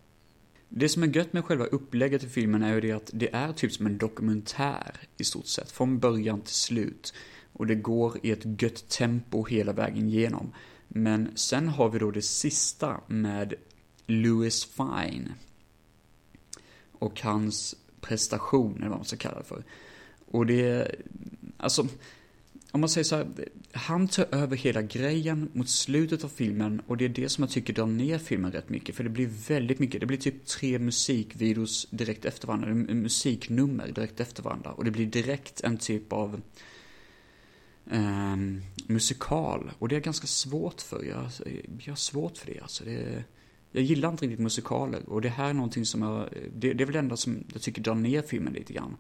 Det 0.70 0.90
som 0.90 1.04
är 1.04 1.08
gött 1.08 1.34
med 1.34 1.46
själva 1.46 1.66
upplägget 1.66 2.24
i 2.24 2.30
filmen 2.30 2.64
är 2.64 2.74
ju 2.74 2.82
det 2.82 2.92
att 2.92 3.10
det 3.14 3.34
är 3.34 3.54
typ 3.54 3.72
som 3.72 3.86
en 3.86 3.98
dokumentär 3.98 4.96
i 5.18 5.24
stort 5.24 5.48
sett, 5.48 5.72
från 5.72 6.00
början 6.00 6.42
till 6.42 6.56
slut. 6.56 7.14
Och 7.54 7.68
det 7.68 7.76
går 7.76 8.18
i 8.24 8.32
ett 8.32 8.62
gött 8.62 8.90
tempo 8.90 9.46
hela 9.46 9.74
vägen 9.74 10.08
igenom. 10.08 10.54
Men 10.88 11.32
sen 11.36 11.68
har 11.68 11.90
vi 11.90 12.00
då 12.00 12.12
det 12.12 12.22
sista 12.22 13.02
med 13.08 13.54
Louis 14.08 14.66
Fine. 14.66 15.34
Och 16.92 17.22
hans 17.22 17.76
prestation, 18.02 18.78
eller 18.78 18.90
vad 18.90 18.98
man 18.98 19.06
ska 19.06 19.18
kalla 19.18 19.38
det 19.38 19.44
för. 19.44 19.64
Och 20.26 20.46
det, 20.46 20.96
alltså, 21.58 21.88
om 22.76 22.82
man 22.82 22.90
säger 22.90 23.06
så 23.06 23.16
här, 23.16 23.28
han 23.72 24.08
tar 24.08 24.28
över 24.32 24.58
hela 24.58 24.82
grejen 24.82 25.50
mot 25.54 25.70
slutet 25.70 26.24
av 26.24 26.30
filmen 26.30 26.82
och 26.88 26.98
det 26.98 27.06
är 27.06 27.10
det 27.10 27.30
som 27.30 27.44
jag 27.44 27.52
tycker 27.52 27.74
drar 27.74 27.86
ner 27.86 28.18
filmen 28.18 28.52
rätt 28.52 28.70
mycket. 28.70 28.96
För 28.96 29.04
det 29.04 29.10
blir 29.10 29.30
väldigt 29.48 29.80
mycket, 29.80 30.02
det 30.02 30.06
blir 30.06 30.18
typ 30.18 30.46
tre 30.46 30.80
musikvideos 30.80 31.88
direkt 31.92 32.26
efter 32.26 32.48
varandra, 32.48 32.74
musiknummer 32.94 33.88
direkt 33.88 34.20
efter 34.20 34.44
varandra. 34.44 34.72
Och 34.72 34.86
det 34.86 34.92
blir 34.92 35.06
direkt 35.06 35.62
en 35.62 35.78
typ 35.78 36.14
av 36.14 36.42
eh, 37.92 38.36
musikal. 38.88 39.72
Och 39.80 39.88
det 39.88 39.96
är 39.96 40.00
ganska 40.00 40.28
svårt 40.28 40.82
för, 40.82 41.04
jag, 41.04 41.30
jag 41.86 41.92
har 41.92 41.96
svårt 41.96 42.38
för 42.38 42.48
det 42.48 42.60
alltså. 42.60 42.84
Det, 42.84 43.24
jag 43.72 43.84
gillar 43.84 44.10
inte 44.10 44.26
riktigt 44.26 44.40
musikaler 44.40 45.10
och 45.10 45.22
det 45.22 45.30
här 45.30 45.50
är 45.50 45.54
någonting 45.54 45.86
som 45.86 46.02
jag, 46.02 46.30
det, 46.56 46.74
det 46.74 46.84
är 46.84 46.86
väl 46.86 46.94
det 46.94 47.00
enda 47.00 47.18
som 47.18 47.44
jag 47.54 47.62
tycker 47.62 47.82
drar 47.82 47.96
ner 47.96 48.22
filmen 48.22 48.54
lite 48.54 48.74
grann. 48.74 48.98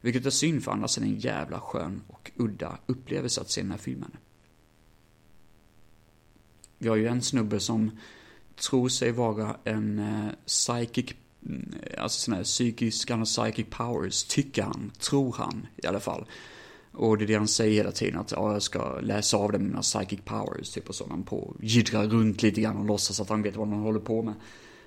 Vilket 0.00 0.26
är 0.26 0.30
synd 0.30 0.64
för 0.64 0.72
annars 0.72 0.98
är 0.98 1.02
det 1.02 1.06
en 1.06 1.18
jävla 1.18 1.60
skön 1.60 2.02
och 2.08 2.30
udda 2.36 2.78
upplevelse 2.86 3.40
att 3.40 3.50
se 3.50 3.62
den 3.62 3.70
här 3.70 3.78
filmen. 3.78 4.16
Vi 6.78 6.88
har 6.88 6.96
ju 6.96 7.06
en 7.06 7.22
snubbe 7.22 7.60
som 7.60 7.90
tror 8.56 8.88
sig 8.88 9.12
vara 9.12 9.56
en 9.64 9.98
eh, 9.98 10.32
psychic, 10.46 11.14
mm, 11.46 11.74
alltså 11.98 12.20
sån 12.20 12.34
här 12.34 12.44
psykisk, 12.44 13.10
han 13.10 13.18
har 13.18 13.26
psychic 13.26 13.66
powers, 13.70 14.24
tycker 14.24 14.62
han, 14.62 14.92
tror 14.98 15.34
han 15.38 15.66
i 15.76 15.86
alla 15.86 16.00
fall. 16.00 16.26
Och 16.92 17.18
det 17.18 17.24
är 17.24 17.26
det 17.26 17.34
han 17.34 17.48
säger 17.48 17.74
hela 17.74 17.92
tiden, 17.92 18.20
att 18.20 18.32
ja, 18.32 18.52
jag 18.52 18.62
ska 18.62 19.00
läsa 19.00 19.36
av 19.36 19.52
det 19.52 19.58
med 19.58 19.68
mina 19.68 19.82
psychic 19.82 20.20
powers, 20.24 20.70
typ 20.70 20.88
och 20.88 20.94
så. 20.94 21.06
Han 21.10 21.22
på 21.22 21.56
jiddrar 21.60 22.06
runt 22.06 22.42
lite 22.42 22.60
grann 22.60 22.76
och 22.76 22.84
låtsas 22.84 23.20
att 23.20 23.28
han 23.28 23.42
vet 23.42 23.56
vad 23.56 23.68
han 23.68 23.78
håller 23.78 24.00
på 24.00 24.22
med. 24.22 24.34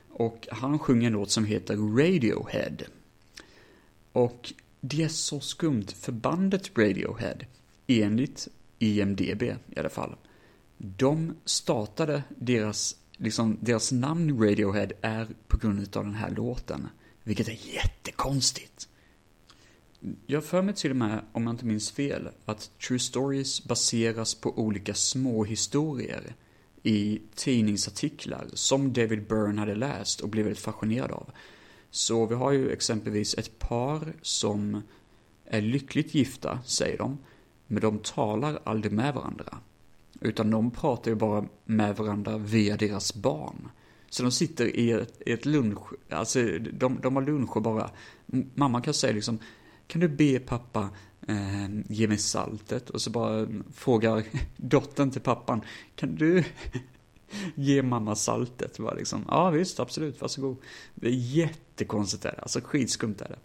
Och 0.09 0.47
han 0.51 0.79
sjunger 0.79 1.07
en 1.07 1.13
låt 1.13 1.31
som 1.31 1.45
heter 1.45 1.75
Radiohead. 1.75 2.77
Och 4.11 4.53
det 4.81 5.03
är 5.03 5.07
så 5.07 5.39
skumt, 5.39 5.87
för 5.95 6.11
bandet 6.11 6.77
Radiohead, 6.77 7.37
enligt 7.87 8.47
IMDB 8.79 9.43
i 9.43 9.79
alla 9.79 9.89
fall, 9.89 10.15
de 10.77 11.35
startade 11.45 12.23
deras, 12.29 12.95
liksom, 13.17 13.57
deras 13.61 13.91
namn 13.91 14.43
Radiohead 14.43 14.89
är 15.01 15.27
på 15.47 15.57
grund 15.57 15.97
av 15.97 16.03
den 16.03 16.15
här 16.15 16.29
låten. 16.29 16.87
Vilket 17.23 17.47
är 17.47 17.59
jättekonstigt. 17.73 18.87
Jag 20.25 20.45
för 20.45 20.61
mig 20.61 20.75
till 20.75 20.91
och 20.91 20.97
med, 20.97 21.25
om 21.31 21.43
jag 21.43 21.53
inte 21.53 21.65
minns 21.65 21.91
fel, 21.91 22.29
att 22.45 22.71
True 22.87 22.99
Stories 22.99 23.63
baseras 23.63 24.35
på 24.35 24.59
olika 24.59 24.93
små 24.93 25.43
historier 25.43 26.35
i 26.83 27.21
tidningsartiklar 27.35 28.47
som 28.53 28.93
David 28.93 29.27
Byrne 29.27 29.59
hade 29.59 29.75
läst 29.75 30.21
och 30.21 30.29
blev 30.29 30.45
väldigt 30.45 30.63
fascinerad 30.63 31.11
av. 31.11 31.31
Så 31.91 32.25
vi 32.25 32.35
har 32.35 32.51
ju 32.51 32.71
exempelvis 32.71 33.35
ett 33.37 33.59
par 33.59 34.13
som 34.21 34.81
är 35.45 35.61
lyckligt 35.61 36.15
gifta, 36.15 36.59
säger 36.65 36.97
de, 36.97 37.17
men 37.67 37.81
de 37.81 37.99
talar 37.99 38.59
aldrig 38.63 38.93
med 38.93 39.13
varandra. 39.13 39.57
Utan 40.21 40.51
de 40.51 40.71
pratar 40.71 41.11
ju 41.11 41.15
bara 41.15 41.45
med 41.65 41.95
varandra 41.95 42.37
via 42.37 42.77
deras 42.77 43.15
barn. 43.15 43.69
Så 44.09 44.23
de 44.23 44.31
sitter 44.31 44.75
i 44.75 44.91
ett, 44.91 45.21
i 45.25 45.31
ett 45.31 45.45
lunch, 45.45 45.79
alltså 46.09 46.43
de, 46.73 46.99
de 47.01 47.15
har 47.15 47.21
lunch 47.23 47.55
och 47.55 47.61
bara, 47.61 47.89
mamma 48.53 48.81
kan 48.81 48.93
säga 48.93 49.13
liksom, 49.13 49.39
kan 49.87 50.01
du 50.01 50.07
be 50.07 50.39
pappa 50.39 50.89
eh, 51.27 51.69
ge 51.89 52.07
mig 52.07 52.17
saltet? 52.17 52.89
Och 52.89 53.01
så 53.01 53.09
bara 53.09 53.47
frågar 53.73 54.23
dottern 54.57 55.11
till 55.11 55.21
pappan, 55.21 55.61
kan 55.95 56.15
du 56.15 56.43
ge 57.55 57.81
mamma 57.81 58.15
saltet? 58.15 58.77
Bara 58.77 58.93
liksom, 58.93 59.25
ja 59.27 59.49
visst, 59.49 59.79
absolut, 59.79 60.21
varsågod. 60.21 60.57
Det 60.95 61.07
är 61.07 61.11
jättekonstigt 61.11 62.25
är 62.25 62.31
det, 62.31 62.41
alltså 62.41 62.61
skitskumt 62.61 63.15
är 63.21 63.29
det. 63.29 63.39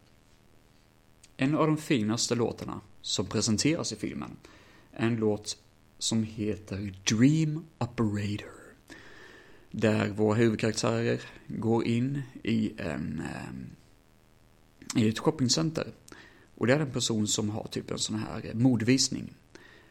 En 1.37 1.55
av 1.55 1.66
de 1.66 1.76
finaste 1.76 2.34
låtarna 2.34 2.80
som 3.01 3.26
presenteras 3.26 3.93
i 3.93 3.97
filmen 3.97 4.37
är 4.93 5.07
en 5.07 5.16
låt 5.16 5.59
som 5.99 6.22
heter 6.22 6.95
Dream 7.16 7.64
Operator. 7.78 8.57
Där 9.70 10.09
våra 10.09 10.34
huvudkaraktärer 10.34 11.20
går 11.47 11.84
in 11.84 12.22
i 12.43 12.72
en 12.78 13.22
ehm, 13.34 13.70
i 14.97 15.09
ett 15.09 15.18
shoppingcenter 15.18 15.93
och 16.55 16.66
det 16.66 16.74
är 16.74 16.80
en 16.80 16.91
person 16.91 17.26
som 17.26 17.51
har 17.51 17.66
typ 17.70 17.91
en 17.91 17.99
sån 17.99 18.18
här 18.18 18.51
modvisning. 18.55 19.34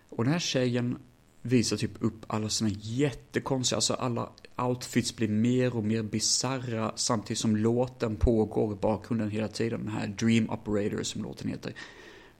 Och 0.09 0.23
den 0.23 0.33
här 0.33 0.39
tjejen 0.39 0.97
visar 1.45 1.77
typ 1.77 1.91
upp 1.99 2.25
alla 2.27 2.49
sina 2.49 2.69
jättekonstiga, 2.81 3.77
alltså 3.77 3.93
alla 3.93 4.29
outfits 4.57 5.15
blir 5.15 5.27
mer 5.27 5.75
och 5.75 5.83
mer 5.83 6.03
bizarra 6.03 6.91
samtidigt 6.95 7.39
som 7.39 7.55
låten 7.55 8.15
pågår 8.15 8.73
i 8.73 8.75
bakgrunden 8.75 9.29
hela 9.29 9.47
tiden. 9.47 9.79
Den 9.79 9.93
här 9.93 10.07
Dream 10.07 10.49
Operator 10.49 11.03
som 11.03 11.23
låten 11.23 11.49
heter. 11.49 11.73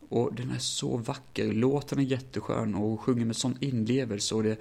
Och 0.09 0.33
den 0.33 0.51
är 0.51 0.59
så 0.59 0.97
vacker, 0.97 1.53
låten 1.53 1.99
är 1.99 2.03
jätteskön 2.03 2.75
och 2.75 3.01
sjunger 3.01 3.25
med 3.25 3.35
sån 3.35 3.57
inlevelse 3.59 4.35
och 4.35 4.43
det, 4.43 4.59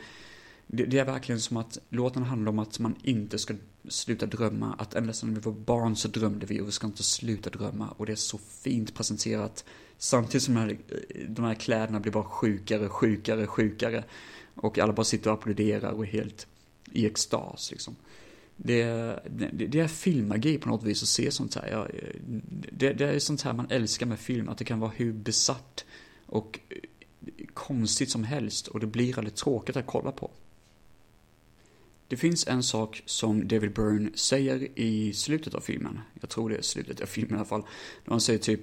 det, 0.66 0.84
det, 0.84 0.98
är 0.98 1.04
verkligen 1.04 1.40
som 1.40 1.56
att 1.56 1.78
låten 1.88 2.22
handlar 2.22 2.52
om 2.52 2.58
att 2.58 2.78
man 2.78 2.94
inte 3.02 3.38
ska 3.38 3.54
sluta 3.88 4.26
drömma. 4.26 4.74
Att 4.78 4.94
ända 4.94 5.12
sedan 5.12 5.34
vi 5.34 5.40
var 5.40 5.52
barn 5.52 5.96
så 5.96 6.08
drömde 6.08 6.46
vi 6.46 6.60
och 6.60 6.66
vi 6.66 6.72
ska 6.72 6.86
inte 6.86 7.02
sluta 7.02 7.50
drömma. 7.50 7.88
Och 7.96 8.06
det 8.06 8.12
är 8.12 8.16
så 8.16 8.38
fint 8.38 8.94
presenterat. 8.94 9.64
Samtidigt 9.98 10.42
som 10.42 10.54
de 10.54 10.60
här, 10.60 10.78
de 11.28 11.44
här 11.44 11.54
kläderna 11.54 12.00
blir 12.00 12.12
bara 12.12 12.24
sjukare, 12.24 12.88
sjukare, 12.88 13.46
sjukare. 13.46 14.04
Och 14.54 14.78
alla 14.78 14.92
bara 14.92 15.04
sitter 15.04 15.30
och 15.30 15.38
applåderar 15.38 15.90
och 15.90 16.04
är 16.04 16.08
helt 16.08 16.46
i 16.92 17.06
extas 17.06 17.70
liksom. 17.70 17.96
Det, 18.56 18.84
det, 19.30 19.66
det 19.66 19.80
är 19.80 19.88
filmmagi 19.88 20.58
på 20.58 20.68
något 20.68 20.82
vis 20.82 21.02
att 21.02 21.08
se 21.08 21.30
sånt 21.30 21.54
här. 21.54 21.70
Jag, 21.70 21.90
det, 22.72 22.92
det 22.92 23.04
är 23.04 23.18
sånt 23.18 23.42
här 23.42 23.52
man 23.52 23.66
älskar 23.70 24.06
med 24.06 24.18
film, 24.18 24.48
att 24.48 24.58
det 24.58 24.64
kan 24.64 24.80
vara 24.80 24.90
hur 24.96 25.12
besatt 25.12 25.84
och 26.26 26.60
konstigt 27.54 28.10
som 28.10 28.24
helst 28.24 28.68
och 28.68 28.80
det 28.80 28.86
blir 28.86 29.18
aldrig 29.18 29.34
tråkigt 29.34 29.76
att 29.76 29.86
kolla 29.86 30.12
på. 30.12 30.30
Det 32.08 32.16
finns 32.16 32.46
en 32.46 32.62
sak 32.62 33.02
som 33.06 33.48
David 33.48 33.72
Byrne 33.74 34.10
säger 34.14 34.78
i 34.78 35.12
slutet 35.12 35.54
av 35.54 35.60
filmen. 35.60 36.00
Jag 36.20 36.30
tror 36.30 36.50
det 36.50 36.56
är 36.56 36.62
slutet 36.62 37.00
av 37.00 37.06
filmen 37.06 37.34
i 37.34 37.36
alla 37.36 37.44
fall. 37.44 37.64
Då 38.04 38.10
han 38.10 38.20
säger 38.20 38.38
typ 38.38 38.60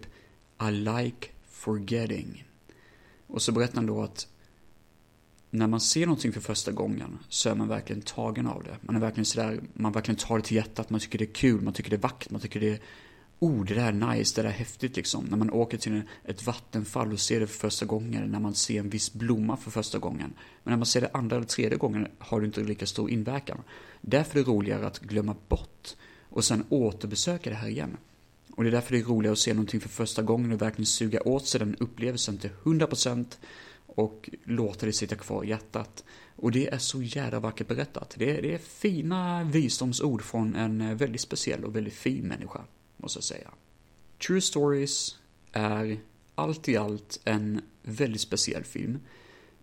i 0.67 0.71
like 0.71 1.27
forgetting. 1.49 2.43
Och 3.27 3.41
så 3.41 3.51
berättar 3.51 3.75
han 3.75 3.85
då 3.85 4.01
att 4.01 4.27
när 5.49 5.67
man 5.67 5.79
ser 5.79 6.05
någonting 6.05 6.31
för 6.31 6.41
första 6.41 6.71
gången 6.71 7.19
så 7.29 7.49
är 7.49 7.55
man 7.55 7.67
verkligen 7.67 8.01
tagen 8.01 8.47
av 8.47 8.63
det. 8.63 8.77
Man 8.81 8.95
är 8.95 8.99
verkligen 8.99 9.25
sådär, 9.25 9.61
man 9.73 9.91
verkligen 9.91 10.17
tar 10.17 10.37
det 10.37 10.43
till 10.43 10.57
hjärtat, 10.57 10.89
man 10.89 10.99
tycker 10.99 11.19
det 11.19 11.25
är 11.25 11.33
kul, 11.33 11.61
man 11.61 11.73
tycker 11.73 11.89
det 11.89 11.95
är 11.95 12.01
vackert, 12.01 12.31
man 12.31 12.41
tycker 12.41 12.59
det 12.59 12.69
är 12.69 12.79
oh, 13.41 13.65
det 13.65 13.73
där 13.73 13.87
är 13.87 14.15
nice, 14.15 14.35
det 14.35 14.41
där 14.41 14.49
är 14.49 14.53
häftigt 14.53 14.95
liksom. 14.95 15.25
När 15.25 15.37
man 15.37 15.51
åker 15.51 15.77
till 15.77 16.01
ett 16.25 16.45
vattenfall 16.45 17.13
och 17.13 17.19
ser 17.19 17.39
det 17.39 17.47
för 17.47 17.59
första 17.59 17.85
gången, 17.85 18.31
när 18.31 18.39
man 18.39 18.53
ser 18.53 18.79
en 18.79 18.89
viss 18.89 19.13
blomma 19.13 19.57
för 19.57 19.71
första 19.71 19.99
gången. 19.99 20.33
Men 20.63 20.71
när 20.71 20.77
man 20.77 20.85
ser 20.85 21.01
det 21.01 21.09
andra 21.13 21.35
eller 21.35 21.47
tredje 21.47 21.77
gången 21.77 22.07
har 22.19 22.39
det 22.39 22.45
inte 22.45 22.63
lika 22.63 22.85
stor 22.85 23.09
inverkan. 23.09 23.61
Därför 24.01 24.39
är 24.39 24.43
det 24.43 24.49
roligare 24.49 24.87
att 24.87 24.99
glömma 24.99 25.35
bort 25.47 25.95
och 26.29 26.43
sen 26.43 26.65
återbesöka 26.69 27.49
det 27.49 27.55
här 27.55 27.67
igen. 27.67 27.97
Och 28.61 28.65
det 28.65 28.69
är 28.69 28.71
därför 28.71 28.91
det 28.91 28.99
är 28.99 29.03
roligare 29.03 29.33
att 29.33 29.39
se 29.39 29.53
någonting 29.53 29.79
för 29.79 29.89
första 29.89 30.21
gången 30.21 30.51
och 30.51 30.61
verkligen 30.61 30.85
suga 30.85 31.21
åt 31.21 31.47
sig 31.47 31.59
den 31.59 31.75
upplevelsen 31.79 32.37
till 32.37 32.49
100% 32.63 33.25
och 33.85 34.29
låta 34.43 34.85
det 34.85 34.93
sitta 34.93 35.15
kvar 35.15 35.43
i 35.43 35.49
hjärtat. 35.49 36.03
Och 36.35 36.51
det 36.51 36.67
är 36.67 36.77
så 36.77 37.01
jävla 37.01 37.39
vackert 37.39 37.67
berättat. 37.67 38.15
Det 38.17 38.37
är, 38.37 38.41
det 38.41 38.53
är 38.53 38.57
fina 38.57 39.43
visdomsord 39.43 40.21
från 40.21 40.55
en 40.55 40.81
eh, 40.81 40.95
väldigt 40.95 41.21
speciell 41.21 41.63
och 41.65 41.75
väldigt 41.75 41.93
fin 41.93 42.27
människa 42.27 42.61
måste 42.97 43.17
jag 43.17 43.23
säga. 43.23 43.51
True 44.27 44.41
Stories 44.41 45.17
är 45.51 45.99
allt 46.35 46.69
i 46.69 46.77
allt 46.77 47.19
en 47.23 47.61
väldigt 47.83 48.21
speciell 48.21 48.63
film 48.63 48.99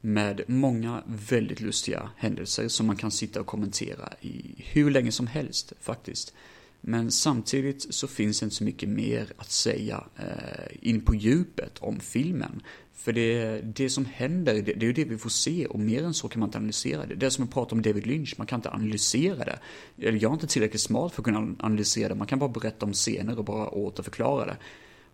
med 0.00 0.42
många 0.46 1.02
väldigt 1.06 1.60
lustiga 1.60 2.10
händelser 2.16 2.68
som 2.68 2.86
man 2.86 2.96
kan 2.96 3.10
sitta 3.10 3.40
och 3.40 3.46
kommentera 3.46 4.12
i 4.20 4.54
hur 4.56 4.90
länge 4.90 5.12
som 5.12 5.26
helst 5.26 5.72
faktiskt. 5.80 6.34
Men 6.80 7.10
samtidigt 7.10 7.94
så 7.94 8.08
finns 8.08 8.40
det 8.40 8.44
inte 8.44 8.56
så 8.56 8.64
mycket 8.64 8.88
mer 8.88 9.32
att 9.36 9.50
säga 9.50 10.04
eh, 10.16 10.88
in 10.88 11.00
på 11.00 11.14
djupet 11.14 11.78
om 11.78 12.00
filmen. 12.00 12.62
För 12.94 13.12
det, 13.12 13.60
det 13.60 13.90
som 13.90 14.04
händer, 14.04 14.54
det, 14.54 14.60
det 14.60 14.82
är 14.82 14.86
ju 14.86 14.92
det 14.92 15.04
vi 15.04 15.18
får 15.18 15.30
se 15.30 15.66
och 15.66 15.80
mer 15.80 16.04
än 16.04 16.14
så 16.14 16.28
kan 16.28 16.40
man 16.40 16.48
inte 16.48 16.58
analysera 16.58 17.06
det. 17.06 17.14
Det 17.14 17.26
är 17.26 17.30
som 17.30 17.44
att 17.44 17.50
prata 17.50 17.74
om 17.74 17.82
David 17.82 18.06
Lynch, 18.06 18.34
man 18.38 18.46
kan 18.46 18.58
inte 18.58 18.70
analysera 18.70 19.44
det. 19.44 19.58
Eller 19.98 20.22
jag 20.22 20.30
är 20.30 20.34
inte 20.34 20.46
tillräckligt 20.46 20.80
smart 20.80 21.12
för 21.12 21.22
att 21.22 21.24
kunna 21.24 21.56
analysera 21.58 22.08
det, 22.08 22.14
man 22.14 22.26
kan 22.26 22.38
bara 22.38 22.48
berätta 22.50 22.86
om 22.86 22.92
scener 22.92 23.38
och 23.38 23.44
bara 23.44 23.68
återförklara 23.68 24.46
det. 24.46 24.56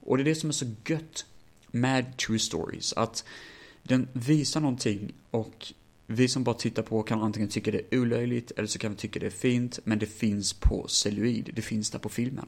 Och 0.00 0.16
det 0.16 0.22
är 0.22 0.24
det 0.24 0.34
som 0.34 0.48
är 0.48 0.52
så 0.52 0.66
gött 0.86 1.26
med 1.70 2.16
True 2.16 2.38
Stories, 2.38 2.92
att 2.92 3.24
den 3.82 4.08
visar 4.12 4.60
någonting 4.60 5.12
och 5.30 5.72
vi 6.06 6.28
som 6.28 6.44
bara 6.44 6.54
tittar 6.54 6.82
på 6.82 7.02
kan 7.02 7.22
antingen 7.22 7.48
tycka 7.48 7.70
det 7.70 7.80
är 7.90 7.98
olöjligt 7.98 8.50
eller 8.50 8.68
så 8.68 8.78
kan 8.78 8.90
vi 8.90 8.96
tycka 8.96 9.20
det 9.20 9.26
är 9.26 9.30
fint, 9.30 9.78
men 9.84 9.98
det 9.98 10.06
finns 10.06 10.52
på 10.52 10.88
celluloid, 10.88 11.50
det 11.54 11.62
finns 11.62 11.90
där 11.90 11.98
på 11.98 12.08
filmen. 12.08 12.46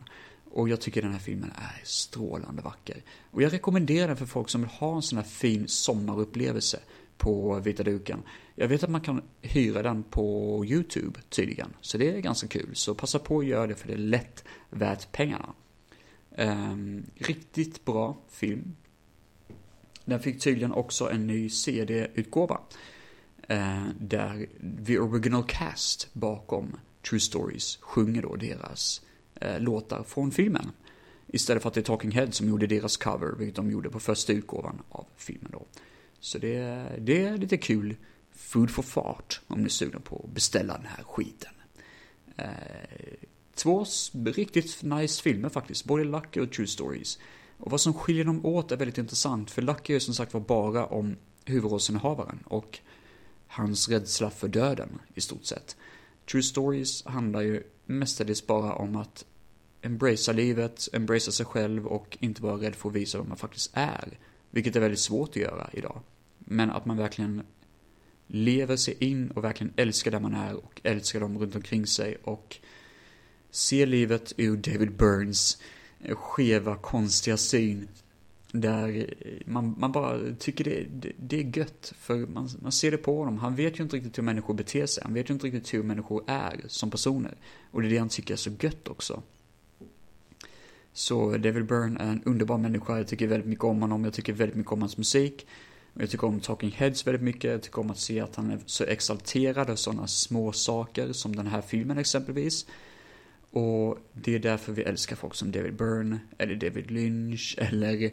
Och 0.50 0.68
jag 0.68 0.80
tycker 0.80 1.02
den 1.02 1.12
här 1.12 1.18
filmen 1.18 1.50
är 1.50 1.80
strålande 1.84 2.62
vacker. 2.62 3.02
Och 3.30 3.42
jag 3.42 3.52
rekommenderar 3.52 4.08
den 4.08 4.16
för 4.16 4.26
folk 4.26 4.48
som 4.48 4.60
vill 4.60 4.70
ha 4.70 4.96
en 4.96 5.02
sån 5.02 5.18
här 5.18 5.24
fin 5.24 5.68
sommarupplevelse 5.68 6.80
på 7.16 7.60
vita 7.60 7.82
duken. 7.82 8.22
Jag 8.54 8.68
vet 8.68 8.82
att 8.82 8.90
man 8.90 9.00
kan 9.00 9.22
hyra 9.42 9.82
den 9.82 10.02
på 10.02 10.64
YouTube 10.66 11.20
tydligen, 11.28 11.72
så 11.80 11.98
det 11.98 12.10
är 12.10 12.20
ganska 12.20 12.48
kul. 12.48 12.70
Så 12.72 12.94
passa 12.94 13.18
på 13.18 13.38
att 13.38 13.46
göra 13.46 13.66
det 13.66 13.74
för 13.74 13.88
det 13.88 13.94
är 13.94 13.98
lätt 13.98 14.44
värt 14.70 15.12
pengarna. 15.12 15.54
Um, 16.38 17.06
riktigt 17.14 17.84
bra 17.84 18.16
film. 18.28 18.76
Den 20.04 20.20
fick 20.20 20.40
tydligen 20.40 20.72
också 20.72 21.10
en 21.10 21.26
ny 21.26 21.48
CD-utgåva. 21.50 22.60
Eh, 23.48 23.86
där 24.00 24.46
The 24.86 24.98
Original 24.98 25.44
Cast 25.48 26.08
bakom 26.12 26.76
True 27.10 27.20
Stories 27.20 27.76
sjunger 27.76 28.22
då 28.22 28.36
deras 28.36 29.02
eh, 29.34 29.60
låtar 29.60 30.02
från 30.02 30.30
filmen. 30.30 30.70
Istället 31.26 31.62
för 31.62 31.68
att 31.68 31.74
det 31.74 31.80
är 31.80 31.84
Talking 31.84 32.10
Head 32.10 32.30
som 32.30 32.48
gjorde 32.48 32.66
deras 32.66 32.96
cover, 32.96 33.34
vilket 33.38 33.56
de 33.56 33.70
gjorde 33.70 33.90
på 33.90 34.00
första 34.00 34.32
utgåvan 34.32 34.82
av 34.88 35.06
filmen 35.16 35.50
då. 35.52 35.66
Så 36.20 36.38
det, 36.38 36.86
det 36.98 37.22
är 37.22 37.36
lite 37.36 37.56
kul 37.56 37.96
food 38.32 38.70
for 38.70 38.82
fart 38.82 39.40
om 39.46 39.58
ni 39.58 39.64
är 39.64 39.68
sugna 39.68 40.00
på 40.00 40.24
att 40.24 40.34
beställa 40.34 40.76
den 40.76 40.86
här 40.86 41.04
skiten. 41.04 41.52
Eh, 42.36 42.48
två 43.54 43.86
riktigt 44.24 44.82
nice 44.82 45.22
filmer 45.22 45.48
faktiskt, 45.48 45.84
både 45.84 46.04
Lucky 46.04 46.40
och 46.40 46.52
True 46.52 46.66
Stories. 46.66 47.18
Och 47.58 47.70
vad 47.70 47.80
som 47.80 47.94
skiljer 47.94 48.24
dem 48.24 48.46
åt 48.46 48.72
är 48.72 48.76
väldigt 48.76 48.98
intressant, 48.98 49.50
för 49.50 49.62
Lucky 49.62 49.94
är 49.94 49.98
som 49.98 50.14
sagt 50.14 50.34
var 50.34 50.40
bara 50.40 50.86
om 50.86 51.16
huvudrollsinnehavaren 51.44 52.38
och 52.44 52.80
hans 53.56 53.88
rädsla 53.88 54.30
för 54.30 54.48
döden 54.48 54.98
i 55.14 55.20
stort 55.20 55.44
sett. 55.44 55.76
True 56.30 56.42
Stories 56.42 57.04
handlar 57.04 57.40
ju 57.40 57.62
mestadels 57.86 58.46
bara 58.46 58.74
om 58.74 58.96
att 58.96 59.24
embracea 59.82 60.34
livet, 60.34 60.88
embracea 60.92 61.32
sig 61.32 61.46
själv 61.46 61.86
och 61.86 62.18
inte 62.20 62.42
vara 62.42 62.56
rädd 62.56 62.74
för 62.74 62.88
att 62.88 62.94
visa 62.94 63.18
vad 63.18 63.28
man 63.28 63.36
faktiskt 63.36 63.70
är. 63.74 64.18
Vilket 64.50 64.76
är 64.76 64.80
väldigt 64.80 65.00
svårt 65.00 65.28
att 65.28 65.36
göra 65.36 65.70
idag. 65.72 66.00
Men 66.38 66.70
att 66.70 66.86
man 66.86 66.96
verkligen 66.96 67.42
lever 68.26 68.76
sig 68.76 68.96
in 69.00 69.30
och 69.30 69.44
verkligen 69.44 69.72
älskar 69.76 70.10
där 70.10 70.20
man 70.20 70.34
är 70.34 70.54
och 70.54 70.80
älskar 70.84 71.20
dem 71.20 71.38
runt 71.38 71.56
omkring 71.56 71.86
sig 71.86 72.16
och 72.24 72.56
ser 73.50 73.86
livet 73.86 74.32
ur 74.36 74.56
David 74.56 74.96
Burns 74.96 75.58
skeva, 76.14 76.76
konstiga 76.76 77.36
syn. 77.36 77.88
Där 78.52 79.14
man, 79.46 79.74
man 79.78 79.92
bara 79.92 80.34
tycker 80.38 80.64
det, 80.64 80.86
det, 80.90 81.12
det 81.16 81.40
är 81.40 81.58
gött, 81.58 81.92
för 81.98 82.16
man, 82.16 82.48
man 82.62 82.72
ser 82.72 82.90
det 82.90 82.96
på 82.96 83.18
honom. 83.18 83.38
Han 83.38 83.54
vet 83.56 83.78
ju 83.78 83.82
inte 83.82 83.96
riktigt 83.96 84.18
hur 84.18 84.22
människor 84.22 84.54
beter 84.54 84.86
sig, 84.86 85.02
han 85.04 85.14
vet 85.14 85.30
ju 85.30 85.34
inte 85.34 85.46
riktigt 85.46 85.74
hur 85.74 85.82
människor 85.82 86.24
är 86.26 86.60
som 86.66 86.90
personer. 86.90 87.34
Och 87.70 87.82
det 87.82 87.88
är 87.88 87.90
det 87.90 87.98
han 87.98 88.08
tycker 88.08 88.34
är 88.34 88.38
så 88.38 88.50
gött 88.60 88.88
också. 88.88 89.22
Så 90.92 91.30
David 91.30 91.66
Byrne 91.66 92.00
är 92.00 92.10
en 92.12 92.22
underbar 92.24 92.58
människa, 92.58 92.96
jag 92.96 93.08
tycker 93.08 93.26
väldigt 93.26 93.48
mycket 93.48 93.64
om 93.64 93.82
honom, 93.82 94.04
jag 94.04 94.12
tycker 94.12 94.32
väldigt 94.32 94.56
mycket 94.56 94.72
om 94.72 94.80
hans 94.80 94.96
musik. 94.96 95.46
Jag 95.94 96.10
tycker 96.10 96.26
om 96.26 96.40
Talking 96.40 96.70
Heads 96.70 97.06
väldigt 97.06 97.22
mycket, 97.22 97.50
jag 97.50 97.62
tycker 97.62 97.80
om 97.80 97.90
att 97.90 97.98
se 97.98 98.20
att 98.20 98.36
han 98.36 98.50
är 98.50 98.58
så 98.66 98.84
exalterad 98.84 99.70
av 99.70 99.76
sådana 99.76 100.06
små 100.06 100.52
saker 100.52 101.12
som 101.12 101.36
den 101.36 101.46
här 101.46 101.60
filmen 101.60 101.98
exempelvis. 101.98 102.66
Och 103.56 103.98
det 104.12 104.34
är 104.34 104.38
därför 104.38 104.72
vi 104.72 104.82
älskar 104.82 105.16
folk 105.16 105.34
som 105.34 105.52
David 105.52 105.76
Byrne, 105.76 106.18
eller 106.38 106.54
David 106.54 106.90
Lynch, 106.90 107.54
eller 107.58 108.10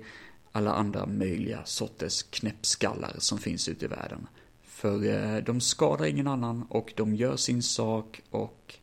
alla 0.51 0.73
andra 0.73 1.05
möjliga 1.05 1.65
sorters 1.65 2.23
knäppskallar 2.23 3.15
som 3.17 3.37
finns 3.37 3.69
ute 3.69 3.85
i 3.85 3.87
världen. 3.87 4.27
För 4.63 5.05
eh, 5.05 5.43
de 5.43 5.61
skadar 5.61 6.05
ingen 6.05 6.27
annan 6.27 6.65
och 6.69 6.93
de 6.95 7.15
gör 7.15 7.35
sin 7.35 7.63
sak 7.63 8.21
och 8.29 8.75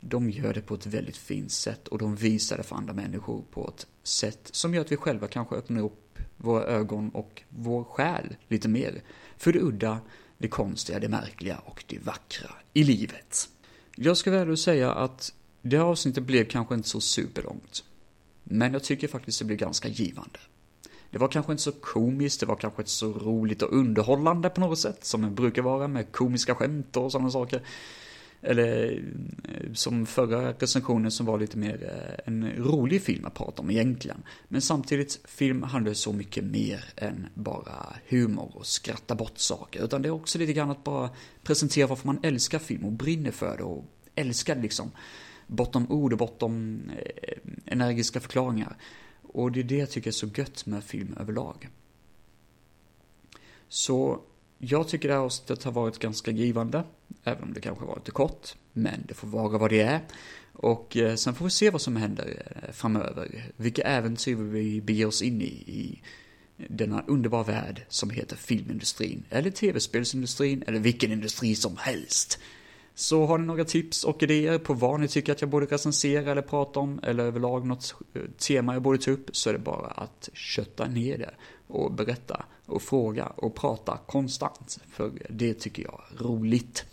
de 0.00 0.30
gör 0.30 0.54
det 0.54 0.60
på 0.60 0.74
ett 0.74 0.86
väldigt 0.86 1.16
fint 1.16 1.52
sätt 1.52 1.88
och 1.88 1.98
de 1.98 2.16
visar 2.16 2.56
det 2.56 2.62
för 2.62 2.76
andra 2.76 2.92
människor 2.92 3.44
på 3.50 3.68
ett 3.68 3.86
sätt 4.02 4.48
som 4.52 4.74
gör 4.74 4.80
att 4.80 4.92
vi 4.92 4.96
själva 4.96 5.28
kanske 5.28 5.56
öppnar 5.56 5.82
upp 5.82 6.18
våra 6.36 6.64
ögon 6.64 7.10
och 7.10 7.42
vår 7.48 7.84
själ 7.84 8.36
lite 8.48 8.68
mer 8.68 9.02
för 9.36 9.52
det 9.52 9.60
udda, 9.60 10.00
det 10.38 10.48
konstiga, 10.48 10.98
det 10.98 11.08
märkliga 11.08 11.58
och 11.58 11.84
det 11.86 11.98
vackra 11.98 12.50
i 12.72 12.84
livet. 12.84 13.48
Jag 13.96 14.16
ska 14.16 14.30
väl 14.30 14.56
säga 14.56 14.92
att 14.92 15.32
det 15.66 15.76
här 15.76 15.84
avsnittet 15.84 16.24
blev 16.24 16.44
kanske 16.44 16.74
inte 16.74 16.88
så 16.88 17.00
superlångt. 17.00 17.84
Men 18.44 18.72
jag 18.72 18.84
tycker 18.84 19.08
faktiskt 19.08 19.38
det 19.38 19.44
blev 19.44 19.58
ganska 19.58 19.88
givande. 19.88 20.38
Det 21.10 21.18
var 21.18 21.28
kanske 21.28 21.52
inte 21.52 21.62
så 21.62 21.72
komiskt, 21.72 22.40
det 22.40 22.46
var 22.46 22.56
kanske 22.56 22.82
inte 22.82 22.90
så 22.90 23.12
roligt 23.12 23.62
och 23.62 23.72
underhållande 23.72 24.50
på 24.50 24.60
något 24.60 24.78
sätt, 24.78 25.04
som 25.04 25.22
det 25.22 25.30
brukar 25.30 25.62
vara 25.62 25.88
med 25.88 26.12
komiska 26.12 26.54
skämt 26.54 26.96
och 26.96 27.12
sådana 27.12 27.30
saker. 27.30 27.62
Eller 28.42 29.02
eh, 29.44 29.72
som 29.72 30.06
förra 30.06 30.52
recensionen 30.52 31.10
som 31.10 31.26
var 31.26 31.38
lite 31.38 31.58
mer 31.58 31.84
eh, 31.84 32.32
en 32.34 32.52
rolig 32.56 33.02
film 33.02 33.24
att 33.24 33.34
prata 33.34 33.62
om 33.62 33.70
egentligen. 33.70 34.22
Men 34.48 34.62
samtidigt, 34.62 35.20
film 35.24 35.62
handlar 35.62 35.94
så 35.94 36.12
mycket 36.12 36.44
mer 36.44 36.84
än 36.96 37.26
bara 37.34 37.96
humor 38.08 38.52
och 38.54 38.66
skratta 38.66 39.14
bort 39.14 39.38
saker. 39.38 39.84
Utan 39.84 40.02
det 40.02 40.08
är 40.08 40.10
också 40.10 40.38
lite 40.38 40.52
grann 40.52 40.70
att 40.70 40.84
bara 40.84 41.10
presentera 41.42 41.86
varför 41.86 42.06
man 42.06 42.18
älskar 42.22 42.58
film 42.58 42.84
och 42.84 42.92
brinner 42.92 43.30
för 43.30 43.56
det 43.56 43.62
och 43.62 43.84
älskar 44.14 44.56
liksom 44.56 44.90
bortom 45.46 45.92
ord 45.92 46.12
och 46.12 46.18
bortom 46.18 46.82
eh, 46.90 47.38
energiska 47.66 48.20
förklaringar. 48.20 48.76
Och 49.22 49.52
det 49.52 49.60
är 49.60 49.64
det 49.64 49.76
jag 49.76 49.90
tycker 49.90 50.10
är 50.10 50.12
så 50.12 50.26
gött 50.26 50.66
med 50.66 50.84
film 50.84 51.16
överlag. 51.20 51.68
Så 53.68 54.20
jag 54.58 54.88
tycker 54.88 55.08
det 55.08 55.14
här 55.14 55.20
avsnittet 55.20 55.64
har 55.64 55.72
varit 55.72 55.98
ganska 55.98 56.30
givande, 56.30 56.84
även 57.24 57.42
om 57.42 57.52
det 57.52 57.60
kanske 57.60 57.84
var 57.84 57.96
lite 57.96 58.10
kort. 58.10 58.54
Men 58.72 59.04
det 59.08 59.14
får 59.14 59.28
vara 59.28 59.58
vad 59.58 59.70
det 59.70 59.80
är. 59.80 60.00
Och 60.52 60.96
eh, 60.96 61.14
sen 61.14 61.34
får 61.34 61.44
vi 61.44 61.50
se 61.50 61.70
vad 61.70 61.80
som 61.80 61.96
händer 61.96 62.42
eh, 62.62 62.72
framöver. 62.72 63.44
Vilka 63.56 63.82
äventyr 63.82 64.34
vi 64.34 64.80
beger 64.80 65.06
oss 65.06 65.22
in 65.22 65.42
i, 65.42 65.44
i 65.46 66.02
denna 66.56 67.04
underbara 67.06 67.42
värld 67.42 67.82
som 67.88 68.10
heter 68.10 68.36
filmindustrin, 68.36 69.24
eller 69.30 69.50
tv-spelsindustrin, 69.50 70.64
eller 70.66 70.78
vilken 70.78 71.12
industri 71.12 71.54
som 71.54 71.76
helst. 71.76 72.38
Så 72.98 73.26
har 73.26 73.38
ni 73.38 73.46
några 73.46 73.64
tips 73.64 74.04
och 74.04 74.22
idéer 74.22 74.58
på 74.58 74.74
vad 74.74 75.00
ni 75.00 75.08
tycker 75.08 75.32
att 75.32 75.40
jag 75.40 75.50
borde 75.50 75.66
recensera 75.66 76.30
eller 76.30 76.42
prata 76.42 76.80
om, 76.80 77.00
eller 77.02 77.24
överlag 77.24 77.66
något 77.66 77.94
eh, 78.14 78.22
tema 78.38 78.72
jag 78.72 78.82
borde 78.82 78.98
ta 78.98 79.10
upp, 79.10 79.36
så 79.36 79.48
är 79.48 79.52
det 79.52 79.58
bara 79.58 79.86
att 79.86 80.28
kötta 80.32 80.88
ner 80.88 81.18
det 81.18 81.34
och 81.66 81.92
berätta 81.92 82.44
och 82.66 82.82
fråga 82.82 83.26
och 83.26 83.54
prata 83.54 83.98
konstant, 84.06 84.78
för 84.90 85.12
det 85.30 85.54
tycker 85.54 85.82
jag 85.82 86.00
är 86.10 86.24
roligt. 86.24 86.84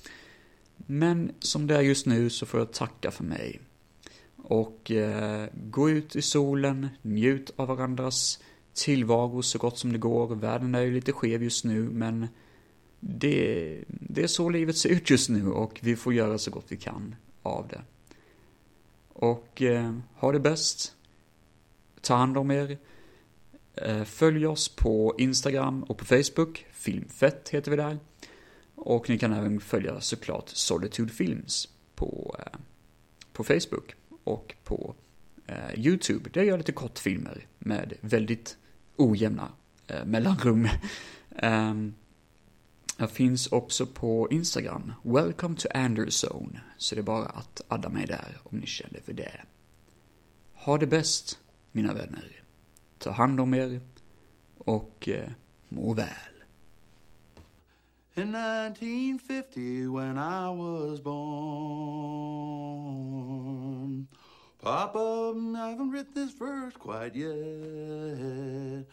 Men 0.77 1.31
som 1.39 1.67
det 1.67 1.75
är 1.75 1.81
just 1.81 2.05
nu 2.05 2.29
så 2.29 2.45
får 2.45 2.59
jag 2.59 2.71
tacka 2.71 3.11
för 3.11 3.23
mig. 3.23 3.61
Och 4.37 4.91
eh, 4.91 5.47
gå 5.53 5.89
ut 5.89 6.15
i 6.15 6.21
solen, 6.21 6.87
njut 7.01 7.53
av 7.55 7.67
varandras 7.67 8.39
tillvaro 8.73 9.41
så 9.41 9.57
gott 9.57 9.77
som 9.77 9.91
det 9.91 9.99
går. 9.99 10.35
Världen 10.35 10.75
är 10.75 10.81
ju 10.81 10.93
lite 10.93 11.11
skev 11.11 11.43
just 11.43 11.65
nu, 11.65 11.81
men 11.81 12.27
det, 13.05 13.83
det 13.87 14.23
är 14.23 14.27
så 14.27 14.49
livet 14.49 14.77
ser 14.77 14.89
ut 14.89 15.09
just 15.09 15.29
nu 15.29 15.51
och 15.51 15.79
vi 15.81 15.95
får 15.95 16.13
göra 16.13 16.37
så 16.37 16.51
gott 16.51 16.65
vi 16.67 16.77
kan 16.77 17.15
av 17.41 17.67
det. 17.67 17.81
Och 19.13 19.61
eh, 19.61 19.95
ha 20.15 20.31
det 20.31 20.39
bäst. 20.39 20.95
Ta 22.01 22.15
hand 22.15 22.37
om 22.37 22.51
er. 22.51 22.77
Eh, 23.75 24.03
följ 24.03 24.47
oss 24.47 24.75
på 24.75 25.15
Instagram 25.17 25.83
och 25.83 25.97
på 25.97 26.05
Facebook. 26.05 26.65
Filmfett 26.71 27.49
heter 27.49 27.71
vi 27.71 27.77
där. 27.77 27.99
Och 28.75 29.09
ni 29.09 29.17
kan 29.17 29.33
även 29.33 29.59
följa 29.59 30.01
såklart 30.01 30.49
Solitude 30.49 31.13
Films 31.13 31.69
på, 31.95 32.35
eh, 32.39 32.59
på 33.33 33.43
Facebook 33.43 33.95
och 34.23 34.55
på 34.63 34.95
eh, 35.47 35.79
YouTube. 35.79 36.29
Där 36.29 36.41
jag 36.41 36.47
gör 36.47 36.57
lite 36.57 36.71
kortfilmer 36.71 37.47
med 37.59 37.93
väldigt 38.01 38.57
ojämna 38.95 39.51
eh, 39.87 40.05
mellanrum. 40.05 40.67
um, 41.43 41.93
Jag 42.97 43.11
finns 43.11 43.47
också 43.47 43.85
på 43.85 44.27
Instagram, 44.31 44.93
Welcome 45.03 45.55
to 45.55 45.67
Anderzone, 45.73 46.61
så 46.77 46.95
det 46.95 47.01
är 47.01 47.03
bara 47.03 47.25
att 47.25 47.61
adda 47.67 47.89
mig 47.89 48.05
där 48.05 48.37
om 48.43 48.57
ni 48.57 48.67
känner 48.67 49.01
för 49.01 49.13
det. 49.13 49.41
Ha 50.53 50.77
det 50.77 50.87
bäst, 50.87 51.39
mina 51.71 51.93
vänner. 51.93 52.43
Ta 52.97 53.11
hand 53.11 53.39
om 53.39 53.53
er 53.53 53.81
och 54.57 55.09
eh, 55.09 55.29
må 55.69 55.93
väl. 55.93 56.07
In 58.15 58.35
1950 58.35 59.87
when 59.87 60.17
I 60.17 60.49
was 60.49 61.01
born 61.01 61.23
Papa, 64.61 64.99
I 64.99 65.69
haven't 65.69 65.91
written 65.91 66.13
this 66.13 66.33
verse 66.39 66.75
quite 66.79 67.15
yet 67.15 68.85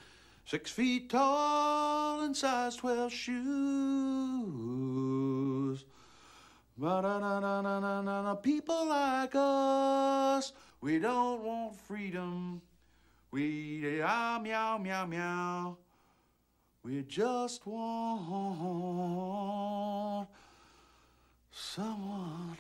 Six 0.51 0.67
feet 0.73 1.09
tall 1.09 2.23
and 2.23 2.37
size 2.37 2.75
12 2.75 3.13
shoes. 3.13 3.39
People 8.43 8.89
like 8.89 9.31
us, 9.37 10.53
we 10.81 10.99
don't 10.99 11.45
want 11.45 11.77
freedom. 11.77 12.61
We 13.31 14.03
ah, 14.03 14.41
meow, 14.43 14.79
meow, 14.79 15.07
meow. 15.07 15.77
We 16.83 17.03
just 17.03 17.65
want 17.65 18.27
someone 21.53 22.57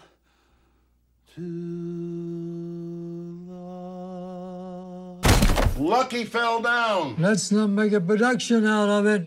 to 1.35 1.43
love. 3.53 4.90
Lucky 5.81 6.25
fell 6.25 6.61
down. 6.61 7.17
Let's 7.19 7.51
not 7.51 7.69
make 7.69 7.93
a 7.95 8.03
production 8.03 8.67
out 8.67 8.91
of 8.91 9.07
it. 9.07 9.27